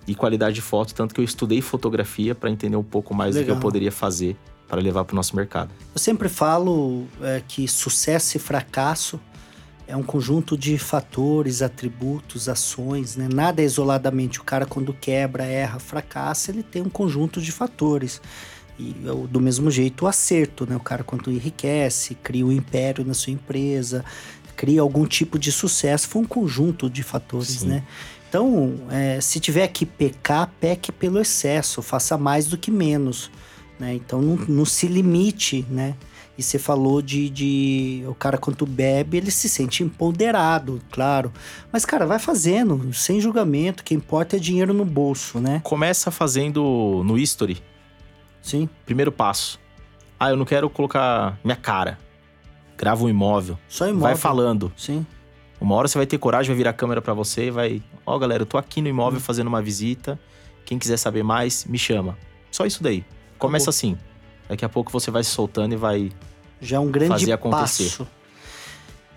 e 0.08 0.16
qualidade 0.16 0.56
de 0.56 0.62
foto, 0.62 0.94
tanto 0.94 1.14
que 1.14 1.22
eu 1.22 1.26
estudei 1.26 1.62
fotografia 1.62 2.34
para 2.34 2.50
entender 2.50 2.76
um 2.78 2.84
pouco 2.84 3.14
mais 3.14 3.36
do 3.36 3.40
que 3.40 3.50
eu 3.50 3.56
Legal. 3.56 3.62
poderia 3.62 3.92
fazer 3.92 4.36
para 4.68 4.82
levar 4.82 5.06
para 5.06 5.14
o 5.14 5.16
nosso 5.16 5.36
mercado. 5.36 5.70
Eu 5.94 6.00
sempre 6.00 6.28
falo 6.28 7.06
é, 7.22 7.42
que 7.48 7.68
sucesso 7.68 8.36
e 8.38 8.40
fracasso 8.40 9.20
é 9.88 9.96
um 9.96 10.04
conjunto 10.04 10.58
de 10.58 10.78
fatores, 10.78 11.62
atributos, 11.62 12.50
ações, 12.50 13.16
né? 13.16 13.30
Nada 13.34 13.62
é 13.62 13.66
isoladamente. 13.66 14.40
O 14.40 14.44
cara, 14.44 14.66
quando 14.66 14.94
quebra, 14.94 15.46
erra, 15.46 15.80
fracassa, 15.80 16.52
ele 16.52 16.62
tem 16.62 16.82
um 16.82 16.90
conjunto 16.90 17.42
de 17.42 17.52
fatores. 17.52 18.22
E 18.78 18.94
do 19.30 19.40
mesmo 19.40 19.72
jeito 19.72 20.06
o 20.06 20.08
acerto, 20.08 20.68
né? 20.70 20.76
O 20.76 20.80
cara 20.80 21.04
quando 21.04 21.32
enriquece, 21.32 22.16
cria 22.16 22.46
um 22.46 22.52
império 22.52 23.06
na 23.06 23.14
sua 23.14 23.32
empresa, 23.32 24.04
cria 24.58 24.82
algum 24.82 25.06
tipo 25.06 25.40
de 25.40 25.52
sucesso, 25.52 26.08
foi 26.08 26.22
um 26.22 26.26
conjunto 26.26 26.90
de 26.90 27.02
fatores, 27.02 27.60
Sim. 27.60 27.68
né? 27.68 27.84
Então, 28.28 28.76
é, 28.92 29.22
se 29.22 29.40
tiver 29.40 29.68
que 29.70 29.86
pecar, 29.86 30.52
peque 30.60 30.92
pelo 30.92 31.18
excesso, 31.18 31.82
faça 31.82 32.18
mais 32.18 32.48
do 32.48 32.58
que 32.58 32.70
menos, 32.70 33.32
né? 33.80 33.94
Então, 33.94 34.22
não, 34.22 34.36
não 34.36 34.66
se 34.66 34.86
limite, 34.88 35.66
né? 35.70 35.96
E 36.38 36.44
você 36.44 36.60
falou 36.60 37.02
de, 37.02 37.30
de. 37.30 38.04
O 38.08 38.14
cara, 38.14 38.38
quando 38.38 38.66
bebe, 38.66 39.18
ele 39.18 39.32
se 39.32 39.50
sente 39.50 39.84
empoderado, 39.84 40.80
claro. 40.92 41.34
Mas, 41.72 41.84
cara, 41.84 42.06
vai 42.06 42.20
fazendo, 42.20 42.94
sem 42.94 43.20
julgamento. 43.20 43.82
O 43.82 43.84
que 43.84 43.96
importa 43.96 44.36
é 44.36 44.40
dinheiro 44.40 44.74
no 44.74 44.86
bolso, 44.86 45.40
né? 45.40 45.62
Começa 45.64 46.12
fazendo 46.12 47.02
no 47.04 47.18
history. 47.18 47.62
Sim. 48.42 48.70
Primeiro 48.86 49.12
passo. 49.12 49.60
Ah, 50.20 50.30
eu 50.30 50.38
não 50.38 50.46
quero 50.46 50.70
colocar 50.70 51.40
minha 51.44 51.56
cara. 51.56 51.98
Grava 52.78 53.04
um 53.04 53.10
imóvel. 53.10 53.58
Só 53.68 53.86
imóvel. 53.86 54.02
Vai 54.02 54.16
falando. 54.16 54.72
Sim. 54.78 55.06
Uma 55.60 55.74
hora 55.74 55.88
você 55.88 55.98
vai 55.98 56.06
ter 56.06 56.20
coragem, 56.20 56.50
vai 56.50 56.58
virar 56.58 56.70
a 56.70 56.74
câmera 56.74 57.02
para 57.02 57.16
você 57.16 57.48
e 57.48 57.52
vai. 57.52 57.82
Ó, 58.06 58.16
oh, 58.16 58.20
galera, 58.20 58.44
eu 58.44 58.46
tô 58.46 58.60
aqui 58.60 58.80
no 58.80 58.88
imóvel 58.88 59.18
hum. 59.18 59.24
fazendo 59.24 59.48
uma 59.48 59.62
visita. 59.62 60.20
Quem 60.66 60.78
quiser 60.78 60.98
saber 60.98 61.24
mais, 61.24 61.66
me 61.66 61.80
chama. 61.80 62.16
Só 62.52 62.66
isso 62.66 62.84
daí. 62.84 63.04
Começa 63.38 63.64
Acabou. 63.64 63.70
assim. 63.70 63.98
Daqui 64.48 64.64
a 64.64 64.70
pouco 64.70 64.92
você 64.92 65.12
vai 65.12 65.24
se 65.24 65.32
soltando 65.32 65.74
e 65.74 65.76
vai 65.76 66.12
já 66.62 66.78
é 66.78 66.80
um 66.80 66.90
grande 66.90 67.14
fazer 67.14 67.32
acontecer. 67.32 67.84
passo. 67.84 68.08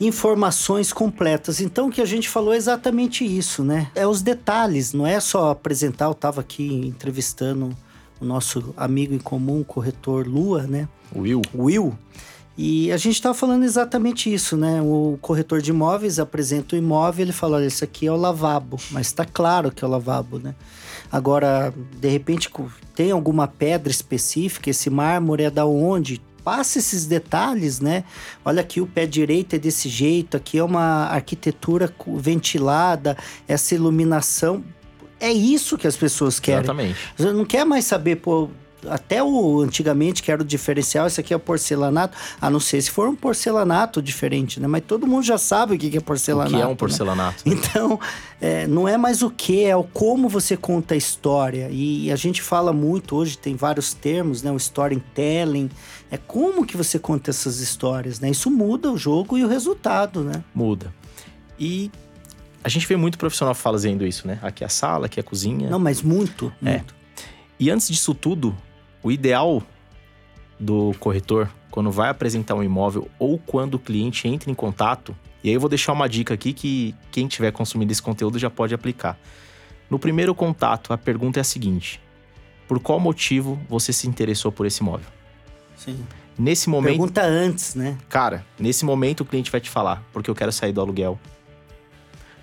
Informações 0.01 0.93
completas. 0.93 1.61
Então, 1.61 1.89
o 1.89 1.91
que 1.91 2.01
a 2.01 2.07
gente 2.07 2.29
falou 2.29 2.55
é 2.55 2.57
exatamente 2.57 3.25
isso, 3.25 3.63
né? 3.63 3.91
É 3.95 4.07
os 4.07 4.23
detalhes, 4.23 4.95
não 4.95 5.07
é 5.07 5.21
só 5.21 5.51
apresentar. 5.51 6.07
Eu 6.07 6.13
estava 6.13 6.41
aqui 6.41 6.87
entrevistando 6.87 7.77
o 8.19 8.25
nosso 8.25 8.75
amigo 8.77 9.15
em 9.15 9.19
comum, 9.19 9.61
o 9.61 9.65
corretor 9.65 10.27
Lua, 10.27 10.63
né? 10.63 10.89
Will. 11.15 11.43
Will. 11.55 11.99
E 12.57 12.91
a 12.93 12.97
gente 12.97 13.15
estava 13.15 13.35
falando 13.35 13.65
exatamente 13.65 14.33
isso, 14.33 14.57
né? 14.57 14.81
O 14.83 15.19
corretor 15.21 15.61
de 15.61 15.71
imóveis 15.71 16.19
apresenta 16.19 16.77
o 16.77 16.79
imóvel, 16.79 17.25
ele 17.25 17.33
fala: 17.33 17.57
olha, 17.57 17.67
isso 17.67 17.85
aqui 17.85 18.07
é 18.07 18.13
o 18.13 18.17
lavabo, 18.17 18.79
mas 18.91 19.07
está 19.07 19.25
claro 19.25 19.71
que 19.71 19.85
é 19.85 19.89
o 19.89 19.91
lavabo, 19.91 20.39
né? 20.39 20.55
Agora, 21.11 21.73
de 21.99 22.09
repente, 22.09 22.51
tem 22.95 23.11
alguma 23.11 23.49
pedra 23.49 23.91
específica, 23.91 24.71
esse 24.71 24.89
mármore 24.89 25.45
é 25.45 25.51
da 25.51 25.67
onde? 25.67 26.21
Passa 26.45 26.79
esses 26.79 27.05
detalhes, 27.05 27.81
né? 27.81 28.05
Olha 28.45 28.63
aqui, 28.63 28.81
o 28.81 28.87
pé 28.87 29.07
direito 29.07 29.55
é 29.57 29.59
desse 29.59 29.89
jeito, 29.89 30.37
aqui 30.37 30.59
é 30.59 30.65
uma 30.65 31.07
arquitetura 31.07 31.93
ventilada, 32.17 33.17
essa 33.47 33.75
iluminação. 33.75 34.65
É 35.19 35.31
isso 35.31 35.77
que 35.77 35.87
as 35.87 35.97
pessoas 35.97 36.41
querem. 36.41 36.61
Exatamente. 36.61 36.97
Você 37.17 37.33
não 37.33 37.45
quer 37.45 37.67
mais 37.67 37.85
saber, 37.85 38.17
pô, 38.17 38.49
até 38.89 39.23
o 39.23 39.61
antigamente 39.61 40.23
que 40.23 40.31
era 40.31 40.43
o 40.43 40.45
diferencial, 40.45 41.07
esse 41.07 41.21
aqui 41.21 41.35
é 41.35 41.39
porcelanato, 41.39 42.17
a 42.41 42.49
não 42.49 42.61
ser 42.61 42.81
se 42.83 42.91
for 42.91 43.09
um 43.09 43.17
porcelanato 43.17 44.01
diferente, 44.01 44.61
né? 44.61 44.67
Mas 44.67 44.83
todo 44.87 45.07
mundo 45.07 45.23
já 45.23 45.39
sabe 45.39 45.75
o 45.75 45.79
que 45.79 45.97
é 45.97 46.01
porcelanato. 46.01 46.55
O 46.55 46.57
que 46.57 46.63
é 46.63 46.67
um 46.67 46.71
né? 46.71 46.77
porcelanato? 46.77 47.49
Né? 47.49 47.57
Então, 47.71 48.01
é, 48.41 48.67
não 48.67 48.89
é 48.89 48.97
mais 48.97 49.23
o 49.23 49.31
que, 49.31 49.65
é 49.65 49.77
o 49.77 49.85
como 49.85 50.29
você 50.29 50.57
conta 50.57 50.95
a 50.95 50.97
história. 50.97 51.69
E 51.71 52.11
a 52.11 52.17
gente 52.17 52.43
fala 52.43 52.73
muito 52.73 53.15
hoje, 53.17 53.37
tem 53.37 53.55
vários 53.55 53.93
termos, 53.93 54.43
né? 54.43 54.51
O 54.51 54.57
storytelling, 54.57 55.71
é 56.11 56.17
como 56.17 56.67
que 56.67 56.77
você 56.77 56.99
conta 56.99 57.31
essas 57.31 57.61
histórias, 57.61 58.19
né? 58.19 58.31
Isso 58.31 58.51
muda 58.51 58.91
o 58.91 58.97
jogo 58.97 59.39
e 59.39 59.45
o 59.45 59.49
resultado, 59.49 60.25
né? 60.25 60.43
Muda. 60.55 60.93
E 61.59 61.91
a 62.63 62.69
gente 62.69 62.87
vê 62.87 62.97
muito 62.97 63.19
profissional 63.19 63.55
fazendo 63.55 64.07
isso, 64.07 64.27
né? 64.27 64.39
Aqui 64.43 64.65
é 64.65 64.67
a 64.67 64.71
sala, 64.71 65.07
aqui 65.07 65.21
é 65.21 65.23
a 65.23 65.25
cozinha. 65.25 65.69
Não, 65.71 65.79
mas 65.79 66.03
muito, 66.03 66.53
é. 66.65 66.77
muito. 66.77 66.95
E 67.59 67.71
antes 67.71 67.89
disso 67.89 68.15
tudo, 68.15 68.57
o 69.03 69.11
ideal 69.11 69.63
do 70.59 70.95
corretor, 71.01 71.51
quando 71.71 71.91
vai 71.91 72.11
apresentar 72.11 72.55
um 72.55 72.63
imóvel 72.63 73.09
ou 73.19 73.39
quando 73.39 73.75
o 73.75 73.79
cliente 73.79 74.29
entra 74.29 74.51
em 74.51 74.55
contato, 74.55 75.17
e 75.43 75.49
aí 75.49 75.55
eu 75.55 75.61
vou 75.61 75.69
deixar 75.69 75.93
uma 75.93 76.09
dica 76.09 76.35
aqui 76.35 76.53
que 76.53 76.95
quem 77.11 77.27
tiver 77.27 77.51
consumindo 77.51 77.91
esse 77.91 78.03
conteúdo 78.03 78.39
já 78.39 78.51
pode 78.51 78.75
aplicar. 78.75 79.19
No 79.89 79.99
primeiro 79.99 80.35
contato, 80.35 80.93
a 80.93 80.99
pergunta 80.99 81.41
é 81.41 81.43
a 81.43 81.45
seguinte: 81.45 82.01
por 82.69 82.79
qual 82.79 83.01
motivo 83.01 83.59
você 83.69 83.93
se 83.93 84.07
interessou 84.07 84.53
por 84.53 84.67
esse 84.67 84.83
imóvel? 84.83 85.07
Sim. 85.77 86.05
Nesse 86.39 86.69
momento. 86.69 86.93
Pergunta 86.93 87.23
antes, 87.23 87.75
né? 87.75 87.99
Cara, 88.09 88.45
nesse 88.59 88.85
momento 88.85 89.23
o 89.23 89.25
cliente 89.25 89.51
vai 89.51 89.61
te 89.61 89.71
falar: 89.71 90.03
porque 90.13 90.31
eu 90.31 90.35
quero 90.35 90.53
sair 90.53 90.73
do 90.73 90.81
aluguel. 90.81 91.19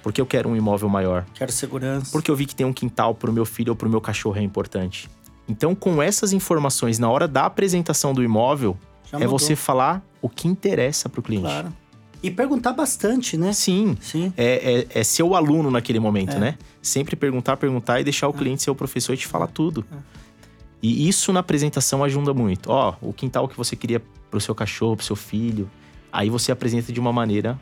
Porque 0.02 0.22
eu 0.22 0.26
quero 0.26 0.50
um 0.50 0.56
imóvel 0.56 0.89
maior. 0.89 1.26
Quero 1.34 1.52
segurança. 1.52 2.12
Porque 2.12 2.32
eu 2.32 2.36
vi 2.36 2.46
que 2.46 2.56
tem 2.56 2.65
um 2.65 2.74
quintal 2.74 3.13
pro 3.13 3.32
meu 3.32 3.46
filho 3.46 3.72
ou 3.72 3.76
pro 3.76 3.89
meu 3.89 4.00
cachorro 4.00 4.38
é 4.38 4.41
importante. 4.41 5.10
Então, 5.48 5.74
com 5.74 6.02
essas 6.02 6.34
informações, 6.34 7.00
na 7.00 7.10
hora 7.10 7.28
da 7.28 7.46
apresentação 7.46 8.14
do 8.14 8.24
imóvel, 8.24 8.78
Já 9.10 9.18
é 9.18 9.22
mudou. 9.22 9.40
você 9.40 9.56
falar 9.56 10.04
o 10.22 10.28
que 10.28 10.48
interessa 10.48 11.08
para 11.08 11.20
o 11.20 11.24
cliente. 11.24 11.44
Claro. 11.44 11.74
E 12.22 12.32
perguntar 12.32 12.74
bastante, 12.74 13.38
né? 13.38 13.54
Sim. 13.54 13.96
Sim. 14.02 14.34
É, 14.36 14.88
é, 14.94 15.00
é 15.00 15.04
ser 15.04 15.24
o 15.24 15.36
aluno 15.36 15.70
naquele 15.70 16.00
momento, 16.00 16.36
é. 16.36 16.40
né? 16.40 16.58
Sempre 16.82 17.16
perguntar, 17.16 17.58
perguntar 17.58 18.02
e 18.02 18.04
deixar 18.04 18.28
o 18.28 18.32
é. 18.32 18.34
cliente 18.34 18.64
ser 18.64 18.72
o 18.72 18.76
professor 18.76 19.14
e 19.14 19.18
te 19.18 19.28
falar 19.28 19.48
tudo. 19.48 19.86
É. 19.92 19.96
E 20.82 21.08
isso 21.08 21.32
na 21.32 21.40
apresentação 21.40 22.04
ajuda 22.04 22.34
muito. 22.34 22.70
Ó, 22.70 22.96
o 23.02 23.14
quintal 23.14 23.48
que 23.48 23.56
você 23.56 23.76
queria 23.76 24.02
pro 24.30 24.40
seu 24.42 24.54
cachorro, 24.54 24.96
pro 24.98 25.06
seu 25.06 25.16
filho. 25.16 25.70
Aí 26.12 26.30
você 26.30 26.52
apresenta 26.52 26.92
de 26.92 27.00
uma 27.00 27.14
maneira 27.14 27.60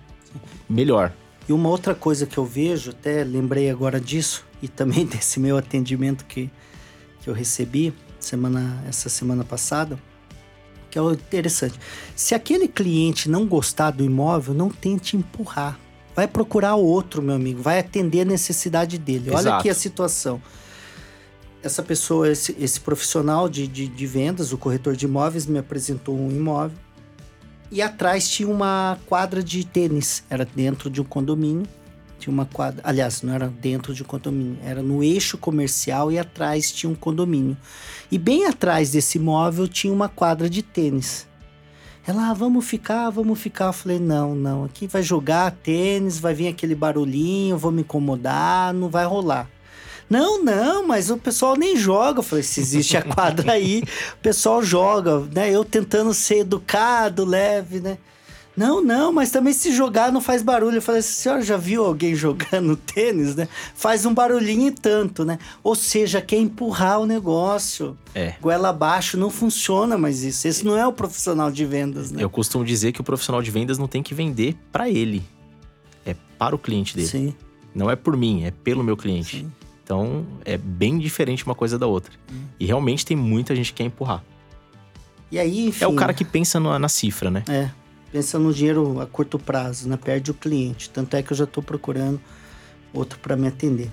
melhor. 0.70 1.14
E 1.48 1.54
uma 1.54 1.70
outra 1.70 1.94
coisa 1.94 2.26
que 2.26 2.38
eu 2.38 2.46
vejo, 2.46 2.92
até 2.92 3.24
lembrei 3.24 3.70
agora 3.70 4.00
disso, 4.00 4.46
e 4.62 4.68
também 4.68 5.06
desse 5.06 5.40
meu 5.40 5.58
atendimento 5.58 6.26
que 6.26 6.50
que 7.26 7.30
eu 7.32 7.34
recebi 7.34 7.92
semana, 8.20 8.84
essa 8.88 9.10
semana 9.10 9.44
passada, 9.44 9.98
que 10.92 11.00
é 11.00 11.02
interessante. 11.02 11.80
Se 12.16 12.36
aquele 12.36 12.68
cliente 12.68 13.28
não 13.28 13.48
gostar 13.48 13.90
do 13.90 14.04
imóvel, 14.04 14.54
não 14.54 14.70
tente 14.70 15.18
empurrar. 15.18 15.80
Vai 16.16 16.28
procurar 16.28 16.76
outro, 16.76 17.24
meu 17.24 17.34
amigo. 17.34 17.64
Vai 17.64 17.80
atender 17.80 18.22
a 18.22 18.26
necessidade 18.26 19.00
dele. 19.00 19.30
Exato. 19.30 19.48
Olha 19.48 19.56
aqui 19.58 19.70
a 19.72 19.74
situação. 19.74 20.40
Essa 21.64 21.82
pessoa, 21.82 22.30
esse, 22.30 22.56
esse 22.60 22.80
profissional 22.80 23.50
de, 23.50 23.68
de, 23.68 23.88
de 23.88 24.06
vendas, 24.06 24.54
o 24.54 24.58
corretor 24.58 24.96
de 24.96 25.06
imóveis, 25.06 25.48
me 25.48 25.58
apresentou 25.58 26.16
um 26.16 26.30
imóvel. 26.30 26.78
E 27.72 27.82
atrás 27.82 28.30
tinha 28.30 28.48
uma 28.48 29.00
quadra 29.08 29.42
de 29.42 29.66
tênis. 29.66 30.24
Era 30.30 30.46
dentro 30.46 30.92
de 30.92 31.02
um 31.02 31.04
condomínio 31.04 31.68
tinha 32.20 32.34
uma 32.34 32.46
quadra. 32.46 32.82
Aliás, 32.84 33.22
não 33.22 33.34
era 33.34 33.48
dentro 33.48 33.94
de 33.94 34.04
um 34.04 34.06
condomínio, 34.06 34.58
era 34.64 34.82
no 34.82 35.04
eixo 35.04 35.38
comercial 35.38 36.12
e 36.12 36.20
atrás 36.20 36.72
tinha 36.72 36.90
um 36.90 36.96
condomínio. 36.96 37.58
E 38.12 38.18
bem 38.18 38.46
atrás 38.46 38.92
desse 38.92 39.18
imóvel 39.18 39.68
tinha 39.68 39.94
uma 39.94 40.10
quadra 40.10 40.50
de 40.50 40.62
tênis. 40.62 41.28
Ela, 42.08 42.30
ah, 42.30 42.34
vamos 42.34 42.66
ficar, 42.66 43.10
vamos 43.10 43.40
ficar. 43.40 43.66
Eu 43.66 43.74
falei, 43.74 44.00
não, 44.00 44.36
não, 44.36 44.64
aqui 44.64 44.86
vai 44.86 45.02
jogar 45.02 45.52
tênis, 45.52 46.20
vai 46.20 46.36
vir 46.36 46.48
aquele 46.48 46.76
barulhinho, 46.76 47.58
vou 47.58 47.72
me 47.72 47.82
incomodar, 47.82 48.74
não 48.74 48.90
vai 48.90 49.06
rolar. 49.06 49.50
Não, 50.08 50.44
não, 50.44 50.88
mas 50.88 51.10
o 51.10 51.18
pessoal 51.18 51.56
nem 51.58 51.76
joga. 51.76 52.20
Eu 52.20 52.24
falei, 52.24 52.44
se 52.44 52.60
existe 52.60 52.96
a 52.96 53.02
quadra 53.02 53.54
aí, 53.54 53.82
o 54.14 54.18
pessoal 54.22 54.62
joga, 54.62 55.22
né? 55.34 55.50
Eu 55.50 55.66
tentando 55.66 56.14
ser 56.14 56.40
educado, 56.40 57.26
leve, 57.26 57.80
né? 57.80 57.98
Não, 58.56 58.82
não, 58.82 59.12
mas 59.12 59.32
também 59.32 59.52
se 59.52 59.76
jogar 59.76 60.12
não 60.12 60.22
faz 60.22 60.42
barulho. 60.42 60.78
Eu 60.78 60.82
falei, 60.82 61.00
a 61.00 61.04
senhora 61.04 61.42
já 61.42 61.58
viu 61.58 61.86
alguém 61.86 62.16
jogando 62.16 62.76
tênis, 62.76 63.36
né? 63.36 63.48
Faz 63.76 64.06
um 64.06 64.14
barulhinho 64.14 64.68
e 64.68 64.72
tanto, 64.72 65.26
né? 65.26 65.38
Ou 65.62 65.76
seja, 65.76 66.22
quer 66.22 66.38
empurrar 66.38 67.00
o 67.00 67.06
negócio. 67.06 67.98
É. 68.14 68.36
Goela 68.42 68.70
abaixo, 68.70 69.18
não 69.18 69.30
funciona 69.30 69.98
mais 69.98 70.24
isso. 70.24 70.48
Esse 70.48 70.66
não 70.66 70.78
é 70.78 70.88
o 70.88 70.94
profissional 70.94 71.52
de 71.52 71.66
vendas, 71.66 72.12
né? 72.12 72.24
Eu 72.24 72.30
costumo 72.30 72.64
dizer 72.64 72.94
que 72.94 73.02
o 73.02 73.04
profissional 73.04 73.42
de 73.42 73.52
vendas 73.52 73.78
não 73.78 73.88
tem 73.88 74.02
que 74.02 74.14
vender 74.14 74.56
para 74.72 74.90
ele. 74.90 75.24
É 76.06 76.16
para 76.38 76.56
o 76.56 76.60
cliente 76.60 76.96
dele. 76.96 77.08
Sim. 77.08 77.36
Não 77.74 77.92
é 77.92 77.96
por 77.96 78.16
mim, 78.16 78.46
é 78.46 78.52
pelo 78.52 78.84
meu 78.84 78.96
cliente. 78.96 79.40
Sim. 79.40 79.52
Então, 79.84 80.26
é 80.46 80.58
bem 80.58 80.98
diferente 80.98 81.46
uma 81.46 81.54
coisa 81.54 81.78
da 81.78 81.86
outra. 81.86 82.14
Hum. 82.32 82.46
E 82.60 82.66
realmente 82.66 83.06
tem 83.06 83.18
muita 83.18 83.56
gente 83.56 83.72
que 83.72 83.84
quer 83.84 83.84
empurrar. 83.84 84.24
E 85.30 85.38
aí, 85.38 85.68
enfim... 85.68 85.84
É 85.84 85.88
o 85.88 85.94
cara 85.94 86.14
que 86.14 86.24
pensa 86.24 86.60
na, 86.60 86.80
na 86.80 86.88
cifra, 86.88 87.30
né? 87.30 87.44
É 87.48 87.70
pensa 88.16 88.40
no 88.40 88.54
dinheiro 88.54 89.02
a 89.02 89.06
curto 89.06 89.38
prazo, 89.38 89.90
né? 89.90 90.00
Perde 90.02 90.32
o 90.32 90.34
cliente. 90.34 90.90
Tanto 90.90 91.18
é 91.18 91.22
que 91.22 91.34
eu 91.34 91.38
já 91.38 91.44
estou 91.44 91.62
procurando 91.62 92.18
outro 92.94 93.20
para 93.20 93.36
me 93.36 93.46
atender. 93.46 93.92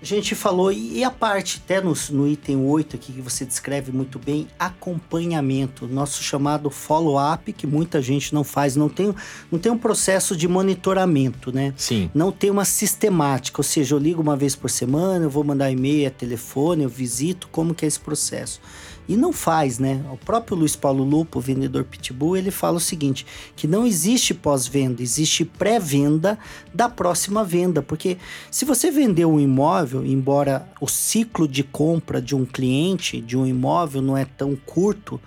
A 0.00 0.04
gente 0.06 0.34
falou, 0.34 0.72
e 0.72 1.04
a 1.04 1.10
parte, 1.10 1.60
até 1.62 1.82
no, 1.82 1.92
no 2.12 2.26
item 2.26 2.56
8 2.56 2.96
aqui, 2.96 3.12
que 3.12 3.20
você 3.20 3.44
descreve 3.44 3.92
muito 3.92 4.18
bem, 4.18 4.48
acompanhamento, 4.58 5.86
nosso 5.86 6.22
chamado 6.22 6.70
follow-up, 6.70 7.52
que 7.52 7.66
muita 7.66 8.00
gente 8.00 8.32
não 8.32 8.42
faz, 8.42 8.74
não 8.74 8.88
tem, 8.88 9.14
não 9.52 9.58
tem 9.58 9.70
um 9.70 9.76
processo 9.76 10.34
de 10.34 10.48
monitoramento, 10.48 11.52
né? 11.52 11.74
Sim. 11.76 12.10
Não 12.14 12.32
tem 12.32 12.50
uma 12.50 12.64
sistemática, 12.64 13.60
ou 13.60 13.64
seja, 13.64 13.94
eu 13.94 13.98
ligo 13.98 14.22
uma 14.22 14.34
vez 14.34 14.56
por 14.56 14.70
semana, 14.70 15.26
eu 15.26 15.30
vou 15.30 15.44
mandar 15.44 15.70
e-mail, 15.70 16.06
é 16.06 16.10
telefone, 16.10 16.84
eu 16.84 16.88
visito, 16.88 17.48
como 17.52 17.74
que 17.74 17.84
é 17.84 17.88
esse 17.88 18.00
processo? 18.00 18.62
E 19.10 19.16
não 19.16 19.32
faz, 19.32 19.80
né? 19.80 20.04
O 20.12 20.16
próprio 20.16 20.56
Luiz 20.56 20.76
Paulo 20.76 21.02
Lupo, 21.02 21.40
vendedor 21.40 21.82
Pitbull, 21.82 22.36
ele 22.36 22.52
fala 22.52 22.76
o 22.76 22.80
seguinte: 22.80 23.26
que 23.56 23.66
não 23.66 23.84
existe 23.84 24.32
pós-venda, 24.32 25.02
existe 25.02 25.44
pré-venda 25.44 26.38
da 26.72 26.88
próxima 26.88 27.42
venda. 27.42 27.82
Porque 27.82 28.18
se 28.52 28.64
você 28.64 28.88
vendeu 28.88 29.28
um 29.32 29.40
imóvel, 29.40 30.06
embora 30.06 30.64
o 30.80 30.86
ciclo 30.86 31.48
de 31.48 31.64
compra 31.64 32.22
de 32.22 32.36
um 32.36 32.46
cliente 32.46 33.20
de 33.20 33.36
um 33.36 33.44
imóvel 33.44 34.00
não 34.00 34.16
é 34.16 34.24
tão 34.24 34.54
curto, 34.54 35.20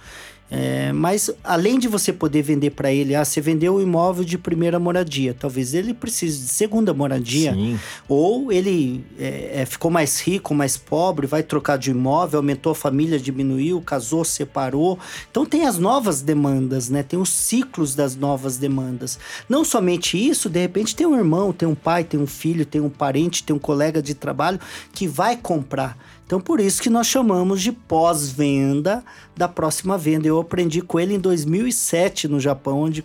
é, 0.53 0.93
mas 0.93 1.31
além 1.43 1.79
de 1.79 1.87
você 1.87 2.13
poder 2.13 2.43
vender 2.43 2.69
para 2.69 2.91
ele, 2.91 3.15
ah, 3.15 3.25
você 3.25 3.41
vendeu 3.41 3.75
o 3.75 3.81
imóvel 3.81 4.23
de 4.23 4.37
primeira 4.37 4.77
moradia, 4.77 5.35
talvez 5.37 5.73
ele 5.73 5.95
precise 5.95 6.43
de 6.43 6.47
segunda 6.47 6.93
moradia, 6.93 7.53
Sim. 7.53 7.79
ou 8.07 8.51
ele 8.51 9.03
é, 9.17 9.61
é, 9.61 9.65
ficou 9.65 9.89
mais 9.89 10.21
rico, 10.21 10.53
mais 10.53 10.77
pobre, 10.77 11.25
vai 11.25 11.41
trocar 11.41 11.77
de 11.77 11.89
imóvel, 11.89 12.37
aumentou 12.37 12.71
a 12.71 12.75
família, 12.75 13.19
diminuiu, 13.19 13.81
casou, 13.81 14.23
separou. 14.23 14.99
Então 15.31 15.43
tem 15.43 15.65
as 15.65 15.79
novas 15.79 16.21
demandas, 16.21 16.87
né? 16.87 17.01
Tem 17.01 17.19
os 17.19 17.29
ciclos 17.29 17.95
das 17.95 18.15
novas 18.15 18.57
demandas. 18.57 19.17
Não 19.49 19.65
somente 19.65 20.17
isso, 20.17 20.49
de 20.49 20.59
repente 20.59 20.95
tem 20.95 21.07
um 21.07 21.17
irmão, 21.17 21.51
tem 21.51 21.67
um 21.67 21.75
pai, 21.75 22.03
tem 22.03 22.19
um 22.19 22.27
filho, 22.27 22.63
tem 22.63 22.79
um 22.79 22.89
parente, 22.89 23.43
tem 23.43 23.55
um 23.55 23.59
colega 23.59 24.03
de 24.03 24.13
trabalho 24.13 24.59
que 24.93 25.07
vai 25.07 25.35
comprar. 25.35 25.97
Então, 26.25 26.39
por 26.39 26.59
isso 26.59 26.81
que 26.81 26.89
nós 26.89 27.07
chamamos 27.07 27.61
de 27.61 27.71
pós-venda 27.71 29.03
da 29.35 29.47
próxima 29.47 29.97
venda. 29.97 30.27
Eu 30.27 30.39
aprendi 30.39 30.81
com 30.81 30.99
ele 30.99 31.13
em 31.13 31.19
2007 31.19 32.27
no 32.27 32.39
Japão, 32.39 32.81
onde 32.81 33.03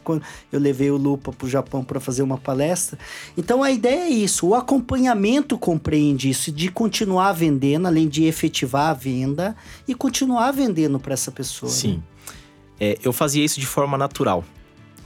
eu 0.53 0.61
levei 0.61 0.91
o 0.91 0.97
Lupa 0.97 1.33
para 1.33 1.47
o 1.47 1.51
Japão 1.51 1.83
para 1.83 2.01
fazer 2.01 2.23
uma 2.23 2.39
palestra. 2.39 2.99
Então, 3.37 3.63
a 3.63 3.71
ideia 3.71 4.05
é 4.05 4.09
isso. 4.09 4.47
O 4.47 4.55
acompanhamento 4.55 5.59
compreende 5.59 6.31
isso, 6.31 6.53
de 6.53 6.71
continuar 6.71 7.33
vendendo, 7.33 7.87
além 7.87 8.09
de 8.09 8.25
efetivar 8.25 8.91
a 8.91 8.95
venda 8.95 9.57
e 9.87 9.95
continuar 9.95 10.53
vendendo 10.53 10.99
para 11.01 11.15
essa 11.15 11.33
pessoa. 11.33 11.71
Sim. 11.71 11.97
Né? 11.97 12.03
É, 12.81 12.99
eu 13.03 13.13
fazia 13.13 13.45
isso 13.45 13.59
de 13.59 13.67
forma 13.67 13.99
natural. 13.99 14.45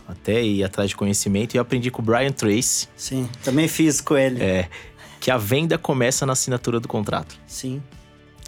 Até 0.06 0.42
ir 0.44 0.62
atrás 0.62 0.90
de 0.90 0.96
conhecimento. 0.96 1.54
E 1.54 1.56
eu 1.56 1.62
aprendi 1.62 1.90
com 1.90 2.02
o 2.02 2.04
Brian 2.04 2.32
Tracy. 2.32 2.88
Sim, 2.94 3.28
também 3.42 3.66
fiz 3.66 4.00
com 4.00 4.16
ele. 4.16 4.42
É, 4.42 4.68
que 5.18 5.30
a 5.30 5.38
venda 5.38 5.78
começa 5.78 6.26
na 6.26 6.32
assinatura 6.32 6.78
do 6.78 6.88
contrato. 6.88 7.38
Sim. 7.46 7.80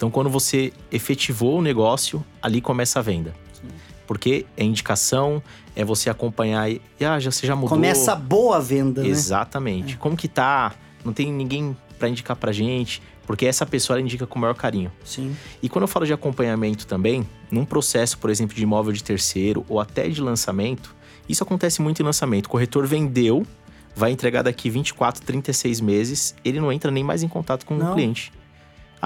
Então, 0.05 0.11
quando 0.11 0.29
você 0.29 0.71
efetivou 0.93 1.59
o 1.59 1.63
negócio, 1.63 2.23
ali 2.43 2.61
começa 2.61 2.99
a 2.99 3.03
venda. 3.03 3.35
Sim. 3.55 3.69
Porque 4.07 4.45
é 4.55 4.63
indicação, 4.63 5.43
é 5.75 5.83
você 5.83 6.11
acompanhar 6.11 6.71
e 6.71 6.83
ah, 7.01 7.19
já, 7.19 7.31
você 7.31 7.47
já 7.47 7.57
mudou. 7.57 7.71
Começa 7.71 8.13
a 8.13 8.15
boa 8.15 8.61
venda, 8.61 9.01
né? 9.01 9.09
Exatamente. 9.09 9.95
É. 9.95 9.97
Como 9.97 10.15
que 10.15 10.29
tá? 10.29 10.75
Não 11.03 11.15
tem 11.15 11.33
ninguém 11.33 11.75
para 11.99 12.07
indicar 12.07 12.37
pra 12.37 12.53
gente, 12.53 13.01
porque 13.27 13.47
essa 13.47 13.65
pessoa 13.65 13.99
indica 13.99 14.27
com 14.27 14.39
o 14.39 14.43
maior 14.43 14.53
carinho. 14.53 14.93
Sim. 15.03 15.35
E 15.63 15.71
quando 15.71 15.85
eu 15.85 15.89
falo 15.89 16.05
de 16.05 16.13
acompanhamento 16.13 16.87
também, 16.87 17.27
num 17.51 17.65
processo, 17.65 18.19
por 18.19 18.29
exemplo, 18.29 18.55
de 18.55 18.63
imóvel 18.63 18.93
de 18.93 19.03
terceiro 19.03 19.65
ou 19.71 19.81
até 19.81 20.07
de 20.07 20.21
lançamento, 20.21 20.95
isso 21.27 21.43
acontece 21.43 21.81
muito 21.81 22.03
em 22.03 22.05
lançamento. 22.05 22.45
O 22.45 22.51
corretor 22.51 22.87
vendeu, 22.87 23.47
vai 23.97 24.11
entregar 24.11 24.43
daqui 24.43 24.69
24, 24.69 25.23
36 25.25 25.81
meses, 25.81 26.35
ele 26.45 26.61
não 26.61 26.71
entra 26.71 26.91
nem 26.91 27.03
mais 27.03 27.23
em 27.23 27.29
contato 27.29 27.65
com 27.65 27.75
não. 27.75 27.93
o 27.93 27.95
cliente. 27.95 28.31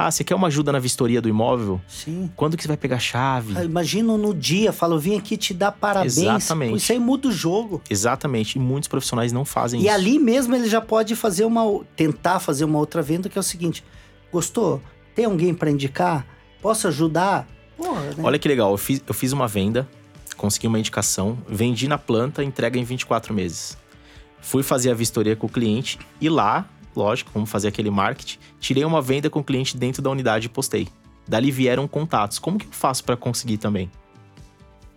Ah, 0.00 0.12
você 0.12 0.22
quer 0.22 0.36
uma 0.36 0.46
ajuda 0.46 0.70
na 0.70 0.78
vistoria 0.78 1.20
do 1.20 1.28
imóvel? 1.28 1.80
Sim. 1.88 2.30
Quando 2.36 2.56
que 2.56 2.62
você 2.62 2.68
vai 2.68 2.76
pegar 2.76 2.96
a 2.96 3.00
chave? 3.00 3.58
Ah, 3.58 3.64
imagina 3.64 4.16
no 4.16 4.32
dia, 4.32 4.72
falo, 4.72 4.96
vim 4.96 5.18
aqui 5.18 5.36
te 5.36 5.52
dar 5.52 5.72
parabéns. 5.72 6.18
Exatamente. 6.18 6.76
Isso 6.76 6.92
aí 6.92 7.00
muda 7.00 7.26
o 7.26 7.32
jogo. 7.32 7.82
Exatamente. 7.90 8.54
E 8.54 8.60
muitos 8.60 8.86
profissionais 8.86 9.32
não 9.32 9.44
fazem 9.44 9.80
e 9.80 9.82
isso. 9.82 9.90
E 9.90 9.92
ali 9.92 10.20
mesmo 10.20 10.54
ele 10.54 10.68
já 10.68 10.80
pode 10.80 11.16
fazer 11.16 11.44
uma. 11.44 11.64
tentar 11.96 12.38
fazer 12.38 12.64
uma 12.64 12.78
outra 12.78 13.02
venda, 13.02 13.28
que 13.28 13.36
é 13.36 13.40
o 13.40 13.42
seguinte: 13.42 13.82
gostou? 14.30 14.80
Tem 15.16 15.24
alguém 15.24 15.52
para 15.52 15.68
indicar? 15.68 16.24
Posso 16.62 16.86
ajudar? 16.86 17.48
Porra, 17.76 18.00
né? 18.02 18.14
Olha 18.22 18.38
que 18.38 18.46
legal, 18.46 18.70
eu 18.70 18.78
fiz, 18.78 19.02
eu 19.04 19.12
fiz 19.12 19.32
uma 19.32 19.48
venda, 19.48 19.88
consegui 20.36 20.68
uma 20.68 20.78
indicação, 20.78 21.36
vendi 21.48 21.88
na 21.88 21.98
planta, 21.98 22.44
entrega 22.44 22.78
em 22.78 22.84
24 22.84 23.34
meses. 23.34 23.76
Fui 24.40 24.62
fazer 24.62 24.92
a 24.92 24.94
vistoria 24.94 25.34
com 25.34 25.48
o 25.48 25.50
cliente 25.50 25.98
e 26.20 26.28
lá 26.28 26.68
lógico, 26.98 27.30
vamos 27.32 27.50
fazer 27.50 27.68
aquele 27.68 27.90
marketing. 27.90 28.38
Tirei 28.60 28.84
uma 28.84 29.00
venda 29.00 29.30
com 29.30 29.40
o 29.40 29.44
cliente 29.44 29.76
dentro 29.76 30.02
da 30.02 30.10
unidade 30.10 30.46
e 30.46 30.48
postei. 30.48 30.88
Dali 31.26 31.50
vieram 31.50 31.86
contatos. 31.86 32.38
Como 32.38 32.58
que 32.58 32.66
eu 32.66 32.72
faço 32.72 33.04
para 33.04 33.16
conseguir 33.16 33.58
também? 33.58 33.90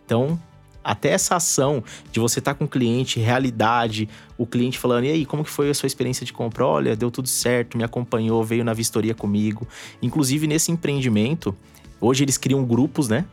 Então, 0.05 0.39
até 0.83 1.09
essa 1.09 1.35
ação 1.35 1.83
de 2.11 2.19
você 2.19 2.39
estar 2.39 2.53
tá 2.53 2.57
com 2.57 2.65
o 2.65 2.67
cliente, 2.67 3.19
realidade, 3.19 4.09
o 4.37 4.45
cliente 4.45 4.79
falando, 4.79 5.05
e 5.05 5.11
aí, 5.11 5.25
como 5.25 5.43
que 5.43 5.49
foi 5.49 5.69
a 5.69 5.73
sua 5.73 5.87
experiência 5.87 6.25
de 6.25 6.33
compra? 6.33 6.65
Olha, 6.65 6.95
deu 6.95 7.11
tudo 7.11 7.27
certo, 7.27 7.77
me 7.77 7.83
acompanhou, 7.83 8.43
veio 8.43 8.63
na 8.63 8.73
vistoria 8.73 9.13
comigo. 9.13 9.67
Inclusive, 10.01 10.47
nesse 10.47 10.71
empreendimento, 10.71 11.55
hoje 11.99 12.23
eles 12.23 12.37
criam 12.37 12.63
grupos, 12.65 13.07
né? 13.07 13.25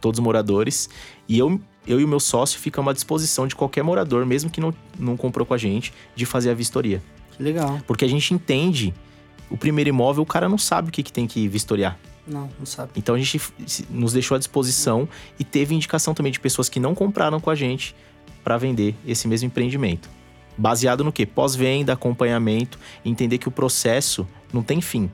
Todos 0.00 0.18
os 0.18 0.24
moradores. 0.24 0.88
E 1.28 1.38
eu, 1.38 1.60
eu 1.86 2.00
e 2.00 2.04
o 2.04 2.08
meu 2.08 2.20
sócio 2.20 2.58
ficamos 2.58 2.90
à 2.90 2.94
disposição 2.94 3.46
de 3.46 3.54
qualquer 3.54 3.82
morador, 3.82 4.24
mesmo 4.24 4.50
que 4.50 4.60
não, 4.60 4.72
não 4.98 5.16
comprou 5.16 5.44
com 5.44 5.54
a 5.54 5.58
gente, 5.58 5.92
de 6.14 6.24
fazer 6.24 6.50
a 6.50 6.54
vistoria. 6.54 7.02
Legal. 7.40 7.80
Porque 7.86 8.04
a 8.04 8.08
gente 8.08 8.34
entende 8.34 8.94
o 9.48 9.56
primeiro 9.56 9.88
imóvel, 9.88 10.22
o 10.22 10.26
cara 10.26 10.48
não 10.48 10.58
sabe 10.58 10.90
o 10.90 10.92
que, 10.92 11.02
que 11.02 11.12
tem 11.12 11.26
que 11.26 11.48
vistoriar. 11.48 11.98
Não, 12.26 12.48
não 12.58 12.66
sabe. 12.66 12.92
Então 12.94 13.14
a 13.14 13.18
gente 13.18 13.40
nos 13.90 14.12
deixou 14.12 14.36
à 14.36 14.38
disposição 14.38 15.08
e 15.38 15.42
teve 15.42 15.74
indicação 15.74 16.14
também 16.14 16.30
de 16.30 16.38
pessoas 16.38 16.68
que 16.68 16.78
não 16.78 16.94
compraram 16.94 17.40
com 17.40 17.50
a 17.50 17.54
gente 17.54 17.96
para 18.44 18.56
vender 18.56 18.94
esse 19.06 19.26
mesmo 19.26 19.46
empreendimento. 19.46 20.08
Baseado 20.56 21.02
no 21.02 21.10
que? 21.10 21.24
Pós-venda, 21.24 21.92
acompanhamento, 21.94 22.78
entender 23.04 23.38
que 23.38 23.48
o 23.48 23.50
processo 23.50 24.26
não 24.52 24.62
tem 24.62 24.80
fim. 24.80 25.10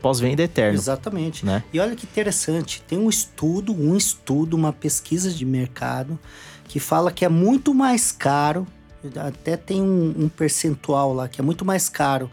Pós-venda 0.00 0.42
é 0.42 0.44
eterno. 0.44 0.78
Exatamente. 0.78 1.44
Né? 1.44 1.64
E 1.72 1.80
olha 1.80 1.96
que 1.96 2.06
interessante, 2.06 2.82
tem 2.86 2.98
um 2.98 3.08
estudo, 3.08 3.72
um 3.72 3.96
estudo, 3.96 4.54
uma 4.54 4.72
pesquisa 4.72 5.30
de 5.30 5.44
mercado 5.44 6.18
que 6.68 6.78
fala 6.78 7.10
que 7.10 7.24
é 7.24 7.28
muito 7.28 7.74
mais 7.74 8.12
caro 8.12 8.66
até 9.16 9.56
tem 9.56 9.82
um, 9.82 10.14
um 10.24 10.28
percentual 10.28 11.14
lá 11.14 11.28
que 11.28 11.40
é 11.40 11.44
muito 11.44 11.64
mais 11.64 11.88
caro 11.88 12.30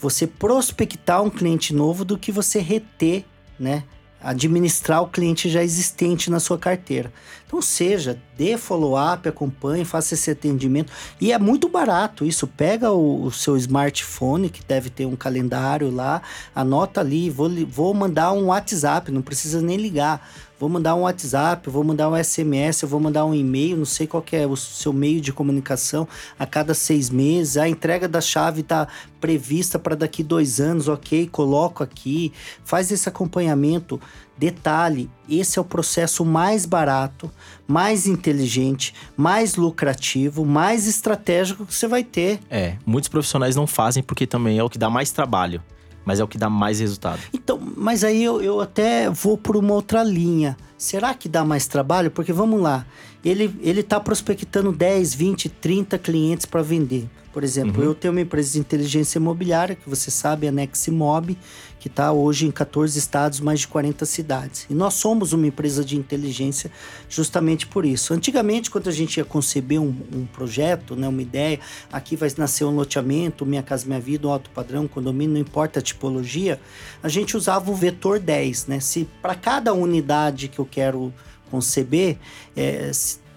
você 0.00 0.26
prospectar 0.26 1.22
um 1.22 1.30
cliente 1.30 1.72
novo 1.72 2.04
do 2.04 2.18
que 2.18 2.32
você 2.32 2.58
reter, 2.58 3.24
né? 3.58 3.84
Administrar 4.20 5.00
o 5.02 5.06
cliente 5.06 5.48
já 5.48 5.62
existente 5.62 6.28
na 6.28 6.40
sua 6.40 6.58
carteira. 6.58 7.12
Então, 7.52 7.60
seja, 7.60 8.18
dê 8.34 8.56
follow-up, 8.56 9.28
acompanhe, 9.28 9.84
faça 9.84 10.14
esse 10.14 10.30
atendimento. 10.30 10.90
E 11.20 11.32
é 11.32 11.38
muito 11.38 11.68
barato 11.68 12.24
isso. 12.24 12.46
Pega 12.46 12.90
o, 12.90 13.24
o, 13.24 13.30
seu 13.30 13.58
smartphone, 13.58 14.48
que 14.48 14.64
deve 14.64 14.88
ter 14.88 15.04
um 15.04 15.14
calendário 15.14 15.90
lá, 15.90 16.22
anota 16.54 17.02
ali, 17.02 17.28
vou, 17.28 17.50
vou 17.66 17.92
mandar 17.92 18.32
um 18.32 18.46
WhatsApp, 18.46 19.12
não 19.12 19.20
precisa 19.20 19.60
nem 19.60 19.76
ligar 19.76 20.26
vou 20.62 20.68
mandar 20.68 20.94
um 20.94 21.00
WhatsApp, 21.00 21.68
vou 21.68 21.82
mandar 21.82 22.08
um 22.08 22.14
SMS, 22.14 22.82
vou 22.82 23.00
mandar 23.00 23.24
um 23.24 23.34
e-mail, 23.34 23.76
não 23.76 23.84
sei 23.84 24.06
qual 24.06 24.24
é 24.30 24.46
o 24.46 24.54
seu 24.56 24.92
meio 24.92 25.20
de 25.20 25.32
comunicação 25.32 26.06
a 26.38 26.46
cada 26.46 26.72
seis 26.72 27.10
meses. 27.10 27.56
A 27.56 27.68
entrega 27.68 28.06
da 28.06 28.20
chave 28.20 28.60
está 28.60 28.86
prevista 29.20 29.76
para 29.76 29.96
daqui 29.96 30.22
dois 30.22 30.60
anos, 30.60 30.86
ok? 30.86 31.26
Coloco 31.26 31.82
aqui, 31.82 32.32
faz 32.64 32.92
esse 32.92 33.08
acompanhamento. 33.08 34.00
Detalhe: 34.36 35.10
esse 35.28 35.58
é 35.58 35.62
o 35.62 35.64
processo 35.64 36.24
mais 36.24 36.66
barato, 36.66 37.30
mais 37.66 38.06
inteligente, 38.06 38.94
mais 39.16 39.56
lucrativo, 39.56 40.44
mais 40.44 40.86
estratégico 40.86 41.66
que 41.66 41.74
você 41.74 41.86
vai 41.86 42.02
ter. 42.02 42.40
É, 42.50 42.76
muitos 42.84 43.08
profissionais 43.08 43.56
não 43.56 43.66
fazem 43.66 44.02
porque 44.02 44.26
também 44.26 44.58
é 44.58 44.62
o 44.62 44.70
que 44.70 44.78
dá 44.78 44.90
mais 44.90 45.10
trabalho 45.10 45.62
mas 46.04 46.20
é 46.20 46.24
o 46.24 46.28
que 46.28 46.38
dá 46.38 46.50
mais 46.50 46.80
resultado. 46.80 47.20
Então, 47.32 47.60
mas 47.76 48.02
aí 48.04 48.22
eu, 48.22 48.42
eu 48.42 48.60
até 48.60 49.08
vou 49.08 49.38
por 49.38 49.56
uma 49.56 49.74
outra 49.74 50.02
linha. 50.02 50.56
Será 50.76 51.14
que 51.14 51.28
dá 51.28 51.44
mais 51.44 51.66
trabalho? 51.66 52.10
Porque 52.10 52.32
vamos 52.32 52.60
lá, 52.60 52.84
ele 53.24 53.54
ele 53.62 53.80
está 53.80 54.00
prospectando 54.00 54.72
10, 54.72 55.14
20, 55.14 55.48
30 55.48 55.98
clientes 55.98 56.46
para 56.46 56.62
vender. 56.62 57.08
Por 57.32 57.42
exemplo, 57.42 57.80
uhum. 57.80 57.88
eu 57.88 57.94
tenho 57.94 58.12
uma 58.12 58.20
empresa 58.20 58.52
de 58.52 58.58
inteligência 58.58 59.18
imobiliária, 59.18 59.74
que 59.74 59.88
você 59.88 60.10
sabe, 60.10 60.46
a 60.46 60.52
Neximob, 60.52 61.36
que 61.80 61.88
está 61.88 62.12
hoje 62.12 62.46
em 62.46 62.50
14 62.50 62.96
estados, 62.98 63.40
mais 63.40 63.60
de 63.60 63.68
40 63.68 64.04
cidades. 64.06 64.66
E 64.70 64.74
nós 64.74 64.94
somos 64.94 65.32
uma 65.32 65.46
empresa 65.46 65.84
de 65.84 65.96
inteligência 65.96 66.70
justamente 67.08 67.66
por 67.66 67.84
isso. 67.84 68.12
Antigamente, 68.14 68.70
quando 68.70 68.88
a 68.88 68.92
gente 68.92 69.16
ia 69.16 69.24
conceber 69.24 69.80
um, 69.80 69.94
um 70.14 70.26
projeto, 70.26 70.94
né, 70.94 71.08
uma 71.08 71.22
ideia, 71.22 71.58
aqui 71.90 72.14
vai 72.14 72.30
nascer 72.36 72.64
um 72.64 72.74
loteamento, 72.74 73.46
Minha 73.46 73.62
Casa 73.62 73.86
Minha 73.86 73.98
Vida, 73.98 74.28
um 74.28 74.30
alto 74.30 74.50
padrão, 74.50 74.86
condomínio, 74.86 75.34
não 75.34 75.40
importa 75.40 75.80
a 75.80 75.82
tipologia, 75.82 76.60
a 77.02 77.08
gente 77.08 77.36
usava 77.36 77.70
o 77.70 77.74
vetor 77.74 78.20
10. 78.20 78.66
Né? 78.66 78.78
Se 78.78 79.08
para 79.20 79.34
cada 79.34 79.72
unidade 79.72 80.48
que 80.48 80.58
eu 80.58 80.66
quero 80.66 81.12
conceber, 81.50 82.16
é, 82.56 82.90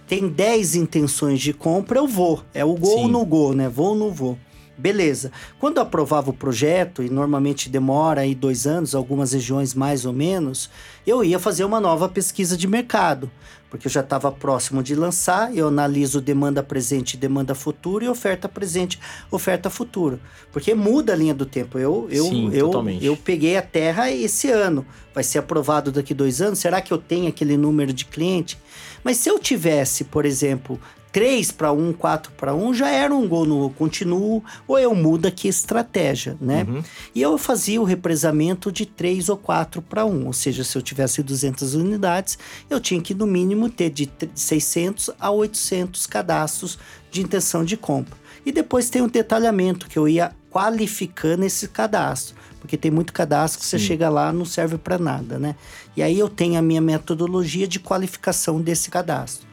tem 0.08 0.28
10 0.28 0.76
intenções 0.76 1.40
de 1.40 1.54
compra, 1.54 2.00
eu 2.00 2.08
vou. 2.08 2.44
É 2.54 2.64
o 2.64 2.76
gol 2.76 3.00
ou 3.02 3.08
no 3.08 3.26
gol, 3.26 3.54
né? 3.54 3.68
Vou 3.68 3.90
ou 3.90 3.96
não 3.96 4.12
vou. 4.12 4.38
Beleza. 4.78 5.32
Quando 5.58 5.80
aprovava 5.80 6.32
o 6.32 6.34
projeto, 6.34 7.02
e 7.02 7.10
normalmente 7.10 7.70
demora 7.70 8.22
aí 8.22 8.36
dois 8.36 8.68
anos, 8.68 8.94
algumas 8.94 9.32
regiões 9.32 9.74
mais 9.74 10.06
ou 10.06 10.12
menos, 10.12 10.70
eu 11.08 11.24
ia 11.24 11.40
fazer 11.40 11.64
uma 11.64 11.80
nova 11.80 12.10
pesquisa 12.10 12.58
de 12.58 12.68
mercado, 12.68 13.32
porque 13.70 13.88
eu 13.88 13.92
já 13.92 14.02
estava 14.02 14.30
próximo 14.32 14.84
de 14.84 14.94
lançar, 14.94 15.56
eu 15.56 15.70
analiso 15.70 16.20
demanda 16.20 16.62
presente 16.62 17.16
demanda 17.16 17.56
futura 17.56 18.04
e 18.04 18.10
oferta 18.10 18.50
presente, 18.50 19.00
oferta 19.32 19.70
futura. 19.70 20.20
Porque 20.52 20.74
muda 20.74 21.14
a 21.14 21.16
linha 21.16 21.34
do 21.34 21.46
tempo. 21.46 21.80
Eu, 21.80 22.08
eu, 22.12 22.26
Sim, 22.26 22.50
eu, 22.52 22.66
totalmente. 22.66 23.06
eu 23.06 23.16
peguei 23.16 23.56
a 23.56 23.62
terra 23.62 24.12
esse 24.12 24.50
ano. 24.50 24.86
Vai 25.14 25.24
ser 25.24 25.40
aprovado 25.40 25.90
daqui 25.90 26.14
dois 26.14 26.42
anos? 26.42 26.60
Será 26.60 26.82
que 26.82 26.92
eu 26.92 26.98
tenho 26.98 27.30
aquele 27.30 27.56
número 27.56 27.94
de 27.94 28.04
cliente? 28.04 28.58
Mas 29.06 29.18
se 29.18 29.30
eu 29.30 29.38
tivesse, 29.38 30.04
por 30.04 30.26
exemplo, 30.26 30.80
3 31.12 31.52
para 31.52 31.72
1, 31.72 31.94
4 31.94 32.32
para 32.34 32.56
1, 32.56 32.74
já 32.74 32.90
era 32.90 33.14
um 33.14 33.28
gol 33.28 33.46
no 33.46 33.70
continuo, 33.70 34.44
ou 34.68 34.80
eu 34.80 34.96
mudo 34.96 35.28
aqui 35.28 35.48
a 35.48 35.50
estratégia, 35.50 36.36
né? 36.42 36.66
Uhum. 36.68 36.84
E 37.14 37.22
eu 37.22 37.38
fazia 37.38 37.80
o 37.80 37.86
represamento 37.86 38.72
de 38.72 38.86
3 38.88 39.30
ou 39.30 39.38
4 39.38 39.80
para 39.82 40.06
1, 40.06 40.26
ou 40.26 40.34
seja, 40.34 40.64
se 40.64 40.76
eu 40.76 40.82
tivesse 40.82 41.22
200 41.22 41.76
unidades, 41.76 42.38
eu 42.68 42.82
tinha 42.82 43.00
que 43.00 43.14
no 43.14 43.28
mínimo 43.28 43.70
ter 43.70 43.92
de 43.92 44.12
600 44.34 45.12
a 45.20 45.30
800 45.30 46.08
cadastros 46.08 46.80
de 47.12 47.22
intenção 47.22 47.64
de 47.64 47.78
compra. 47.78 48.18
E 48.44 48.52
depois 48.52 48.90
tem 48.90 49.04
um 49.04 49.08
detalhamento 49.08 49.88
que 49.88 49.98
eu 49.98 50.10
ia 50.10 50.34
qualificando 50.52 51.46
esse 51.46 51.68
cadastro, 51.68 52.36
porque 52.66 52.78
tem 52.78 52.92
muito 52.92 53.14
cadastro 53.14 53.62
que 53.62 53.66
você 53.66 53.78
Sim. 53.78 53.86
chega 53.86 54.10
lá 54.10 54.34
não 54.34 54.44
serve 54.44 54.78
para 54.78 54.98
nada, 54.98 55.38
né? 55.38 55.56
E 55.96 56.02
aí 56.02 56.18
eu 56.18 56.28
tenho 56.28 56.58
a 56.58 56.62
minha 56.62 56.82
metodologia 56.82 57.68
de 57.68 57.80
qualificação 57.80 58.60
desse 58.60 58.90
cadastro. 58.90 59.48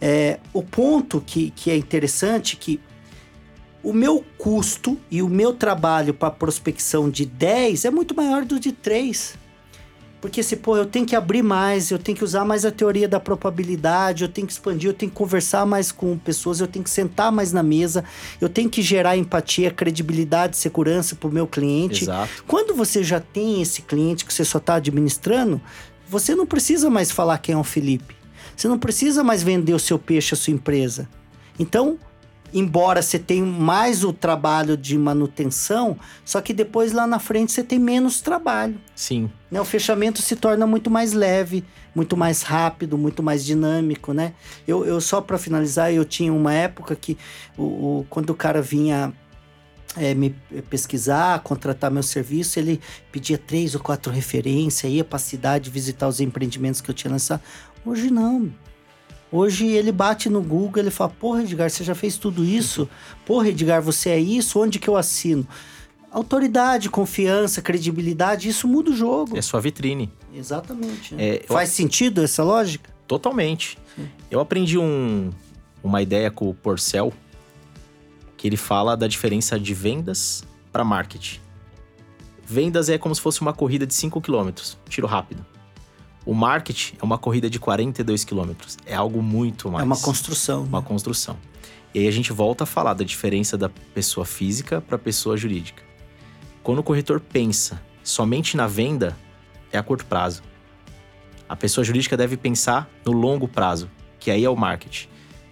É, 0.00 0.38
o 0.52 0.62
ponto 0.62 1.22
que, 1.24 1.50
que 1.50 1.70
é 1.70 1.76
interessante 1.76 2.56
é 2.56 2.58
que 2.60 2.80
o 3.82 3.92
meu 3.92 4.24
custo 4.36 4.98
e 5.10 5.22
o 5.22 5.28
meu 5.28 5.54
trabalho 5.54 6.12
para 6.12 6.30
prospecção 6.30 7.08
de 7.08 7.24
10 7.24 7.84
é 7.84 7.90
muito 7.90 8.14
maior 8.14 8.44
do 8.44 8.58
de 8.58 8.72
3. 8.72 9.34
Porque 10.20 10.42
se, 10.42 10.56
pô, 10.56 10.76
eu 10.76 10.84
tenho 10.84 11.06
que 11.06 11.14
abrir 11.14 11.42
mais, 11.42 11.90
eu 11.90 11.98
tenho 11.98 12.18
que 12.18 12.24
usar 12.24 12.44
mais 12.44 12.64
a 12.64 12.72
teoria 12.72 13.08
da 13.08 13.20
probabilidade, 13.20 14.24
eu 14.24 14.28
tenho 14.28 14.46
que 14.46 14.52
expandir, 14.52 14.90
eu 14.90 14.94
tenho 14.94 15.10
que 15.10 15.16
conversar 15.16 15.64
mais 15.64 15.92
com 15.92 16.18
pessoas, 16.18 16.60
eu 16.60 16.66
tenho 16.66 16.82
que 16.82 16.90
sentar 16.90 17.30
mais 17.30 17.52
na 17.52 17.62
mesa, 17.62 18.04
eu 18.40 18.48
tenho 18.48 18.68
que 18.68 18.82
gerar 18.82 19.16
empatia, 19.16 19.70
credibilidade, 19.70 20.56
segurança 20.56 21.14
para 21.14 21.28
o 21.28 21.32
meu 21.32 21.46
cliente. 21.46 22.04
Exato. 22.04 22.44
Quando 22.48 22.74
você 22.74 23.04
já 23.04 23.20
tem 23.20 23.62
esse 23.62 23.82
cliente 23.82 24.24
que 24.24 24.34
você 24.34 24.44
só 24.44 24.58
está 24.58 24.74
administrando, 24.74 25.60
você 26.08 26.34
não 26.34 26.46
precisa 26.46 26.90
mais 26.90 27.12
falar 27.12 27.38
quem 27.38 27.54
é 27.54 27.58
o 27.58 27.62
Felipe. 27.62 28.16
Você 28.56 28.66
não 28.66 28.78
precisa 28.78 29.22
mais 29.22 29.42
vender 29.42 29.72
o 29.72 29.78
seu 29.78 30.00
peixe, 30.00 30.34
a 30.34 30.36
sua 30.36 30.52
empresa. 30.52 31.08
Então, 31.60 31.96
embora 32.52 33.02
você 33.02 33.18
tenha 33.18 33.44
mais 33.44 34.04
o 34.04 34.12
trabalho 34.12 34.76
de 34.76 34.96
manutenção, 34.96 35.98
só 36.24 36.40
que 36.40 36.52
depois 36.52 36.92
lá 36.92 37.06
na 37.06 37.18
frente 37.18 37.52
você 37.52 37.62
tem 37.62 37.78
menos 37.78 38.20
trabalho. 38.20 38.80
Sim. 38.94 39.30
Né? 39.50 39.60
O 39.60 39.64
fechamento 39.64 40.22
se 40.22 40.36
torna 40.36 40.66
muito 40.66 40.90
mais 40.90 41.12
leve, 41.12 41.64
muito 41.94 42.16
mais 42.16 42.42
rápido, 42.42 42.96
muito 42.96 43.22
mais 43.22 43.44
dinâmico, 43.44 44.12
né? 44.12 44.32
Eu, 44.66 44.84
eu 44.84 45.00
só 45.00 45.20
para 45.20 45.36
finalizar, 45.38 45.92
eu 45.92 46.04
tinha 46.04 46.32
uma 46.32 46.52
época 46.52 46.94
que 46.96 47.16
o, 47.56 47.62
o- 47.62 48.06
quando 48.08 48.30
o 48.30 48.34
cara 48.34 48.62
vinha 48.62 49.12
é, 49.96 50.14
me 50.14 50.30
pesquisar, 50.70 51.40
contratar 51.40 51.90
meu 51.90 52.02
serviço, 52.02 52.58
ele 52.58 52.80
pedia 53.10 53.38
três 53.38 53.74
ou 53.74 53.80
quatro 53.80 54.12
referências, 54.12 54.92
ia 54.92 55.02
para 55.02 55.16
a 55.16 55.20
cidade 55.20 55.70
visitar 55.70 56.06
os 56.06 56.20
empreendimentos 56.20 56.80
que 56.80 56.90
eu 56.90 56.94
tinha 56.94 57.10
lançado. 57.10 57.40
Hoje 57.84 58.10
não. 58.10 58.52
Hoje 59.30 59.66
ele 59.66 59.92
bate 59.92 60.28
no 60.30 60.40
Google, 60.42 60.82
ele 60.82 60.90
fala: 60.90 61.10
Porra, 61.10 61.42
Edgar, 61.42 61.68
você 61.70 61.84
já 61.84 61.94
fez 61.94 62.16
tudo 62.16 62.44
isso? 62.44 62.88
Porra, 63.26 63.48
Edgar, 63.48 63.82
você 63.82 64.10
é 64.10 64.18
isso? 64.18 64.58
Onde 64.60 64.78
que 64.78 64.88
eu 64.88 64.96
assino? 64.96 65.46
Autoridade, 66.10 66.88
confiança, 66.88 67.60
credibilidade, 67.60 68.48
isso 68.48 68.66
muda 68.66 68.90
o 68.90 68.96
jogo. 68.96 69.36
É 69.36 69.42
sua 69.42 69.60
vitrine. 69.60 70.10
Exatamente. 70.34 71.14
né? 71.14 71.22
É, 71.22 71.36
eu- 71.42 71.48
Faz 71.48 71.68
sentido 71.70 72.22
essa 72.22 72.42
lógica? 72.42 72.90
Totalmente. 73.06 73.76
Eu 74.30 74.40
aprendi 74.40 74.78
um- 74.78 75.30
uma 75.82 76.00
ideia 76.00 76.30
com 76.30 76.48
o 76.48 76.54
Porcel, 76.54 77.12
que 78.36 78.46
ele 78.46 78.56
fala 78.56 78.96
da 78.96 79.06
diferença 79.06 79.58
de 79.60 79.74
vendas 79.74 80.42
para 80.72 80.82
marketing. 80.84 81.40
Vendas 82.46 82.88
é 82.88 82.96
como 82.96 83.14
se 83.14 83.20
fosse 83.20 83.40
uma 83.42 83.52
corrida 83.52 83.86
de 83.86 83.92
5 83.92 84.20
km, 84.22 84.50
tiro 84.88 85.06
rápido. 85.06 85.44
O 86.28 86.34
marketing 86.34 86.94
é 87.00 87.02
uma 87.02 87.16
corrida 87.16 87.48
de 87.48 87.58
42 87.58 88.22
km. 88.22 88.50
É 88.84 88.94
algo 88.94 89.22
muito 89.22 89.70
mais. 89.70 89.82
É 89.82 89.86
uma 89.86 89.96
construção. 89.96 90.64
uma 90.64 90.80
né? 90.82 90.86
construção. 90.86 91.38
E 91.94 92.00
aí 92.00 92.06
a 92.06 92.10
gente 92.10 92.34
volta 92.34 92.64
a 92.64 92.66
falar 92.66 92.92
da 92.92 93.02
diferença 93.02 93.56
da 93.56 93.70
pessoa 93.70 94.26
física 94.26 94.78
para 94.78 94.96
a 94.96 94.98
pessoa 94.98 95.38
jurídica. 95.38 95.82
Quando 96.62 96.80
o 96.80 96.82
corretor 96.82 97.18
pensa 97.18 97.80
somente 98.04 98.58
na 98.58 98.66
venda, 98.66 99.16
é 99.72 99.78
a 99.78 99.82
curto 99.82 100.04
prazo. 100.04 100.42
A 101.48 101.56
pessoa 101.56 101.82
jurídica 101.82 102.14
deve 102.14 102.36
pensar 102.36 102.90
no 103.06 103.12
longo 103.12 103.48
prazo, 103.48 103.90
que 104.20 104.30
aí 104.30 104.44
é 104.44 104.50
o 104.50 104.54
marketing. 104.54 105.08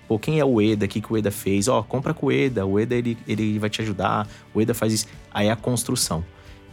Pô, 0.07 0.19
quem 0.19 0.41
é 0.41 0.45
o 0.45 0.61
EDA? 0.61 0.85
O 0.85 0.89
que, 0.91 1.01
que 1.01 1.11
o 1.11 1.17
EDA 1.17 1.31
fez? 1.31 1.69
Ó, 1.69 1.83
compra 1.83 2.13
com 2.13 2.27
o 2.27 2.31
EDA, 2.31 2.67
o 2.67 2.79
EDA 2.79 2.97
ele, 2.97 3.17
ele 3.27 3.59
vai 3.59 3.71
te 3.71 3.81
ajudar, 3.81 4.29
o 4.53 4.61
EDA 4.61 4.75
faz 4.75 4.93
isso. 4.93 5.07
Aí 5.33 5.47
é 5.47 5.51
a 5.51 5.57
construção. 5.57 6.23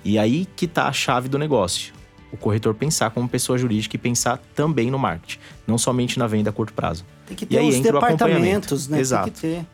E 0.03 0.19
aí 0.19 0.45
que 0.57 0.67
tá 0.67 0.89
a 0.89 0.91
chave 0.91 1.29
do 1.29 1.39
negócio. 1.39 2.02
O 2.33 2.37
corretor 2.37 2.73
pensar 2.73 3.11
como 3.11 3.29
pessoa 3.29 3.57
jurídica 3.57 3.95
e 3.95 3.99
pensar 3.99 4.41
também 4.55 4.89
no 4.89 4.97
marketing, 4.97 5.39
não 5.67 5.77
somente 5.77 6.17
na 6.19 6.25
venda 6.27 6.49
a 6.49 6.53
curto 6.53 6.73
prazo. 6.73 7.05
Tem 7.27 7.37
que 7.37 7.45
E 7.45 7.47
ter 7.47 7.59
aí 7.59 7.69
os 7.69 7.75
entra 7.75 7.93
departamentos, 7.93 8.87
né? 8.87 8.99
Exato. 8.99 9.25
Tem 9.25 9.33
que 9.33 9.39
ter. 9.61 9.65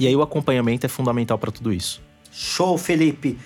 E 0.00 0.06
aí 0.06 0.14
o 0.14 0.22
acompanhamento 0.22 0.86
é 0.86 0.88
fundamental 0.88 1.36
para 1.38 1.50
tudo 1.50 1.72
isso. 1.72 2.00
Show, 2.32 2.78
Felipe. 2.78 3.36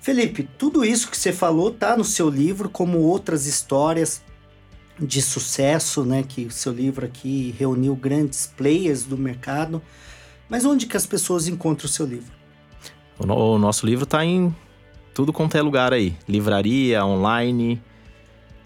Felipe, 0.00 0.48
tudo 0.56 0.84
isso 0.84 1.10
que 1.10 1.16
você 1.16 1.32
falou 1.32 1.70
tá 1.72 1.96
no 1.96 2.04
seu 2.04 2.28
livro, 2.30 2.68
como 2.68 2.98
outras 2.98 3.46
histórias 3.46 4.22
de 5.00 5.20
sucesso, 5.20 6.04
né? 6.04 6.24
Que 6.26 6.44
o 6.46 6.50
seu 6.50 6.72
livro 6.72 7.04
aqui 7.04 7.54
reuniu 7.58 7.94
grandes 7.96 8.46
players 8.46 9.02
do 9.04 9.18
mercado. 9.18 9.82
Mas 10.48 10.64
onde 10.64 10.86
que 10.86 10.96
as 10.96 11.06
pessoas 11.06 11.48
encontram 11.48 11.86
o 11.86 11.88
seu 11.92 12.06
livro? 12.06 12.32
O, 13.18 13.26
no- 13.26 13.36
o 13.54 13.58
nosso 13.58 13.84
livro 13.86 14.06
tá 14.06 14.24
em 14.24 14.54
tudo 15.14 15.32
quanto 15.32 15.56
é 15.56 15.62
lugar 15.62 15.92
aí. 15.92 16.14
Livraria, 16.28 17.04
online. 17.04 17.80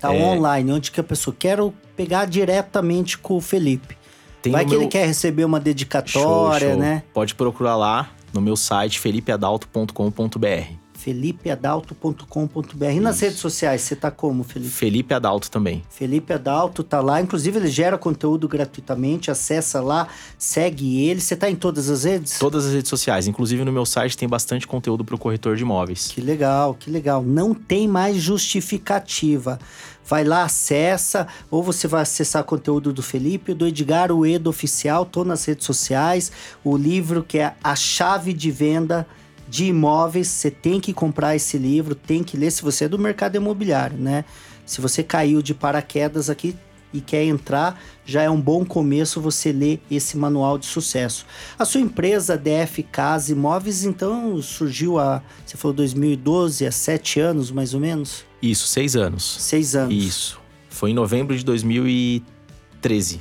Tá 0.00 0.14
É. 0.14 0.22
online, 0.22 0.72
onde 0.72 0.90
que 0.90 1.00
a 1.00 1.04
pessoa 1.04 1.34
quero 1.38 1.72
pegar 1.96 2.26
diretamente 2.26 3.16
com 3.18 3.34
o 3.36 3.40
Felipe. 3.40 3.96
Tem 4.42 4.52
Vai 4.52 4.64
que 4.64 4.70
meu... 4.72 4.80
ele 4.82 4.88
quer 4.88 5.06
receber 5.06 5.44
uma 5.44 5.58
dedicatória, 5.58 6.68
Show, 6.68 6.70
show. 6.70 6.76
né? 6.78 7.02
Pode 7.12 7.34
procurar 7.34 7.76
lá 7.76 8.10
no 8.32 8.40
meu 8.40 8.56
site 8.56 9.00
felipeadalto.com.br. 9.00 10.85
felipeadalto.com.br. 11.06 12.84
E 12.92 12.98
nas 12.98 13.20
redes 13.20 13.38
sociais, 13.38 13.82
você 13.82 13.94
tá 13.94 14.10
como, 14.10 14.42
Felipe? 14.42 14.72
Felipe 14.72 15.14
Adalto 15.14 15.48
também. 15.48 15.84
Felipe 15.88 16.32
Adalto 16.32 16.82
tá 16.82 17.00
lá, 17.00 17.22
inclusive 17.22 17.58
ele 17.58 17.68
gera 17.68 17.96
conteúdo 17.96 18.48
gratuitamente, 18.48 19.30
acessa 19.30 19.80
lá, 19.80 20.08
segue 20.36 21.06
ele. 21.06 21.20
Você 21.20 21.36
tá 21.36 21.48
em 21.48 21.54
todas 21.54 21.88
as 21.88 22.02
redes? 22.02 22.40
Todas 22.40 22.66
as 22.66 22.72
redes 22.72 22.88
sociais, 22.88 23.28
inclusive 23.28 23.64
no 23.64 23.70
meu 23.70 23.86
site 23.86 24.16
tem 24.16 24.28
bastante 24.28 24.66
conteúdo 24.66 25.04
para 25.04 25.14
o 25.14 25.18
corretor 25.18 25.54
de 25.54 25.62
imóveis. 25.62 26.08
Que 26.08 26.20
legal, 26.20 26.74
que 26.74 26.90
legal. 26.90 27.22
Não 27.22 27.54
tem 27.54 27.86
mais 27.86 28.16
justificativa. 28.16 29.60
Vai 30.04 30.24
lá, 30.24 30.42
acessa, 30.42 31.28
ou 31.48 31.62
você 31.62 31.86
vai 31.86 32.02
acessar 32.02 32.42
conteúdo 32.42 32.92
do 32.92 33.02
Felipe, 33.02 33.54
do 33.54 33.66
Edgar 33.66 34.10
Uedo 34.10 34.50
Oficial, 34.50 35.04
tô 35.04 35.24
nas 35.24 35.44
redes 35.44 35.66
sociais. 35.66 36.32
O 36.64 36.76
livro 36.76 37.22
que 37.22 37.38
é 37.38 37.54
A 37.62 37.76
Chave 37.76 38.32
de 38.32 38.50
Venda 38.50 39.06
de 39.48 39.66
Imóveis. 39.66 40.28
Você 40.28 40.50
tem 40.50 40.80
que 40.80 40.92
comprar 40.92 41.36
esse 41.36 41.58
livro, 41.58 41.94
tem 41.94 42.22
que 42.22 42.36
ler 42.36 42.50
se 42.50 42.62
você 42.62 42.84
é 42.84 42.88
do 42.88 42.98
mercado 42.98 43.36
imobiliário, 43.36 43.96
né? 43.98 44.24
Se 44.64 44.80
você 44.80 45.02
caiu 45.02 45.40
de 45.42 45.54
paraquedas 45.54 46.28
aqui 46.28 46.56
e 46.92 47.00
quer 47.00 47.24
entrar, 47.24 47.80
já 48.04 48.22
é 48.22 48.30
um 48.30 48.40
bom 48.40 48.64
começo 48.64 49.20
você 49.20 49.52
ler 49.52 49.80
esse 49.90 50.16
manual 50.16 50.58
de 50.58 50.66
sucesso. 50.66 51.26
A 51.58 51.64
sua 51.64 51.80
empresa 51.80 52.36
DF 52.36 52.82
Casa 52.84 53.32
Imóveis, 53.32 53.84
então, 53.84 54.40
surgiu 54.40 54.98
a, 54.98 55.22
você 55.44 55.56
falou 55.56 55.74
2012, 55.74 56.66
há 56.66 56.72
sete 56.72 57.20
anos 57.20 57.50
mais 57.50 57.74
ou 57.74 57.80
menos? 57.80 58.24
Isso, 58.40 58.66
seis 58.66 58.96
anos. 58.96 59.36
Seis 59.40 59.74
anos. 59.76 59.94
Isso. 59.94 60.40
Foi 60.68 60.90
em 60.90 60.94
novembro 60.94 61.36
de 61.36 61.44
2013. 61.44 63.20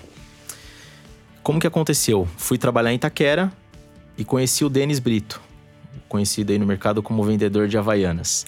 Como 1.42 1.60
que 1.60 1.68
aconteceu? 1.68 2.28
Fui 2.38 2.58
trabalhar 2.58 2.92
em 2.92 2.96
Itaquera 2.96 3.52
e 4.18 4.26
conheci 4.26 4.66
o 4.66 4.70
Denis 4.70 5.00
Brito, 5.00 5.42
conhecido 6.08 6.52
aí 6.52 6.60
no 6.60 6.66
mercado 6.66 7.02
como 7.04 7.24
vendedor 7.24 7.68
de 7.68 7.78
Havaianas. 7.78 8.46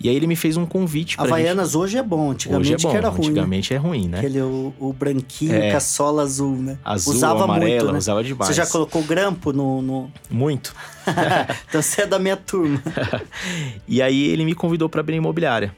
e 0.00 0.08
aí 0.08 0.16
ele 0.16 0.26
me 0.26 0.34
fez 0.34 0.56
um 0.56 0.66
convite 0.66 1.16
pra 1.16 1.24
Havaianas 1.24 1.74
hoje 1.76 1.96
é 1.96 2.02
bom, 2.02 2.30
gente... 2.32 2.48
antigamente 2.48 2.74
Hoje 2.74 2.74
é 2.74 2.76
bom, 2.78 2.90
que 2.90 2.96
era 2.96 3.08
ruim. 3.08 3.20
né? 3.20 3.28
antigamente 3.30 3.74
é 3.74 3.76
ruim, 3.76 4.08
né? 4.08 4.18
Aquele 4.18 4.40
o, 4.42 4.74
o 4.78 4.92
branquinho 4.92 5.54
É. 5.54 5.70
com 5.70 5.76
a 5.76 5.80
sola 5.80 6.22
azul, 6.22 6.56
né? 6.56 6.78
Azul, 6.84 7.14
Usava 7.14 7.44
amarela, 7.44 7.70
muito, 7.82 7.92
né? 7.92 7.98
usava 7.98 8.24
demais. 8.24 8.48
Você 8.48 8.54
já 8.54 8.66
colocou 8.66 9.02
grampo 9.04 9.52
no. 9.52 9.80
no... 9.80 10.10
Muito. 10.30 10.74
então 11.68 11.80
você 11.80 12.02
é 12.02 12.06
da 12.06 12.18
minha 12.18 12.36
turma. 12.36 12.82
E 13.86 14.00
aí 14.02 14.28
ele 14.28 14.44
me 14.44 14.54
convidou 14.54 14.88
para 14.88 15.00
abrir 15.00 15.14
a 15.14 15.18
imobiliária. 15.18 15.74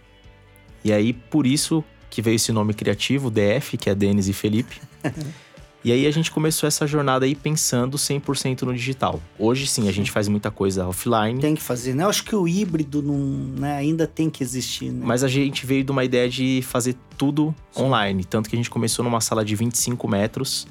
E 0.85 0.93
aí 0.93 1.12
por 1.12 1.47
isso 1.47 1.83
que 2.11 2.23
veio 2.23 2.37
esse 2.37 2.53
nome 2.53 2.73
criativo, 2.75 3.31
DF, 3.31 3.77
que 3.77 3.91
é 3.91 3.95
Denis 3.95 4.29
e 4.29 4.33
Felipe. 4.33 4.81
E 5.85 5.93
aí 5.93 6.07
a 6.07 6.11
gente 6.11 6.30
começou 6.30 6.66
essa 6.66 6.87
jornada 6.87 7.26
aí 7.26 7.35
pensando 7.35 7.99
100% 7.99 8.62
no 8.62 8.72
digital. 8.72 9.20
Hoje 9.39 9.66
sim, 9.66 9.87
a 9.87 9.93
gente 9.93 10.11
faz 10.11 10.28
muita 10.28 10.51
coisa 10.51 10.89
offline. 10.89 11.39
Tem 11.39 11.55
que 11.55 11.62
fazer, 11.62 11.95
né? 11.95 12.05
Eu 12.05 12.09
acho 12.09 12.24
que 12.24 12.35
o 12.35 12.49
híbrido 12.49 13.03
não, 13.03 13.18
né, 13.18 13.76
ainda 13.76 14.07
tem 14.07 14.30
que 14.30 14.43
existir, 14.43 14.91
né? 14.91 15.05
Mas 15.05 15.22
a 15.22 15.28
gente 15.28 15.66
veio 15.66 15.85
de 15.85 15.91
uma 15.91 16.03
ideia 16.03 16.26
de 16.26 16.62
fazer 16.62 16.97
tudo 17.18 17.55
sim. 17.70 17.82
online. 17.82 18.24
Tanto 18.24 18.49
que 18.49 18.57
a 18.57 18.59
gente 18.59 18.70
começou 18.70 19.05
numa 19.05 19.20
sala 19.20 19.45
de 19.45 19.55
25 19.55 20.09
metros, 20.09 20.66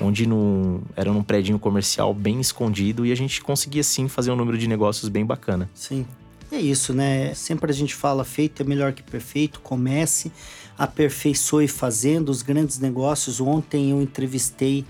onde 0.00 0.28
no, 0.28 0.80
era 0.94 1.12
num 1.12 1.24
prédio 1.24 1.58
comercial 1.58 2.14
bem 2.14 2.40
escondido. 2.40 3.04
E 3.04 3.10
a 3.10 3.16
gente 3.16 3.42
conseguia 3.42 3.82
sim 3.82 4.06
fazer 4.06 4.30
um 4.30 4.36
número 4.36 4.56
de 4.56 4.68
negócios 4.68 5.08
bem 5.08 5.26
bacana. 5.26 5.68
Sim. 5.74 6.06
É 6.52 6.58
isso, 6.58 6.94
né? 6.94 7.34
Sempre 7.34 7.72
a 7.72 7.74
gente 7.74 7.96
fala 7.96 8.24
feito 8.24 8.62
é 8.62 8.64
melhor 8.64 8.92
que 8.92 9.02
perfeito. 9.02 9.58
Comece 9.60 10.30
aperfeiçoe 10.78 11.68
fazendo 11.68 12.28
os 12.28 12.42
grandes 12.42 12.78
negócios. 12.78 13.40
Ontem 13.40 13.90
eu 13.90 14.00
entrevistei 14.00 14.84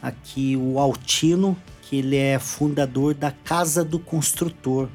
aqui 0.00 0.56
o 0.56 0.78
Altino, 0.78 1.56
que 1.82 1.96
ele 1.96 2.16
é 2.16 2.38
fundador 2.38 3.14
da 3.14 3.30
Casa 3.30 3.84
do 3.84 3.98
Construtor, 3.98 4.88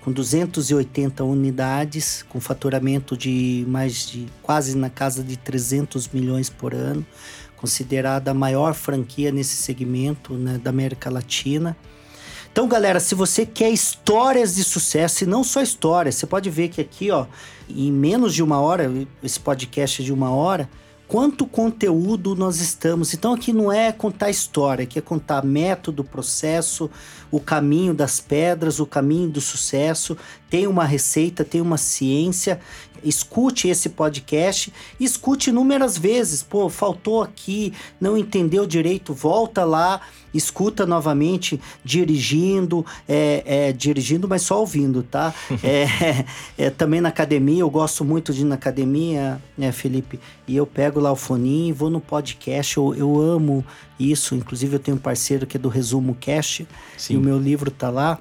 com 0.00 0.12
280 0.12 1.24
unidades, 1.24 2.24
com 2.28 2.40
faturamento 2.40 3.16
de 3.16 3.64
mais 3.66 4.06
de 4.06 4.26
quase 4.42 4.76
na 4.76 4.88
casa 4.88 5.22
de 5.22 5.36
300 5.36 6.08
milhões 6.08 6.48
por 6.48 6.72
ano, 6.72 7.04
considerada 7.56 8.30
a 8.30 8.34
maior 8.34 8.74
franquia 8.74 9.32
nesse 9.32 9.56
segmento 9.56 10.34
né, 10.34 10.58
da 10.58 10.70
América 10.70 11.10
Latina. 11.10 11.76
Então, 12.56 12.66
galera, 12.66 12.98
se 13.00 13.14
você 13.14 13.44
quer 13.44 13.68
histórias 13.68 14.54
de 14.54 14.64
sucesso, 14.64 15.24
e 15.24 15.26
não 15.26 15.44
só 15.44 15.60
histórias, 15.60 16.14
você 16.14 16.26
pode 16.26 16.48
ver 16.48 16.70
que 16.70 16.80
aqui, 16.80 17.10
ó, 17.10 17.26
em 17.68 17.92
menos 17.92 18.32
de 18.34 18.42
uma 18.42 18.58
hora, 18.58 18.90
esse 19.22 19.38
podcast 19.38 20.00
é 20.00 20.04
de 20.06 20.10
uma 20.10 20.30
hora, 20.30 20.66
quanto 21.06 21.46
conteúdo 21.46 22.34
nós 22.34 22.58
estamos. 22.62 23.12
Então 23.12 23.34
aqui 23.34 23.52
não 23.52 23.70
é 23.70 23.92
contar 23.92 24.30
história, 24.30 24.84
aqui 24.84 24.98
é 24.98 25.02
contar 25.02 25.44
método, 25.44 26.02
processo, 26.02 26.90
o 27.30 27.38
caminho 27.38 27.92
das 27.92 28.20
pedras, 28.20 28.80
o 28.80 28.86
caminho 28.86 29.28
do 29.28 29.40
sucesso. 29.42 30.16
Tem 30.48 30.66
uma 30.66 30.86
receita, 30.86 31.44
tem 31.44 31.60
uma 31.60 31.76
ciência. 31.76 32.58
Escute 33.08 33.68
esse 33.68 33.90
podcast, 33.90 34.72
escute 34.98 35.50
inúmeras 35.50 35.96
vezes. 35.96 36.42
Pô, 36.42 36.68
faltou 36.68 37.22
aqui, 37.22 37.72
não 38.00 38.16
entendeu 38.16 38.66
direito, 38.66 39.14
volta 39.14 39.64
lá 39.64 40.00
escuta 40.36 40.86
novamente 40.86 41.60
dirigindo, 41.84 42.84
é, 43.08 43.42
é, 43.46 43.72
dirigindo, 43.72 44.28
mas 44.28 44.42
só 44.42 44.60
ouvindo, 44.60 45.02
tá? 45.02 45.34
é, 45.62 46.24
é, 46.58 46.70
também 46.70 47.00
na 47.00 47.08
academia, 47.08 47.60
eu 47.60 47.70
gosto 47.70 48.04
muito 48.04 48.32
de 48.32 48.42
ir 48.42 48.44
na 48.44 48.54
academia, 48.54 49.40
né, 49.56 49.72
Felipe? 49.72 50.20
E 50.46 50.56
eu 50.56 50.66
pego 50.66 51.00
lá 51.00 51.10
o 51.10 51.16
foninho 51.16 51.70
e 51.70 51.72
vou 51.72 51.90
no 51.90 52.00
podcast, 52.00 52.76
eu, 52.76 52.94
eu 52.94 53.20
amo 53.20 53.64
isso. 53.98 54.34
Inclusive, 54.34 54.76
eu 54.76 54.80
tenho 54.80 54.96
um 54.96 55.00
parceiro 55.00 55.46
que 55.46 55.56
é 55.56 55.60
do 55.60 55.68
Resumo 55.68 56.14
Cast, 56.14 56.66
Sim. 56.96 57.14
e 57.14 57.16
o 57.16 57.20
meu 57.20 57.38
livro 57.38 57.70
tá 57.70 57.90
lá. 57.90 58.18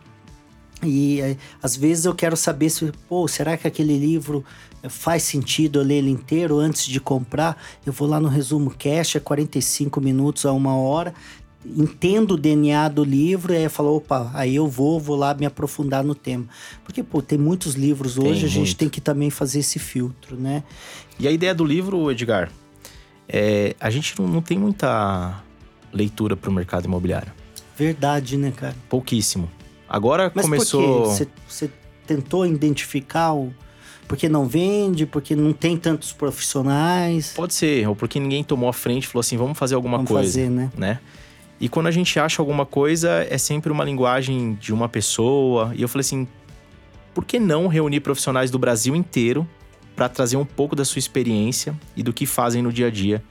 E 0.84 1.22
é, 1.22 1.38
às 1.62 1.76
vezes 1.76 2.06
eu 2.06 2.14
quero 2.14 2.36
saber 2.36 2.70
se, 2.70 2.92
pô, 3.08 3.28
será 3.28 3.58
que 3.58 3.68
aquele 3.68 3.98
livro 3.98 4.44
faz 4.90 5.24
sentido 5.24 5.80
eu 5.80 5.84
ler 5.84 5.96
ele 5.96 6.12
inteiro 6.12 6.60
antes 6.60 6.86
de 6.86 7.00
comprar? 7.00 7.62
Eu 7.86 7.94
vou 7.94 8.08
lá 8.08 8.20
no 8.20 8.28
resumo 8.28 8.72
cash, 8.72 9.16
é 9.16 9.20
45 9.20 10.02
minutos 10.02 10.46
a 10.46 10.52
uma 10.52 10.76
hora, 10.76 11.14
entendo 11.66 12.36
o 12.36 12.38
DNA 12.38 12.90
do 12.90 13.04
livro 13.04 13.54
e 13.54 13.58
aí 13.58 13.70
falou, 13.70 13.98
opa, 13.98 14.30
aí 14.34 14.56
eu 14.56 14.68
vou, 14.68 15.00
vou 15.00 15.16
lá 15.16 15.34
me 15.34 15.46
aprofundar 15.46 16.04
no 16.04 16.14
tema. 16.14 16.46
Porque, 16.84 17.02
pô, 17.02 17.22
tem 17.22 17.38
muitos 17.38 17.74
livros 17.74 18.18
hoje, 18.18 18.42
tem 18.42 18.46
a 18.46 18.52
gente 18.52 18.76
tem 18.76 18.90
que 18.90 19.02
também 19.02 19.30
fazer 19.30 19.60
esse 19.60 19.80
filtro, 19.80 20.36
né? 20.36 20.64
E 21.18 21.28
a 21.28 21.32
ideia 21.32 21.56
do 21.56 21.64
livro, 21.64 22.12
Edgar, 22.12 22.52
é, 23.28 23.76
a 23.80 23.90
gente 23.90 24.20
não, 24.20 24.28
não 24.28 24.42
tem 24.42 24.58
muita 24.58 25.42
leitura 25.92 26.36
para 26.36 26.50
o 26.50 26.54
mercado 26.54 26.86
imobiliário. 26.86 27.32
Verdade, 27.78 28.38
né, 28.38 28.52
cara? 28.52 28.76
Pouquíssimo. 28.88 29.50
Agora 29.88 30.32
Mas 30.34 30.46
começou. 30.46 31.06
Você 31.06 31.70
tentou 32.06 32.46
identificar 32.46 33.34
o. 33.34 33.54
Porque 34.08 34.30
não 34.30 34.48
vende, 34.48 35.06
porque 35.06 35.36
não 35.36 35.52
tem 35.52 35.78
tantos 35.78 36.14
profissionais. 36.14 37.34
Pode 37.36 37.56
ser, 37.56 37.88
ou 37.88 37.96
porque 37.96 38.20
ninguém 38.20 38.44
tomou 38.44 38.70
a 38.70 38.74
frente 38.74 39.06
e 39.06 39.08
falou 39.08 39.22
assim: 39.22 39.38
vamos 39.38 39.58
fazer 39.58 39.76
alguma 39.76 39.98
vamos 39.98 40.12
coisa. 40.12 40.28
Fazer, 40.28 40.50
né? 40.50 40.72
né? 40.78 41.00
E 41.60 41.70
quando 41.70 41.88
a 41.88 41.92
gente 41.92 42.20
acha 42.20 42.42
alguma 42.42 42.66
coisa, 42.66 43.26
é 43.30 43.38
sempre 43.38 43.72
uma 43.72 43.84
linguagem 43.84 44.56
de 44.56 44.74
uma 44.74 44.88
pessoa. 44.90 45.72
E 45.76 45.82
eu 45.82 45.88
falei 45.88 46.02
assim: 46.02 46.28
por 47.14 47.26
que 47.26 47.40
não 47.40 47.68
reunir 47.68 48.02
profissionais 48.02 48.52
do 48.52 48.60
Brasil 48.60 48.96
inteiro 48.96 49.48
para 49.96 50.10
trazer 50.10 50.38
um 50.38 50.46
pouco 50.46 50.76
da 50.76 50.84
sua 50.84 51.00
experiência 51.00 51.76
e 51.96 52.04
do 52.04 52.12
que 52.12 52.26
fazem 52.26 52.62
no 52.62 52.72
dia 52.72 52.88
a 52.88 52.92
dia 52.92 53.24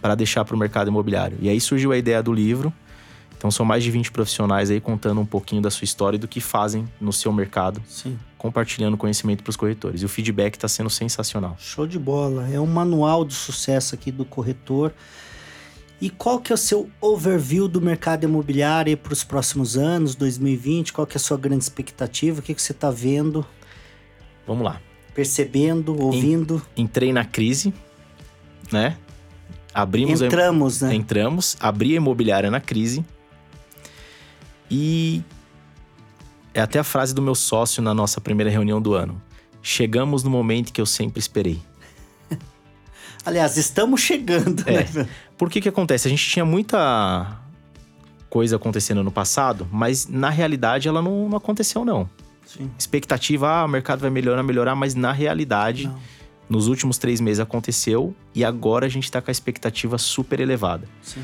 para 0.00 0.14
deixar 0.14 0.44
para 0.44 0.54
o 0.54 0.58
mercado 0.58 0.88
imobiliário? 0.88 1.38
E 1.40 1.48
aí 1.48 1.60
surgiu 1.60 1.92
a 1.92 1.96
ideia 1.96 2.22
do 2.22 2.32
livro. 2.32 2.72
Então 3.42 3.50
são 3.50 3.66
mais 3.66 3.82
de 3.82 3.90
20 3.90 4.12
profissionais 4.12 4.70
aí 4.70 4.80
contando 4.80 5.20
um 5.20 5.26
pouquinho 5.26 5.60
da 5.60 5.68
sua 5.68 5.84
história 5.84 6.16
e 6.16 6.18
do 6.20 6.28
que 6.28 6.40
fazem 6.40 6.88
no 7.00 7.12
seu 7.12 7.32
mercado, 7.32 7.82
Sim. 7.88 8.16
compartilhando 8.38 8.96
conhecimento 8.96 9.42
para 9.42 9.50
os 9.50 9.56
corretores. 9.56 10.00
E 10.00 10.04
o 10.04 10.08
feedback 10.08 10.54
está 10.54 10.68
sendo 10.68 10.88
sensacional. 10.88 11.56
Show 11.58 11.84
de 11.84 11.98
bola. 11.98 12.48
É 12.48 12.60
um 12.60 12.66
manual 12.66 13.24
do 13.24 13.32
sucesso 13.32 13.96
aqui 13.96 14.12
do 14.12 14.24
corretor. 14.24 14.94
E 16.00 16.08
qual 16.08 16.38
que 16.38 16.52
é 16.52 16.54
o 16.54 16.56
seu 16.56 16.88
overview 17.00 17.66
do 17.66 17.80
mercado 17.80 18.22
imobiliário 18.22 18.96
para 18.96 19.12
os 19.12 19.24
próximos 19.24 19.76
anos, 19.76 20.14
2020? 20.14 20.92
Qual 20.92 21.04
que 21.04 21.16
é 21.16 21.18
a 21.18 21.20
sua 21.20 21.36
grande 21.36 21.64
expectativa? 21.64 22.38
O 22.38 22.42
que, 22.44 22.54
que 22.54 22.62
você 22.62 22.70
está 22.70 22.92
vendo? 22.92 23.44
Vamos 24.46 24.62
lá. 24.62 24.80
Percebendo, 25.16 26.00
ouvindo? 26.00 26.62
Entrei 26.76 27.12
na 27.12 27.24
crise, 27.24 27.74
né? 28.70 28.96
Abrimos 29.74 30.22
Entramos, 30.22 30.80
a... 30.80 30.86
né? 30.86 30.94
Entramos, 30.94 31.56
abri 31.58 31.94
a 31.94 31.96
imobiliária 31.96 32.48
na 32.48 32.60
crise. 32.60 33.04
E 34.74 35.22
é 36.54 36.62
até 36.62 36.78
a 36.78 36.84
frase 36.84 37.14
do 37.14 37.20
meu 37.20 37.34
sócio 37.34 37.82
na 37.82 37.92
nossa 37.92 38.22
primeira 38.22 38.50
reunião 38.50 38.80
do 38.80 38.94
ano. 38.94 39.20
Chegamos 39.62 40.24
no 40.24 40.30
momento 40.30 40.72
que 40.72 40.80
eu 40.80 40.86
sempre 40.86 41.20
esperei. 41.20 41.60
Aliás, 43.22 43.58
estamos 43.58 44.00
chegando, 44.00 44.62
é. 44.66 44.84
né? 44.84 45.08
Por 45.36 45.50
que 45.50 45.60
que 45.60 45.68
acontece? 45.68 46.08
A 46.08 46.10
gente 46.10 46.26
tinha 46.26 46.44
muita 46.44 47.38
coisa 48.30 48.56
acontecendo 48.56 49.04
no 49.04 49.12
passado, 49.12 49.68
mas 49.70 50.06
na 50.06 50.30
realidade 50.30 50.88
ela 50.88 51.02
não, 51.02 51.28
não 51.28 51.36
aconteceu, 51.36 51.84
não. 51.84 52.08
Sim. 52.46 52.70
Expectativa, 52.78 53.50
ah, 53.50 53.64
o 53.66 53.68
mercado 53.68 54.00
vai 54.00 54.08
melhorar, 54.08 54.42
melhorar, 54.42 54.74
mas 54.74 54.94
na 54.94 55.12
realidade, 55.12 55.86
não. 55.86 55.98
nos 56.48 56.66
últimos 56.66 56.96
três 56.96 57.20
meses 57.20 57.40
aconteceu 57.40 58.16
e 58.34 58.42
agora 58.42 58.86
a 58.86 58.88
gente 58.88 59.04
está 59.04 59.20
com 59.20 59.30
a 59.30 59.32
expectativa 59.32 59.98
super 59.98 60.40
elevada. 60.40 60.88
Sim. 61.02 61.22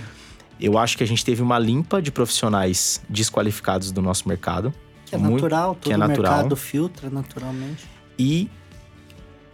Eu 0.61 0.77
acho 0.77 0.97
que 0.97 1.05
a 1.05 1.07
gente 1.07 1.25
teve 1.25 1.43
uma 1.43 1.59
limpa 1.59 2.03
de 2.03 2.11
profissionais 2.11 3.01
desqualificados 3.09 3.93
do 3.93 4.03
nosso 4.03 4.29
mercado. 4.29 4.73
Que 5.07 5.15
é 5.15 5.19
muito, 5.19 5.43
natural, 5.43 5.75
todo 5.75 5.83
que 5.83 5.93
é 5.93 5.97
natural. 5.97 6.33
mercado 6.33 6.57
filtra 6.57 7.09
naturalmente. 7.11 7.87
E 8.19 8.51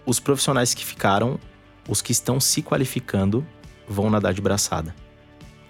os 0.06 0.18
profissionais 0.18 0.74
que 0.74 0.84
ficaram 0.84 1.38
os 1.88 2.00
que 2.00 2.12
estão 2.12 2.40
se 2.40 2.62
qualificando 2.62 3.46
vão 3.86 4.08
nadar 4.10 4.32
de 4.32 4.40
braçada. 4.40 4.94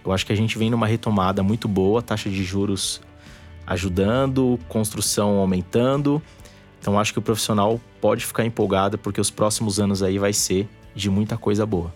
Eu 0.04 0.12
acho 0.12 0.24
que 0.24 0.32
a 0.32 0.36
gente 0.36 0.56
vem 0.58 0.70
numa 0.70 0.86
retomada 0.86 1.42
muito 1.42 1.66
boa, 1.66 2.02
taxa 2.02 2.30
de 2.30 2.44
juros 2.44 3.00
ajudando, 3.66 4.58
construção 4.68 5.38
aumentando. 5.38 6.22
Então 6.80 6.98
acho 6.98 7.12
que 7.12 7.18
o 7.18 7.22
profissional 7.22 7.80
pode 8.00 8.24
ficar 8.24 8.44
empolgado 8.44 8.98
porque 8.98 9.20
os 9.20 9.30
próximos 9.30 9.80
anos 9.80 10.02
aí 10.02 10.18
vai 10.18 10.32
ser 10.32 10.68
de 10.94 11.10
muita 11.10 11.36
coisa 11.36 11.64
boa. 11.64 11.92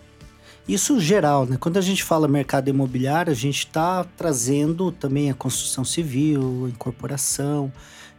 Isso 0.69 0.99
geral, 0.99 1.47
né? 1.47 1.57
Quando 1.59 1.77
a 1.77 1.81
gente 1.81 2.03
fala 2.03 2.27
mercado 2.27 2.69
imobiliário, 2.69 3.31
a 3.31 3.35
gente 3.35 3.65
está 3.65 4.03
trazendo 4.03 4.91
também 4.91 5.31
a 5.31 5.33
construção 5.33 5.83
civil, 5.83 6.65
a 6.67 6.69
incorporação, 6.69 7.73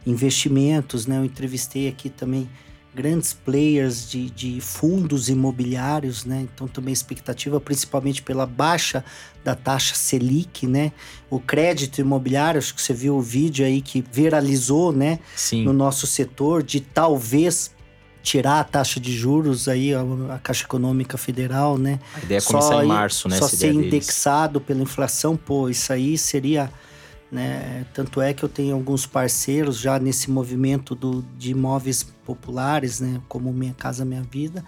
investimentos, 0.05 1.05
né? 1.05 1.17
Eu 1.17 1.23
entrevistei 1.23 1.87
aqui 1.87 2.09
também 2.09 2.49
grandes 2.93 3.31
players 3.31 4.09
de, 4.09 4.29
de 4.29 4.59
fundos 4.59 5.29
imobiliários, 5.29 6.25
né? 6.25 6.45
Então 6.53 6.67
também 6.67 6.91
expectativa, 6.91 7.57
principalmente 7.57 8.21
pela 8.21 8.45
baixa 8.45 9.01
da 9.45 9.55
taxa 9.55 9.95
Selic, 9.95 10.67
né? 10.67 10.91
O 11.29 11.39
crédito 11.39 12.01
imobiliário, 12.01 12.57
acho 12.57 12.75
que 12.75 12.81
você 12.81 12.93
viu 12.93 13.15
o 13.15 13.21
vídeo 13.21 13.65
aí 13.65 13.81
que 13.81 14.03
viralizou, 14.11 14.91
né? 14.91 15.19
Sim. 15.37 15.63
No 15.63 15.71
nosso 15.71 16.05
setor, 16.05 16.63
de 16.63 16.81
talvez 16.81 17.71
tirar 18.21 18.59
a 18.59 18.63
taxa 18.63 18.99
de 18.99 19.15
juros 19.15 19.67
aí, 19.67 19.93
a, 19.93 20.01
a 20.33 20.39
Caixa 20.39 20.63
Econômica 20.63 21.17
Federal, 21.17 21.77
né? 21.77 21.99
A 22.15 22.19
ideia 22.19 22.37
é 22.39 22.41
começar 22.41 22.67
só, 22.67 22.83
em 22.83 22.87
março, 22.87 23.29
né? 23.29 23.37
Só 23.37 23.47
ser 23.47 23.73
indexado 23.73 24.59
deles. 24.59 24.67
pela 24.67 24.81
inflação, 24.81 25.35
pô, 25.35 25.69
isso 25.69 25.91
aí 25.91 26.17
seria 26.17 26.69
né? 27.31 27.85
Tanto 27.93 28.21
é 28.21 28.33
que 28.33 28.43
eu 28.43 28.49
tenho 28.49 28.75
alguns 28.75 29.05
parceiros 29.05 29.79
já 29.79 29.97
nesse 29.97 30.29
movimento 30.29 30.93
do, 30.93 31.23
de 31.37 31.51
imóveis 31.51 32.03
populares, 32.25 32.99
né? 32.99 33.21
como 33.29 33.53
Minha 33.53 33.73
Casa 33.73 34.03
Minha 34.03 34.21
Vida, 34.21 34.63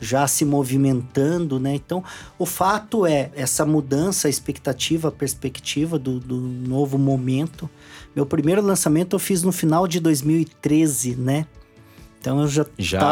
já 0.00 0.26
se 0.26 0.44
movimentando. 0.44 1.60
Né? 1.60 1.76
Então, 1.76 2.02
o 2.36 2.44
fato 2.44 3.06
é 3.06 3.30
essa 3.36 3.64
mudança, 3.64 4.26
a 4.26 4.30
expectativa, 4.30 5.08
a 5.08 5.12
perspectiva 5.12 5.96
do, 5.96 6.18
do 6.18 6.36
novo 6.36 6.98
momento. 6.98 7.70
Meu 8.16 8.26
primeiro 8.26 8.62
lançamento 8.62 9.14
eu 9.14 9.20
fiz 9.20 9.44
no 9.44 9.52
final 9.52 9.86
de 9.86 10.00
2013, 10.00 11.14
né? 11.14 11.46
Então 12.20 12.40
eu 12.40 12.48
já 12.48 12.66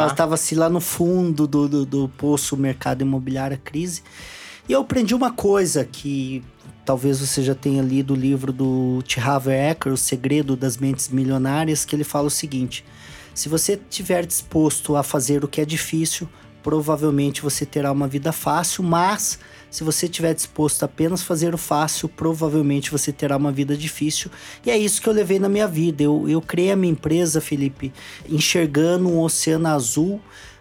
estava 0.06 0.34
assim 0.34 0.54
lá 0.54 0.68
no 0.68 0.80
fundo 0.80 1.46
do, 1.46 1.68
do, 1.68 1.86
do 1.86 2.08
poço 2.08 2.56
mercado 2.56 3.02
imobiliário, 3.02 3.58
crise. 3.62 4.02
E 4.68 4.72
eu 4.72 4.80
aprendi 4.80 5.14
uma 5.14 5.30
coisa 5.30 5.84
que 5.84 6.42
talvez 6.84 7.20
você 7.20 7.42
já 7.42 7.54
tenha 7.54 7.82
lido 7.82 8.14
o 8.14 8.16
livro 8.16 8.52
do 8.52 9.02
T. 9.02 9.20
Harv 9.20 9.48
Eker, 9.48 9.92
O 9.92 9.96
Segredo 9.96 10.56
das 10.56 10.76
Mentes 10.76 11.08
Milionárias, 11.08 11.84
que 11.84 11.94
ele 11.94 12.04
fala 12.04 12.26
o 12.26 12.30
seguinte: 12.30 12.84
se 13.32 13.48
você 13.48 13.74
estiver 13.74 14.26
disposto 14.26 14.96
a 14.96 15.02
fazer 15.02 15.44
o 15.44 15.48
que 15.48 15.60
é 15.60 15.64
difícil, 15.64 16.28
provavelmente 16.62 17.42
você 17.42 17.64
terá 17.64 17.92
uma 17.92 18.08
vida 18.08 18.32
fácil, 18.32 18.82
mas 18.82 19.38
se 19.70 19.84
você 19.84 20.06
estiver 20.06 20.34
disposto 20.34 20.82
a 20.82 20.86
apenas 20.86 21.22
fazer 21.22 21.54
o 21.54 21.58
fácil, 21.58 22.08
provavelmente 22.08 22.90
você 22.90 23.12
terá 23.12 23.36
uma 23.36 23.52
vida 23.52 23.76
difícil. 23.76 24.30
E 24.64 24.70
é 24.70 24.76
isso 24.78 25.02
que 25.02 25.08
eu 25.08 25.12
levei 25.12 25.38
na 25.38 25.48
minha 25.48 25.66
vida. 25.66 26.02
Eu, 26.02 26.28
eu 26.28 26.40
criei 26.40 26.72
a 26.72 26.76
minha 26.76 26.92
empresa, 26.92 27.40
Felipe, 27.40 27.92
enxergando 28.28 29.08
um 29.08 29.20
oceano 29.20 29.68
azul 29.68 30.20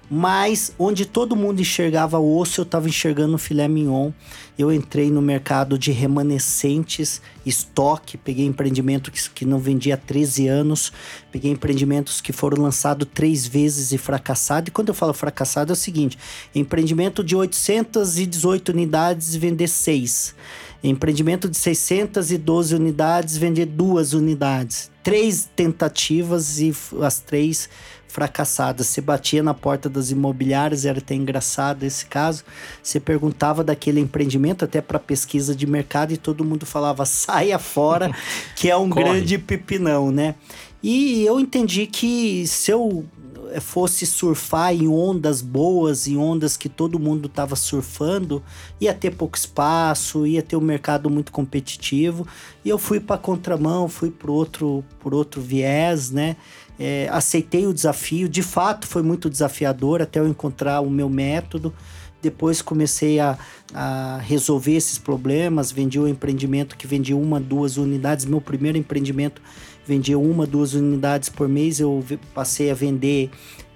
mas 0.09 0.71
onde 0.77 1.05
todo 1.05 1.35
mundo 1.35 1.61
enxergava 1.61 2.19
osso, 2.19 2.61
eu 2.61 2.63
estava 2.63 2.87
enxergando 2.87 3.37
filé 3.37 3.67
mignon. 3.67 4.11
Eu 4.57 4.71
entrei 4.71 5.09
no 5.11 5.21
mercado 5.21 5.77
de 5.77 5.91
remanescentes, 5.91 7.21
estoque, 7.45 8.17
peguei 8.17 8.45
empreendimento 8.45 9.11
que, 9.11 9.29
que 9.29 9.45
não 9.45 9.59
vendia 9.59 9.95
há 9.95 9.97
13 9.97 10.47
anos, 10.47 10.93
peguei 11.31 11.51
empreendimentos 11.51 12.21
que 12.21 12.31
foram 12.31 12.63
lançados 12.63 13.07
três 13.13 13.45
vezes 13.45 13.91
e 13.91 13.97
fracassado. 13.97 14.69
E 14.69 14.71
quando 14.71 14.89
eu 14.89 14.93
falo 14.93 15.13
fracassado 15.13 15.71
é 15.71 15.73
o 15.73 15.75
seguinte: 15.75 16.17
empreendimento 16.53 17.23
de 17.23 17.35
818 17.35 18.69
unidades 18.69 19.35
vender 19.35 19.67
seis. 19.67 20.35
Empreendimento 20.83 21.49
de 21.49 21.57
612 21.57 22.75
unidades, 22.75 23.37
vender 23.37 23.65
duas 23.65 24.13
unidades. 24.13 24.91
Três 25.03 25.49
tentativas 25.55 26.59
e 26.59 26.75
as 27.01 27.19
três 27.19 27.67
fracassadas. 28.15 28.87
Você 28.87 29.01
batia 29.01 29.43
na 29.43 29.53
porta 29.53 29.89
das 29.89 30.09
imobiliárias, 30.09 30.85
era 30.85 30.99
até 30.99 31.13
engraçado 31.13 31.83
esse 31.83 32.05
caso. 32.05 32.45
Você 32.81 32.97
perguntava 32.97 33.61
daquele 33.61 33.99
empreendimento 33.99 34.63
até 34.63 34.79
para 34.79 34.97
pesquisa 34.97 35.53
de 35.53 35.67
mercado 35.67 36.13
e 36.13 36.17
todo 36.17 36.45
mundo 36.45 36.65
falava 36.65 37.05
saia 37.05 37.59
fora, 37.59 38.09
que 38.55 38.69
é 38.69 38.77
um 38.77 38.89
grande 38.89 39.37
pepinão, 39.37 40.11
né? 40.11 40.35
E 40.81 41.25
eu 41.25 41.41
entendi 41.41 41.87
que 41.87 42.47
se 42.47 42.71
eu 42.71 43.03
eh, 43.51 43.59
fosse 43.59 44.05
surfar 44.05 44.73
em 44.73 44.87
ondas 44.87 45.41
boas, 45.41 46.07
em 46.07 46.15
ondas 46.15 46.55
que 46.55 46.69
todo 46.69 46.97
mundo 46.97 47.25
estava 47.25 47.55
surfando, 47.57 48.41
ia 48.79 48.93
ter 48.93 49.11
pouco 49.11 49.37
espaço, 49.37 50.25
ia 50.25 50.41
ter 50.41 50.55
um 50.55 50.61
mercado 50.61 51.09
muito 51.09 51.33
competitivo. 51.33 52.25
E 52.63 52.69
eu 52.69 52.77
fui 52.77 53.01
para 53.01 53.17
contramão, 53.17 53.89
fui 53.89 54.09
por 54.09 54.29
outro, 54.29 54.85
por 54.99 55.13
outro 55.13 55.41
viés, 55.41 56.11
né? 56.11 56.37
É, 56.79 57.07
aceitei 57.11 57.65
o 57.65 57.73
desafio, 57.73 58.27
de 58.27 58.43
fato 58.43 58.85
foi 58.85 59.01
muito 59.01 59.29
desafiador 59.29 60.01
até 60.01 60.19
eu 60.19 60.27
encontrar 60.27 60.81
o 60.81 60.89
meu 60.89 61.09
método. 61.09 61.73
Depois 62.21 62.61
comecei 62.61 63.19
a, 63.19 63.37
a 63.73 64.17
resolver 64.17 64.73
esses 64.73 64.97
problemas. 64.97 65.71
Vendi 65.71 65.99
um 65.99 66.07
empreendimento 66.07 66.75
que 66.75 66.87
vendia 66.87 67.15
uma, 67.15 67.39
duas 67.39 67.77
unidades. 67.77 68.25
Meu 68.25 68.41
primeiro 68.41 68.77
empreendimento 68.77 69.41
vendia 69.85 70.17
uma, 70.17 70.47
duas 70.47 70.73
unidades 70.73 71.29
por 71.29 71.47
mês. 71.47 71.79
Eu 71.79 72.03
passei 72.33 72.71
a 72.71 72.73
vender 72.73 73.29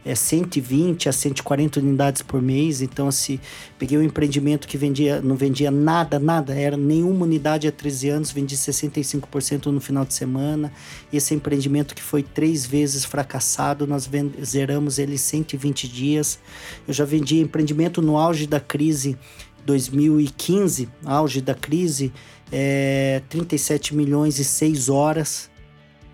é, 0.06 0.16
120 0.16 1.10
a 1.10 1.12
140 1.12 1.80
unidades 1.80 2.22
por 2.22 2.42
mês. 2.42 2.82
Então, 2.82 3.08
assim, 3.08 3.40
peguei 3.78 3.98
um 3.98 4.04
empreendimento 4.04 4.68
que 4.68 4.78
vendia, 4.78 5.22
não 5.22 5.36
vendia 5.36 5.70
nada, 5.72 6.20
nada, 6.20 6.54
era 6.54 6.78
nenhuma 6.78 7.26
unidade 7.26 7.68
há 7.68 7.72
13 7.72 8.10
anos, 8.10 8.32
vendi 8.32 8.56
65% 8.56 9.68
no 9.68 9.80
final 9.80 10.06
de 10.06 10.14
semana. 10.14 10.72
Esse 11.12 11.34
empreendimento 11.34 11.94
que 11.94 12.02
foi 12.02 12.24
três 12.24 12.66
vezes 12.66 13.04
fracassado, 13.06 13.86
nós 13.86 14.10
zeramos 14.44 15.00
ele 15.00 15.18
120 15.18 15.88
dias. 15.88 16.40
Eu 16.88 16.94
já 16.94 17.06
vendi 17.06 17.40
empreendimento 17.40 18.02
no 18.02 18.18
auge 18.18 18.48
da 18.48 18.60
crise 18.60 19.18
2015, 19.66 20.90
auge 21.06 21.42
da 21.42 21.54
crise, 21.54 22.12
é, 22.52 23.22
37 23.30 23.96
milhões 23.96 24.40
e 24.40 24.44
6 24.44 24.90
horas. 24.90 25.49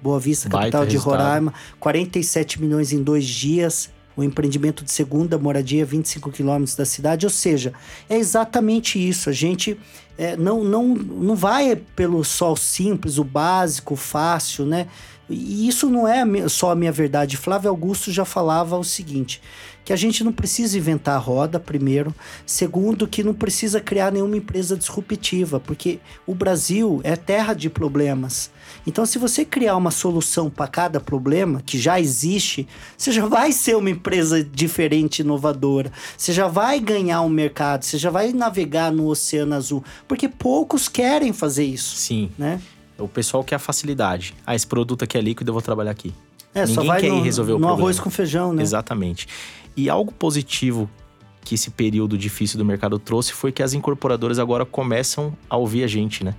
Boa 0.05 0.19
Vista, 0.19 0.47
capital 0.47 0.81
Baita 0.81 0.85
de 0.85 0.97
resultado. 0.97 1.19
Roraima, 1.19 1.53
47 1.79 2.61
milhões 2.61 2.93
em 2.93 3.01
dois 3.01 3.25
dias. 3.25 3.89
O 4.15 4.23
empreendimento 4.23 4.85
de 4.85 4.91
segunda 4.91 5.35
moradia, 5.37 5.83
25 5.83 6.31
quilômetros 6.31 6.75
da 6.75 6.85
cidade. 6.85 7.25
Ou 7.25 7.29
seja, 7.31 7.73
é 8.07 8.15
exatamente 8.15 8.99
isso. 8.99 9.31
A 9.31 9.33
gente 9.33 9.77
é, 10.15 10.37
não, 10.37 10.63
não, 10.63 10.89
não 10.89 11.35
vai 11.35 11.75
pelo 11.95 12.23
só 12.23 12.55
simples, 12.55 13.17
o 13.17 13.23
básico, 13.23 13.95
o 13.95 13.97
fácil, 13.97 14.63
né? 14.63 14.87
E 15.27 15.67
isso 15.67 15.89
não 15.89 16.07
é 16.07 16.23
só 16.47 16.71
a 16.71 16.75
minha 16.75 16.91
verdade. 16.91 17.35
Flávio 17.35 17.71
Augusto 17.71 18.11
já 18.11 18.23
falava 18.23 18.77
o 18.77 18.83
seguinte: 18.83 19.41
que 19.85 19.93
a 19.93 19.95
gente 19.95 20.23
não 20.23 20.33
precisa 20.33 20.77
inventar 20.77 21.15
a 21.15 21.19
roda, 21.19 21.59
primeiro. 21.59 22.13
Segundo, 22.43 23.07
que 23.07 23.23
não 23.23 23.35
precisa 23.35 23.79
criar 23.79 24.11
nenhuma 24.11 24.35
empresa 24.35 24.75
disruptiva, 24.75 25.59
porque 25.59 25.99
o 26.25 26.33
Brasil 26.33 26.99
é 27.03 27.15
terra 27.15 27.53
de 27.53 27.69
problemas. 27.69 28.49
Então, 28.87 29.05
se 29.05 29.19
você 29.19 29.45
criar 29.45 29.75
uma 29.77 29.91
solução 29.91 30.49
para 30.49 30.67
cada 30.67 30.99
problema 30.99 31.61
que 31.63 31.77
já 31.77 31.99
existe, 31.99 32.67
você 32.97 33.11
já 33.11 33.27
vai 33.27 33.51
ser 33.51 33.75
uma 33.77 33.91
empresa 33.91 34.43
diferente, 34.43 35.19
inovadora. 35.19 35.91
Você 36.17 36.33
já 36.33 36.47
vai 36.47 36.79
ganhar 36.79 37.21
um 37.21 37.29
mercado, 37.29 37.83
você 37.83 37.99
já 37.99 38.09
vai 38.09 38.33
navegar 38.33 38.91
no 38.91 39.05
oceano 39.07 39.53
azul, 39.53 39.83
porque 40.07 40.27
poucos 40.27 40.89
querem 40.89 41.31
fazer 41.31 41.63
isso. 41.63 41.95
Sim. 41.95 42.31
Né? 42.39 42.59
O 42.97 43.07
pessoal 43.07 43.43
quer 43.43 43.55
a 43.55 43.59
facilidade. 43.59 44.33
Ah, 44.47 44.55
esse 44.55 44.65
produto 44.65 45.03
aqui 45.03 45.15
é 45.15 45.21
líquido, 45.21 45.49
eu 45.49 45.53
vou 45.53 45.61
trabalhar 45.61 45.91
aqui. 45.91 46.11
É, 46.55 46.61
Ninguém 46.61 46.75
só 46.75 46.83
vai 46.85 47.01
quer 47.01 47.09
no, 47.09 47.17
ir 47.17 47.21
resolver 47.21 47.51
o 47.51 47.55
no 47.55 47.59
problema. 47.67 47.81
arroz 47.83 47.99
com 47.99 48.09
feijão, 48.09 48.53
né? 48.53 48.63
Exatamente. 48.63 49.27
E 49.75 49.89
algo 49.89 50.11
positivo 50.11 50.89
que 51.45 51.55
esse 51.55 51.69
período 51.69 52.17
difícil 52.17 52.57
do 52.57 52.65
mercado 52.65 52.97
trouxe 52.97 53.31
foi 53.31 53.51
que 53.51 53.61
as 53.61 53.73
incorporadoras 53.73 54.39
agora 54.39 54.65
começam 54.65 55.37
a 55.49 55.55
ouvir 55.55 55.83
a 55.83 55.87
gente, 55.87 56.23
né? 56.23 56.33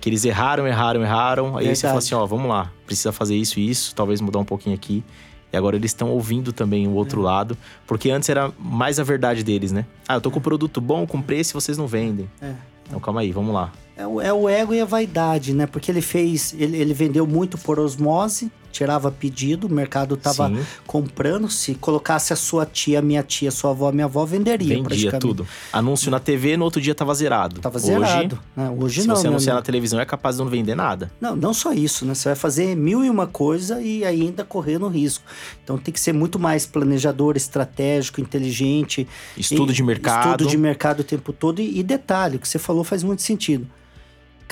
Que 0.00 0.08
eles 0.08 0.24
erraram, 0.24 0.66
erraram, 0.66 1.02
erraram. 1.02 1.46
Aí 1.56 1.64
Verdade. 1.64 1.78
você 1.78 1.86
fala 1.86 1.98
assim, 1.98 2.14
ó, 2.14 2.24
vamos 2.24 2.48
lá, 2.48 2.70
precisa 2.86 3.12
fazer 3.12 3.36
isso 3.36 3.58
e 3.58 3.68
isso, 3.68 3.94
talvez 3.94 4.20
mudar 4.20 4.38
um 4.38 4.44
pouquinho 4.44 4.74
aqui. 4.74 5.04
E 5.52 5.56
agora 5.56 5.76
eles 5.76 5.90
estão 5.90 6.10
ouvindo 6.10 6.52
também 6.52 6.86
o 6.86 6.92
outro 6.92 7.20
é. 7.20 7.24
lado, 7.24 7.58
porque 7.86 8.10
antes 8.10 8.28
era 8.28 8.50
mais 8.58 8.98
a 8.98 9.04
verdade 9.04 9.42
deles, 9.42 9.70
né? 9.70 9.84
Ah, 10.08 10.14
eu 10.14 10.20
tô 10.20 10.30
com 10.30 10.38
um 10.38 10.42
produto 10.42 10.80
bom, 10.80 11.06
com 11.06 11.20
preço 11.20 11.52
e 11.52 11.54
vocês 11.54 11.76
não 11.76 11.86
vendem. 11.86 12.30
É. 12.40 12.54
Então 12.86 12.98
calma 13.00 13.20
aí, 13.20 13.32
vamos 13.32 13.52
lá. 13.52 13.72
É 13.96 14.06
o, 14.06 14.20
é 14.20 14.32
o 14.32 14.48
ego 14.48 14.72
e 14.72 14.80
a 14.80 14.84
vaidade, 14.84 15.52
né? 15.52 15.66
Porque 15.66 15.90
ele 15.90 16.00
fez, 16.00 16.54
ele, 16.58 16.76
ele 16.76 16.94
vendeu 16.94 17.26
muito 17.26 17.58
por 17.58 17.78
osmose, 17.78 18.50
tirava 18.72 19.10
pedido, 19.10 19.66
o 19.66 19.70
mercado 19.72 20.16
tava 20.16 20.48
Sim. 20.48 20.64
comprando. 20.86 21.48
Se 21.48 21.74
colocasse 21.74 22.32
a 22.32 22.36
sua 22.36 22.66
tia, 22.66 23.00
minha 23.02 23.22
tia, 23.22 23.50
sua 23.50 23.70
avó, 23.70 23.92
minha 23.92 24.06
avó, 24.06 24.24
venderia 24.24 24.74
Vendia 24.74 25.12
tudo. 25.18 25.46
Anúncio 25.72 26.10
na 26.10 26.18
TV, 26.18 26.56
no 26.56 26.64
outro 26.64 26.80
dia 26.80 26.94
tava 26.94 27.14
zerado. 27.14 27.60
Tava 27.60 27.78
zerado. 27.78 28.36
Hoje, 28.36 28.40
né? 28.56 28.76
Hoje 28.78 29.02
se 29.02 29.08
não. 29.08 29.16
Se 29.16 29.22
você 29.22 29.28
anunciar 29.28 29.56
na 29.56 29.62
televisão, 29.62 30.00
é 30.00 30.04
capaz 30.04 30.36
de 30.36 30.42
não 30.42 30.50
vender 30.50 30.74
nada. 30.74 31.12
Não, 31.20 31.36
não 31.36 31.54
só 31.54 31.72
isso, 31.72 32.04
né? 32.04 32.14
Você 32.14 32.30
vai 32.30 32.36
fazer 32.36 32.74
mil 32.74 33.04
e 33.04 33.10
uma 33.10 33.26
coisa 33.26 33.80
e 33.80 34.04
ainda 34.04 34.44
correndo 34.44 34.88
risco. 34.88 35.24
Então 35.62 35.78
tem 35.78 35.92
que 35.92 36.00
ser 36.00 36.12
muito 36.12 36.38
mais 36.38 36.66
planejador, 36.66 37.36
estratégico, 37.36 38.20
inteligente. 38.20 39.06
Estudo 39.36 39.72
e, 39.72 39.74
de 39.74 39.82
mercado. 39.82 40.30
Estudo 40.30 40.50
de 40.50 40.56
mercado 40.56 41.00
o 41.00 41.04
tempo 41.04 41.32
todo. 41.32 41.60
E, 41.60 41.78
e 41.78 41.82
detalhe, 41.82 42.36
o 42.36 42.38
que 42.38 42.48
você 42.48 42.58
falou 42.58 42.82
faz 42.82 43.02
muito 43.02 43.22
sentido 43.22 43.66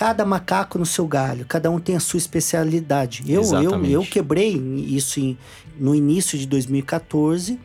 cada 0.00 0.24
macaco 0.24 0.78
no 0.78 0.86
seu 0.86 1.06
galho, 1.06 1.44
cada 1.44 1.70
um 1.70 1.78
tem 1.78 1.94
a 1.94 2.00
sua 2.00 2.16
especialidade. 2.16 3.22
Eu, 3.28 3.42
eu, 3.62 3.84
eu 3.84 4.02
quebrei 4.02 4.56
isso 4.88 5.20
em, 5.20 5.36
no 5.78 5.94
início 5.94 6.38
de 6.38 6.46
2014, 6.46 7.60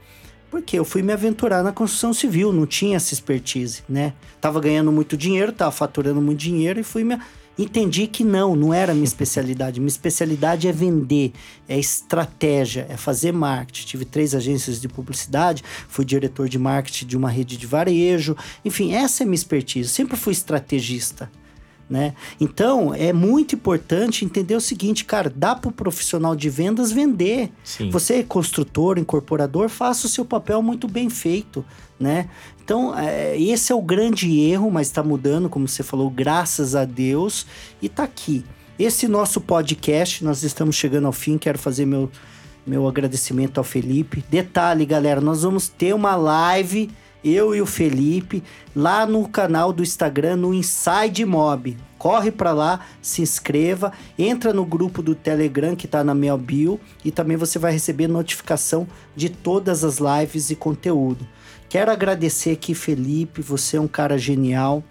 porque 0.51 0.77
eu 0.77 0.83
fui 0.83 1.01
me 1.01 1.13
aventurar 1.13 1.63
na 1.63 1.71
construção 1.71 2.13
civil, 2.13 2.51
não 2.51 2.65
tinha 2.65 2.97
essa 2.97 3.13
expertise, 3.13 3.83
né? 3.87 4.11
Tava 4.41 4.59
ganhando 4.59 4.91
muito 4.91 5.15
dinheiro, 5.15 5.53
tava 5.53 5.71
faturando 5.71 6.21
muito 6.21 6.37
dinheiro 6.37 6.77
e 6.77 6.83
fui 6.83 7.05
me 7.05 7.17
entendi 7.57 8.05
que 8.05 8.25
não, 8.25 8.53
não 8.53 8.73
era 8.73 8.93
minha 8.93 9.05
especialidade. 9.05 9.79
Minha 9.79 9.87
especialidade 9.87 10.67
é 10.67 10.73
vender, 10.73 11.31
é 11.69 11.79
estratégia, 11.79 12.85
é 12.89 12.97
fazer 12.97 13.31
marketing. 13.31 13.87
Tive 13.87 14.03
três 14.03 14.35
agências 14.35 14.81
de 14.81 14.89
publicidade, 14.89 15.63
fui 15.87 16.03
diretor 16.03 16.49
de 16.49 16.59
marketing 16.59 17.05
de 17.05 17.15
uma 17.15 17.29
rede 17.29 17.55
de 17.55 17.65
varejo. 17.65 18.35
Enfim, 18.65 18.93
essa 18.93 19.23
é 19.23 19.25
minha 19.25 19.35
expertise. 19.35 19.87
sempre 19.87 20.17
fui 20.17 20.33
estrategista. 20.33 21.31
Né? 21.87 22.15
Então, 22.41 22.95
é 22.95 23.13
muito 23.13 23.53
importante 23.53 24.25
entender 24.25 24.55
o 24.55 24.61
seguinte, 24.61 25.05
cara, 25.05 25.31
dá 25.33 25.53
para 25.55 25.69
o 25.69 25.71
profissional 25.71 26.35
de 26.35 26.49
vendas 26.49 26.91
vender. 26.91 27.51
Sim. 27.63 27.91
Você 27.91 28.15
é 28.15 28.23
construtor, 28.23 28.97
incorporador, 28.97 29.69
faça 29.69 30.07
o 30.07 30.09
seu 30.09 30.25
papel 30.25 30.63
muito 30.63 30.87
bem 30.87 31.11
feito, 31.11 31.63
né? 31.99 32.27
Então, 32.63 32.97
é, 32.97 33.39
esse 33.39 33.71
é 33.71 33.75
o 33.75 33.81
grande 33.83 34.39
erro, 34.39 34.71
mas 34.71 34.87
está 34.87 35.03
mudando, 35.03 35.47
como 35.47 35.67
você 35.67 35.83
falou, 35.83 36.09
graças 36.09 36.75
a 36.75 36.83
Deus, 36.85 37.45
e 37.79 37.85
está 37.85 38.03
aqui. 38.03 38.43
Esse 38.79 39.07
nosso 39.07 39.39
podcast, 39.39 40.23
nós 40.23 40.41
estamos 40.41 40.75
chegando 40.75 41.05
ao 41.05 41.13
fim, 41.13 41.37
quero 41.37 41.59
fazer 41.59 41.85
meu, 41.85 42.09
meu 42.65 42.87
agradecimento 42.87 43.59
ao 43.59 43.63
Felipe. 43.63 44.23
Detalhe, 44.27 44.83
galera, 44.85 45.21
nós 45.21 45.43
vamos 45.43 45.69
ter 45.69 45.93
uma 45.93 46.15
live 46.15 46.89
eu 47.25 47.55
e 47.55 47.61
o 47.61 47.65
Felipe, 47.65 48.43
lá 48.75 49.07
no 49.07 49.27
canal 49.27 49.73
do 49.73 49.81
Instagram, 49.81 50.35
no 50.35 50.53
Inside 50.53 51.25
Mob. 51.25 51.75
Corre 51.97 52.31
para 52.31 52.53
lá, 52.53 52.81
se 53.01 53.23
inscreva, 53.23 53.91
entra 54.17 54.53
no 54.53 54.63
grupo 54.63 55.01
do 55.01 55.15
Telegram 55.15 55.75
que 55.75 55.87
está 55.87 56.03
na 56.03 56.13
minha 56.13 56.37
bio 56.37 56.79
e 57.03 57.09
também 57.09 57.35
você 57.35 57.57
vai 57.57 57.71
receber 57.71 58.07
notificação 58.07 58.87
de 59.15 59.27
todas 59.29 59.83
as 59.83 59.97
lives 59.97 60.51
e 60.51 60.55
conteúdo. 60.55 61.27
Quero 61.67 61.91
agradecer 61.91 62.51
aqui, 62.51 62.75
Felipe, 62.75 63.41
você 63.41 63.77
é 63.77 63.81
um 63.81 63.87
cara 63.87 64.19
genial. 64.19 64.83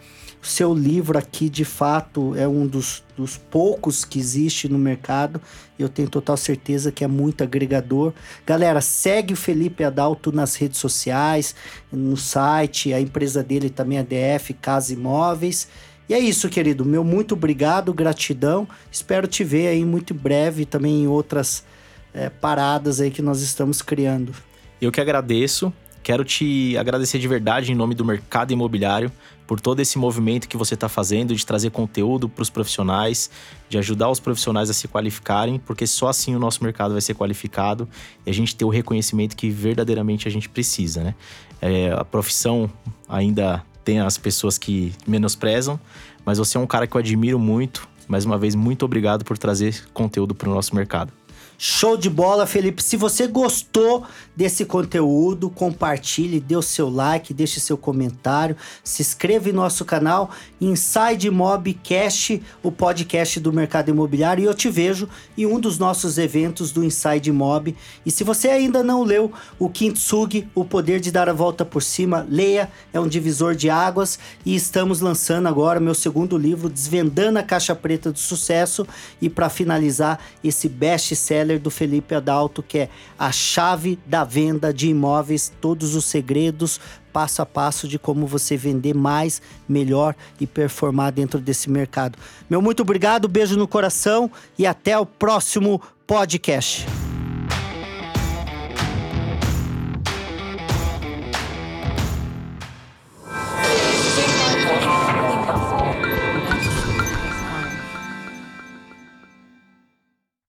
Seu 0.44 0.74
livro 0.74 1.16
aqui, 1.16 1.48
de 1.48 1.64
fato, 1.64 2.34
é 2.36 2.46
um 2.46 2.66
dos, 2.66 3.02
dos 3.16 3.38
poucos 3.38 4.04
que 4.04 4.18
existe 4.18 4.68
no 4.68 4.78
mercado. 4.78 5.40
Eu 5.78 5.88
tenho 5.88 6.06
total 6.06 6.36
certeza 6.36 6.92
que 6.92 7.02
é 7.02 7.06
muito 7.06 7.42
agregador. 7.42 8.12
Galera, 8.44 8.82
segue 8.82 9.32
o 9.32 9.36
Felipe 9.36 9.82
Adalto 9.82 10.30
nas 10.30 10.54
redes 10.54 10.78
sociais, 10.78 11.54
no 11.90 12.14
site. 12.14 12.92
A 12.92 13.00
empresa 13.00 13.42
dele 13.42 13.70
também 13.70 13.96
é 13.96 14.02
DF 14.02 14.52
Casa 14.52 14.92
Imóveis. 14.92 15.66
E 16.10 16.12
é 16.12 16.18
isso, 16.18 16.50
querido. 16.50 16.84
Meu 16.84 17.02
muito 17.02 17.32
obrigado, 17.32 17.94
gratidão. 17.94 18.68
Espero 18.92 19.26
te 19.26 19.42
ver 19.42 19.68
aí 19.68 19.82
muito 19.82 20.12
breve 20.12 20.66
também 20.66 21.04
em 21.04 21.06
outras 21.06 21.64
é, 22.12 22.28
paradas 22.28 23.00
aí 23.00 23.10
que 23.10 23.22
nós 23.22 23.40
estamos 23.40 23.80
criando. 23.80 24.34
Eu 24.78 24.92
que 24.92 25.00
agradeço. 25.00 25.72
Quero 26.02 26.22
te 26.22 26.76
agradecer 26.76 27.18
de 27.18 27.26
verdade 27.26 27.72
em 27.72 27.74
nome 27.74 27.94
do 27.94 28.04
mercado 28.04 28.52
imobiliário 28.52 29.10
por 29.46 29.60
todo 29.60 29.80
esse 29.80 29.98
movimento 29.98 30.48
que 30.48 30.56
você 30.56 30.74
está 30.74 30.88
fazendo 30.88 31.34
de 31.34 31.44
trazer 31.44 31.70
conteúdo 31.70 32.28
para 32.28 32.42
os 32.42 32.50
profissionais, 32.50 33.30
de 33.68 33.78
ajudar 33.78 34.10
os 34.10 34.20
profissionais 34.20 34.70
a 34.70 34.72
se 34.72 34.88
qualificarem, 34.88 35.58
porque 35.58 35.86
só 35.86 36.08
assim 36.08 36.34
o 36.34 36.38
nosso 36.38 36.62
mercado 36.62 36.92
vai 36.92 37.00
ser 37.00 37.14
qualificado 37.14 37.88
e 38.24 38.30
a 38.30 38.34
gente 38.34 38.56
ter 38.56 38.64
o 38.64 38.68
reconhecimento 38.68 39.36
que 39.36 39.50
verdadeiramente 39.50 40.26
a 40.26 40.30
gente 40.30 40.48
precisa, 40.48 41.02
né? 41.02 41.14
É, 41.60 41.92
a 41.92 42.04
profissão 42.04 42.70
ainda 43.08 43.64
tem 43.84 44.00
as 44.00 44.16
pessoas 44.16 44.58
que 44.58 44.92
menosprezam, 45.06 45.78
mas 46.24 46.38
você 46.38 46.56
é 46.56 46.60
um 46.60 46.66
cara 46.66 46.86
que 46.86 46.96
eu 46.96 46.98
admiro 46.98 47.38
muito. 47.38 47.86
Mais 48.08 48.24
uma 48.24 48.36
vez, 48.36 48.54
muito 48.54 48.84
obrigado 48.84 49.24
por 49.24 49.38
trazer 49.38 49.84
conteúdo 49.92 50.34
para 50.34 50.48
o 50.48 50.54
nosso 50.54 50.74
mercado. 50.74 51.12
Show 51.56 51.96
de 51.96 52.10
bola, 52.10 52.46
Felipe. 52.46 52.82
Se 52.82 52.96
você 52.96 53.26
gostou 53.26 54.04
desse 54.34 54.64
conteúdo, 54.64 55.48
compartilhe, 55.48 56.40
dê 56.40 56.56
o 56.56 56.62
seu 56.62 56.90
like, 56.90 57.32
deixe 57.32 57.60
seu 57.60 57.76
comentário, 57.76 58.56
se 58.82 59.02
inscreva 59.02 59.48
em 59.48 59.52
nosso 59.52 59.84
canal 59.84 60.30
Inside 60.60 61.30
Mobcast, 61.30 62.42
o 62.62 62.72
podcast 62.72 63.38
do 63.38 63.52
mercado 63.52 63.90
imobiliário, 63.90 64.42
e 64.42 64.46
eu 64.46 64.54
te 64.54 64.68
vejo 64.68 65.08
em 65.38 65.46
um 65.46 65.60
dos 65.60 65.78
nossos 65.78 66.18
eventos 66.18 66.72
do 66.72 66.84
Inside 66.84 67.30
Mob. 67.30 67.76
E 68.04 68.10
se 68.10 68.24
você 68.24 68.48
ainda 68.48 68.82
não 68.82 69.04
leu 69.04 69.32
o 69.58 69.68
Kintsugi, 69.68 70.48
O 70.54 70.64
Poder 70.64 70.98
de 70.98 71.12
Dar 71.12 71.28
a 71.28 71.32
Volta 71.32 71.64
por 71.64 71.82
Cima, 71.82 72.26
leia, 72.28 72.70
é 72.92 72.98
um 72.98 73.06
divisor 73.08 73.54
de 73.54 73.70
águas 73.70 74.18
e 74.44 74.54
estamos 74.54 75.00
lançando 75.00 75.46
agora 75.46 75.78
meu 75.78 75.94
segundo 75.94 76.36
livro, 76.36 76.68
Desvendando 76.68 77.38
a 77.38 77.42
Caixa 77.42 77.74
Preta 77.74 78.10
do 78.10 78.18
Sucesso, 78.18 78.86
e 79.20 79.28
para 79.28 79.48
finalizar 79.48 80.18
esse 80.42 80.68
best-seller 80.68 81.53
do 81.58 81.70
Felipe 81.70 82.14
Adalto, 82.14 82.62
que 82.62 82.78
é 82.78 82.88
A 83.18 83.30
Chave 83.32 83.98
da 84.06 84.24
Venda 84.24 84.72
de 84.72 84.88
Imóveis, 84.88 85.52
todos 85.60 85.94
os 85.94 86.04
segredos 86.04 86.80
passo 87.14 87.40
a 87.40 87.46
passo 87.46 87.86
de 87.86 87.96
como 87.96 88.26
você 88.26 88.56
vender 88.56 88.92
mais, 88.92 89.40
melhor 89.68 90.16
e 90.40 90.48
performar 90.48 91.12
dentro 91.12 91.38
desse 91.38 91.70
mercado. 91.70 92.18
Meu 92.50 92.60
muito 92.60 92.80
obrigado, 92.80 93.28
beijo 93.28 93.56
no 93.56 93.68
coração 93.68 94.28
e 94.58 94.66
até 94.66 94.98
o 94.98 95.06
próximo 95.06 95.80
podcast. 96.08 96.84